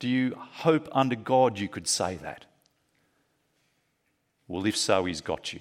Do 0.00 0.08
you 0.08 0.34
hope 0.36 0.88
under 0.90 1.14
God 1.14 1.56
you 1.56 1.68
could 1.68 1.86
say 1.86 2.16
that? 2.16 2.46
Well, 4.48 4.66
if 4.66 4.76
so, 4.76 5.04
He's 5.04 5.20
got 5.20 5.52
you. 5.52 5.60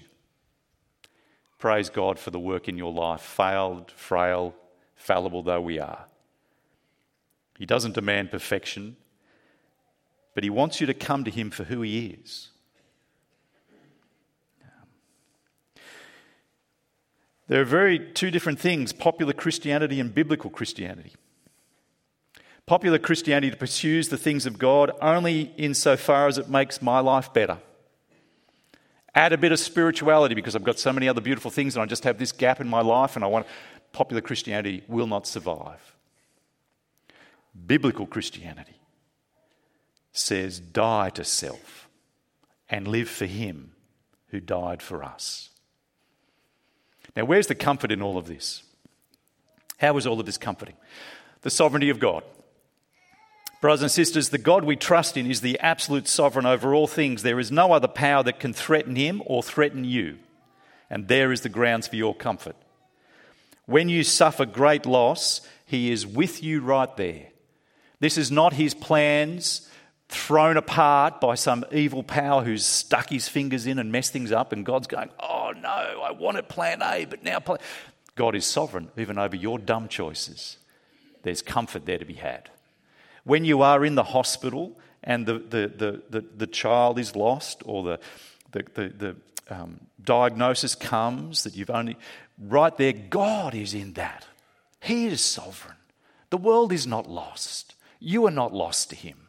Praise 1.59 1.91
God 1.91 2.17
for 2.17 2.32
the 2.32 2.39
work 2.39 2.67
in 2.67 2.80
your 2.80 2.91
life, 2.91 3.22
failed, 3.22 3.91
frail, 3.91 4.55
fallible 4.95 5.43
though 5.43 5.61
we 5.61 5.78
are. 5.78 6.05
He 7.59 7.67
doesn't 7.67 7.93
demand 7.93 8.32
perfection, 8.32 8.97
but 10.34 10.43
He 10.43 10.49
wants 10.49 10.80
you 10.80 10.88
to 10.88 10.93
come 10.93 11.23
to 11.23 11.32
Him 11.32 11.51
for 11.51 11.65
who 11.65 11.82
He 11.82 12.17
is. 12.23 12.49
There 17.47 17.61
are 17.61 17.65
very 17.65 17.99
two 17.99 18.30
different 18.30 18.59
things 18.59 18.93
popular 18.93 19.34
Christianity 19.34 19.99
and 19.99 20.13
biblical 20.13 20.51
Christianity. 20.51 21.13
Popular 22.67 22.99
Christianity 22.99 23.55
pursues 23.55 24.09
the 24.09 24.17
things 24.17 24.45
of 24.45 24.59
God 24.59 24.91
only 25.01 25.51
insofar 25.57 26.27
as 26.27 26.38
it 26.38 26.47
makes 26.47 26.84
my 26.84 26.99
life 26.99 27.34
better. 27.34 27.57
Add 29.15 29.34
a 29.34 29.38
bit 29.39 29.51
of 29.51 29.59
spirituality 29.59 30.36
because 30.36 30.55
I've 30.55 30.63
got 30.63 30.77
so 30.77 30.93
many 30.93 31.09
other 31.09 31.21
beautiful 31.21 31.49
things 31.49 31.75
and 31.75 31.82
I 31.82 31.88
just 31.88 32.03
have 32.03 32.19
this 32.19 32.32
gap 32.32 32.61
in 32.61 32.69
my 32.69 32.82
life 32.82 33.15
and 33.15 33.25
I 33.25 33.27
want 33.27 33.47
popular 33.91 34.21
Christianity 34.21 34.84
will 34.88 35.07
not 35.07 35.25
survive. 35.25 35.95
Biblical 37.65 38.05
Christianity 38.05 38.78
says 40.12 40.60
die 40.60 41.10
to 41.12 41.24
self 41.24 41.88
and 42.70 42.88
live 42.88 43.10
for 43.10 43.26
him 43.26 43.72
who 44.28 44.39
died 44.39 44.82
for 44.82 45.03
us. 45.03 45.49
Now, 47.16 47.26
where's 47.26 47.47
the 47.47 47.55
comfort 47.55 47.91
in 47.91 48.01
all 48.01 48.18
of 48.18 48.28
this? 48.28 48.64
How 49.78 49.97
is 49.97 50.05
all 50.05 50.20
of 50.20 50.26
this 50.26 50.38
comforting? 50.38 50.76
The 51.41 51.49
sovereignty 51.49 51.89
of 51.89 51.99
God. 51.99 52.24
Brothers 53.62 53.82
and 53.82 53.91
sisters, 53.91 54.30
the 54.30 54.38
God 54.38 54.64
we 54.64 54.76
trust 54.76 55.18
in 55.18 55.30
is 55.30 55.41
the 55.41 55.60
absolute 55.60 56.07
sovereign 56.07 56.45
over 56.45 56.74
all 56.74 56.88
things. 56.88 57.24
There 57.24 57.39
is 57.39 57.51
no 57.51 57.74
other 57.74 57.88
power 57.88 58.24
that 58.24 58.39
can 58.39 58.53
threaten 58.53 58.95
him 58.95 59.22
or 59.26 59.43
threaten 59.43 59.84
you. 59.84 60.18
And 60.89 61.07
there 61.07 61.32
is 61.32 61.41
the 61.41 61.49
grounds 61.49 61.88
for 61.88 61.95
your 61.95 62.16
comfort. 62.16 62.55
When 63.66 63.89
you 63.89 64.03
suffer 64.03 64.45
great 64.45 64.86
loss, 64.86 65.41
he 65.66 65.91
is 65.91 66.07
with 66.07 66.41
you 66.41 66.62
right 66.62 66.95
there. 66.97 67.28
This 67.99 68.18
is 68.18 68.32
not 68.32 68.53
his 68.53 68.74
plans 68.74 69.70
thrown 70.10 70.57
apart 70.57 71.22
by 71.22 71.36
some 71.36 71.64
evil 71.72 72.03
power 72.03 72.43
who's 72.43 72.66
stuck 72.66 73.10
his 73.10 73.30
fingers 73.30 73.68
in 73.68 73.80
and 73.80 73.91
messed 73.91 74.12
things 74.12 74.32
up, 74.32 74.51
and 74.51 74.66
God's 74.66 74.88
going, 74.88 75.10
Oh 75.20 75.53
no, 75.55 75.70
I 75.70 76.12
wanted 76.12 76.49
plan 76.49 76.82
A, 76.82 77.05
but 77.05 77.24
now 77.24 77.39
plan. 77.39 77.60
God 78.16 78.36
is 78.36 78.45
sovereign 78.45 78.89
even 78.97 79.18
over 79.18 79.36
your 79.36 79.57
dumb 79.57 79.88
choices. 79.88 80.57
There's 81.24 81.41
comfort 81.41 81.86
there 81.86 81.97
to 81.97 82.05
be 82.05 82.16
had. 82.16 82.49
When 83.24 83.45
you 83.45 83.62
are 83.62 83.86
in 83.86 83.95
the 83.95 84.03
hospital 84.03 84.78
and 85.03 85.26
the, 85.26 85.34
the, 85.34 85.72
the, 85.76 86.01
the, 86.10 86.26
the 86.38 86.47
child 86.47 86.99
is 86.99 87.16
lost 87.16 87.62
or 87.66 87.84
the, 87.84 87.99
the, 88.51 88.66
the, 88.74 88.89
the 88.89 89.16
um, 89.55 89.80
diagnosis 90.03 90.76
comes 90.76 91.43
that 91.43 91.55
you've 91.55 91.70
only, 91.70 91.97
right 92.38 92.76
there, 92.78 92.93
God 92.93 93.53
is 93.53 93.74
in 93.74 93.93
that. 93.93 94.26
He 94.82 95.05
is 95.05 95.22
sovereign. 95.22 95.76
The 96.30 96.38
world 96.38 96.72
is 96.72 96.88
not 96.88 97.10
lost. 97.10 97.76
You 97.99 98.26
are 98.28 98.32
not 98.32 98.53
lost 98.53 98.89
to 98.89 98.95
Him. 98.95 99.28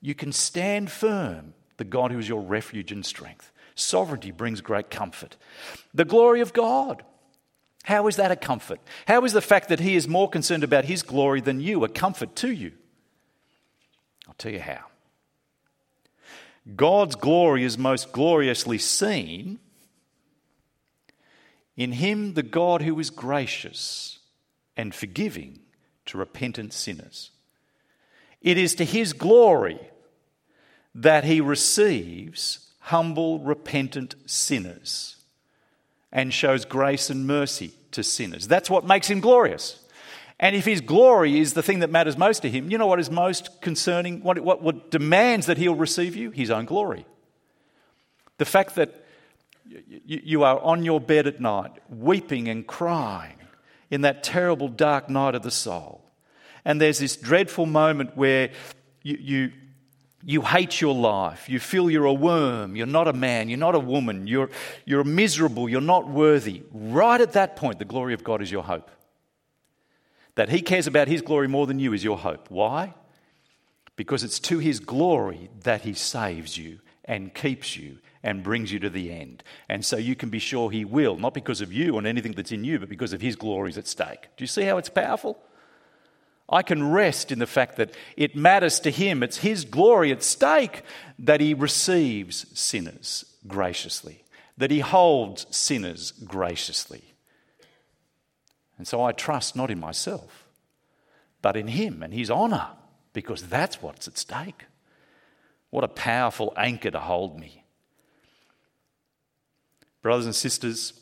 You 0.00 0.14
can 0.14 0.32
stand 0.32 0.90
firm, 0.90 1.54
the 1.76 1.84
God 1.84 2.10
who 2.10 2.18
is 2.18 2.28
your 2.28 2.40
refuge 2.40 2.92
and 2.92 3.04
strength. 3.04 3.50
Sovereignty 3.74 4.30
brings 4.30 4.60
great 4.60 4.90
comfort. 4.90 5.36
The 5.92 6.04
glory 6.04 6.40
of 6.40 6.52
God. 6.52 7.02
How 7.84 8.06
is 8.08 8.16
that 8.16 8.32
a 8.32 8.36
comfort? 8.36 8.80
How 9.06 9.24
is 9.24 9.32
the 9.32 9.40
fact 9.40 9.68
that 9.68 9.80
He 9.80 9.94
is 9.94 10.08
more 10.08 10.28
concerned 10.28 10.64
about 10.64 10.86
His 10.86 11.02
glory 11.02 11.40
than 11.40 11.60
you 11.60 11.84
a 11.84 11.88
comfort 11.88 12.34
to 12.36 12.50
you? 12.50 12.72
I'll 14.26 14.34
tell 14.34 14.52
you 14.52 14.60
how. 14.60 14.86
God's 16.74 17.14
glory 17.14 17.62
is 17.62 17.78
most 17.78 18.10
gloriously 18.12 18.78
seen 18.78 19.60
in 21.76 21.92
Him, 21.92 22.34
the 22.34 22.42
God 22.42 22.82
who 22.82 22.98
is 22.98 23.10
gracious 23.10 24.18
and 24.76 24.94
forgiving 24.94 25.60
to 26.06 26.18
repentant 26.18 26.72
sinners. 26.72 27.30
It 28.46 28.56
is 28.56 28.76
to 28.76 28.84
His 28.84 29.12
glory 29.12 29.80
that 30.94 31.24
He 31.24 31.40
receives 31.40 32.70
humble, 32.78 33.40
repentant 33.40 34.14
sinners 34.24 35.16
and 36.12 36.32
shows 36.32 36.64
grace 36.64 37.10
and 37.10 37.26
mercy 37.26 37.72
to 37.90 38.04
sinners. 38.04 38.46
That's 38.46 38.70
what 38.70 38.86
makes 38.86 39.08
Him 39.08 39.18
glorious. 39.18 39.80
And 40.38 40.54
if 40.54 40.66
his 40.66 40.82
glory 40.82 41.40
is 41.40 41.54
the 41.54 41.62
thing 41.62 41.78
that 41.78 41.90
matters 41.90 42.18
most 42.18 42.40
to 42.40 42.50
him, 42.50 42.70
you 42.70 42.76
know 42.76 42.86
what 42.86 43.00
is 43.00 43.10
most 43.10 43.62
concerning? 43.62 44.22
What, 44.22 44.38
what, 44.40 44.60
what 44.60 44.90
demands 44.90 45.46
that 45.46 45.56
he'll 45.56 45.74
receive 45.74 46.14
you? 46.14 46.30
His 46.30 46.50
own 46.50 46.66
glory. 46.66 47.06
The 48.36 48.44
fact 48.44 48.74
that 48.74 49.06
you, 49.64 50.20
you 50.22 50.42
are 50.42 50.60
on 50.60 50.84
your 50.84 51.00
bed 51.00 51.26
at 51.26 51.40
night, 51.40 51.72
weeping 51.88 52.48
and 52.48 52.66
crying 52.66 53.38
in 53.90 54.02
that 54.02 54.22
terrible 54.22 54.68
dark 54.68 55.08
night 55.08 55.34
of 55.34 55.42
the 55.42 55.50
soul. 55.50 56.02
And 56.66 56.80
there's 56.80 56.98
this 56.98 57.16
dreadful 57.16 57.64
moment 57.64 58.16
where 58.16 58.50
you, 59.04 59.16
you, 59.20 59.52
you 60.24 60.40
hate 60.42 60.80
your 60.80 60.96
life. 60.96 61.48
You 61.48 61.60
feel 61.60 61.88
you're 61.88 62.06
a 62.06 62.12
worm. 62.12 62.74
You're 62.74 62.86
not 62.86 63.06
a 63.06 63.12
man. 63.12 63.48
You're 63.48 63.56
not 63.56 63.76
a 63.76 63.80
woman. 63.80 64.26
You're, 64.26 64.50
you're 64.84 65.04
miserable. 65.04 65.68
You're 65.68 65.80
not 65.80 66.08
worthy. 66.08 66.64
Right 66.72 67.20
at 67.20 67.34
that 67.34 67.54
point, 67.54 67.78
the 67.78 67.84
glory 67.84 68.14
of 68.14 68.24
God 68.24 68.42
is 68.42 68.50
your 68.50 68.64
hope. 68.64 68.90
That 70.34 70.48
He 70.48 70.60
cares 70.60 70.88
about 70.88 71.06
His 71.06 71.22
glory 71.22 71.46
more 71.46 71.68
than 71.68 71.78
you 71.78 71.92
is 71.92 72.02
your 72.02 72.18
hope. 72.18 72.50
Why? 72.50 72.94
Because 73.94 74.24
it's 74.24 74.40
to 74.40 74.58
His 74.58 74.80
glory 74.80 75.48
that 75.62 75.82
He 75.82 75.94
saves 75.94 76.58
you 76.58 76.80
and 77.04 77.32
keeps 77.32 77.76
you 77.76 77.98
and 78.24 78.42
brings 78.42 78.72
you 78.72 78.80
to 78.80 78.90
the 78.90 79.12
end. 79.12 79.44
And 79.68 79.84
so 79.84 79.96
you 79.96 80.16
can 80.16 80.30
be 80.30 80.40
sure 80.40 80.68
He 80.70 80.84
will, 80.84 81.16
not 81.16 81.32
because 81.32 81.60
of 81.60 81.72
you 81.72 81.96
and 81.96 82.08
anything 82.08 82.32
that's 82.32 82.50
in 82.50 82.64
you, 82.64 82.80
but 82.80 82.88
because 82.88 83.12
of 83.12 83.20
His 83.20 83.36
glory 83.36 83.70
is 83.70 83.78
at 83.78 83.86
stake. 83.86 84.22
Do 84.36 84.42
you 84.42 84.48
see 84.48 84.62
how 84.62 84.78
it's 84.78 84.88
powerful? 84.88 85.38
I 86.48 86.62
can 86.62 86.90
rest 86.90 87.32
in 87.32 87.38
the 87.40 87.46
fact 87.46 87.76
that 87.76 87.92
it 88.16 88.36
matters 88.36 88.78
to 88.80 88.90
Him. 88.90 89.22
It's 89.22 89.38
His 89.38 89.64
glory 89.64 90.12
at 90.12 90.22
stake 90.22 90.82
that 91.18 91.40
He 91.40 91.54
receives 91.54 92.46
sinners 92.58 93.24
graciously, 93.46 94.24
that 94.56 94.70
He 94.70 94.80
holds 94.80 95.46
sinners 95.54 96.12
graciously. 96.12 97.02
And 98.78 98.86
so 98.86 99.02
I 99.02 99.12
trust 99.12 99.56
not 99.56 99.70
in 99.70 99.80
myself, 99.80 100.46
but 101.42 101.56
in 101.56 101.68
Him 101.68 102.02
and 102.02 102.14
His 102.14 102.30
honour, 102.30 102.68
because 103.12 103.48
that's 103.48 103.82
what's 103.82 104.06
at 104.06 104.18
stake. 104.18 104.64
What 105.70 105.82
a 105.82 105.88
powerful 105.88 106.52
anchor 106.56 106.92
to 106.92 107.00
hold 107.00 107.40
me. 107.40 107.64
Brothers 110.00 110.26
and 110.26 110.34
sisters, 110.34 110.92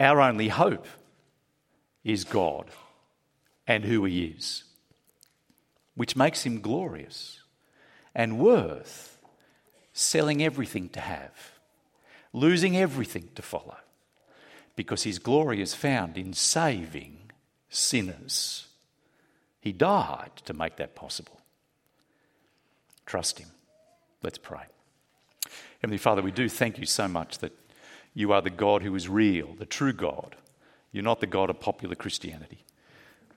our 0.00 0.20
only 0.22 0.48
hope 0.48 0.86
is 2.02 2.24
God 2.24 2.70
and 3.66 3.84
who 3.84 4.04
He 4.04 4.24
is, 4.24 4.64
which 5.94 6.16
makes 6.16 6.44
Him 6.44 6.60
glorious 6.60 7.40
and 8.14 8.38
worth 8.38 9.18
selling 9.92 10.42
everything 10.42 10.88
to 10.90 11.00
have, 11.00 11.52
losing 12.32 12.76
everything 12.76 13.28
to 13.34 13.42
follow 13.42 13.76
because 14.76 15.02
his 15.02 15.18
glory 15.18 15.60
is 15.60 15.74
found 15.74 16.16
in 16.16 16.32
saving 16.32 17.18
sinners. 17.68 18.66
He 19.60 19.72
died 19.72 20.30
to 20.44 20.54
make 20.54 20.76
that 20.76 20.94
possible. 20.94 21.40
Trust 23.06 23.38
him. 23.38 23.48
Let's 24.22 24.38
pray. 24.38 24.62
Heavenly 25.80 25.98
Father, 25.98 26.22
we 26.22 26.30
do 26.30 26.48
thank 26.48 26.78
you 26.78 26.86
so 26.86 27.08
much 27.08 27.38
that 27.38 27.52
you 28.14 28.32
are 28.32 28.42
the 28.42 28.50
God 28.50 28.82
who 28.82 28.94
is 28.94 29.08
real, 29.08 29.54
the 29.54 29.66
true 29.66 29.92
God. 29.92 30.36
You're 30.90 31.02
not 31.02 31.20
the 31.20 31.26
God 31.26 31.50
of 31.50 31.60
popular 31.60 31.94
Christianity. 31.94 32.64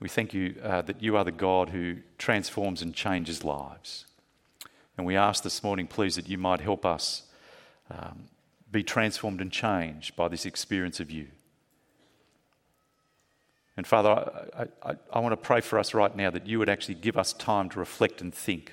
We 0.00 0.08
thank 0.08 0.34
you 0.34 0.56
uh, 0.62 0.82
that 0.82 1.02
you 1.02 1.16
are 1.16 1.24
the 1.24 1.32
God 1.32 1.70
who 1.70 1.96
transforms 2.18 2.82
and 2.82 2.94
changes 2.94 3.44
lives. 3.44 4.04
And 4.96 5.06
we 5.06 5.16
ask 5.16 5.42
this 5.42 5.62
morning, 5.62 5.86
please, 5.86 6.16
that 6.16 6.28
you 6.28 6.38
might 6.38 6.60
help 6.60 6.84
us 6.84 7.22
um, 7.90 8.24
be 8.70 8.82
transformed 8.82 9.40
and 9.40 9.50
changed 9.50 10.16
by 10.16 10.28
this 10.28 10.44
experience 10.44 11.00
of 11.00 11.10
you. 11.10 11.28
And 13.76 13.86
Father, 13.86 14.10
I, 14.56 14.90
I, 14.90 14.94
I, 15.12 15.18
want 15.18 15.32
to 15.32 15.36
pray 15.36 15.60
for 15.60 15.78
us 15.78 15.92
right 15.92 16.14
now 16.14 16.30
that 16.30 16.46
you 16.46 16.58
would 16.58 16.70
actually 16.70 16.94
give 16.94 17.18
us 17.18 17.34
time 17.34 17.68
to 17.70 17.78
reflect 17.78 18.22
and 18.22 18.34
think. 18.34 18.72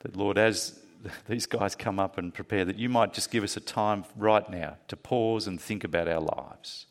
That, 0.00 0.14
Lord, 0.14 0.36
as 0.36 0.78
these 1.28 1.46
guys 1.46 1.74
come 1.74 1.98
up 1.98 2.18
and 2.18 2.32
prepare, 2.32 2.64
that 2.66 2.78
you 2.78 2.88
might 2.88 3.14
just 3.14 3.30
give 3.30 3.44
us 3.44 3.56
a 3.56 3.60
time 3.60 4.04
right 4.16 4.48
now 4.48 4.76
to 4.88 4.96
pause 4.96 5.46
and 5.46 5.60
think 5.60 5.84
about 5.84 6.06
our 6.06 6.20
lives. 6.20 6.86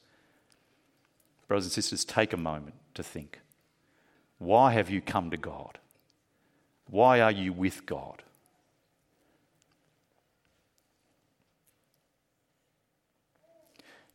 Brothers 1.47 1.65
and 1.65 1.71
sisters, 1.71 2.03
take 2.03 2.33
a 2.33 2.37
moment 2.37 2.75
to 2.95 3.03
think. 3.03 3.39
Why 4.37 4.73
have 4.73 4.89
you 4.89 5.01
come 5.01 5.31
to 5.31 5.37
God? 5.37 5.79
Why 6.89 7.21
are 7.21 7.31
you 7.31 7.53
with 7.53 7.85
God? 7.85 8.23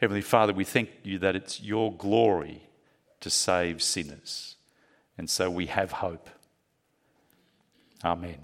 Heavenly 0.01 0.23
Father, 0.23 0.53
we 0.53 0.65
thank 0.65 0.91
you 1.03 1.19
that 1.19 1.35
it's 1.35 1.61
your 1.61 1.93
glory 1.93 2.63
to 3.21 3.31
save 3.31 3.83
sinners. 3.83 4.57
And 5.17 5.29
so 5.29 5.51
we 5.51 5.67
have 5.67 5.91
hope. 5.93 6.31
Amen. 8.05 8.39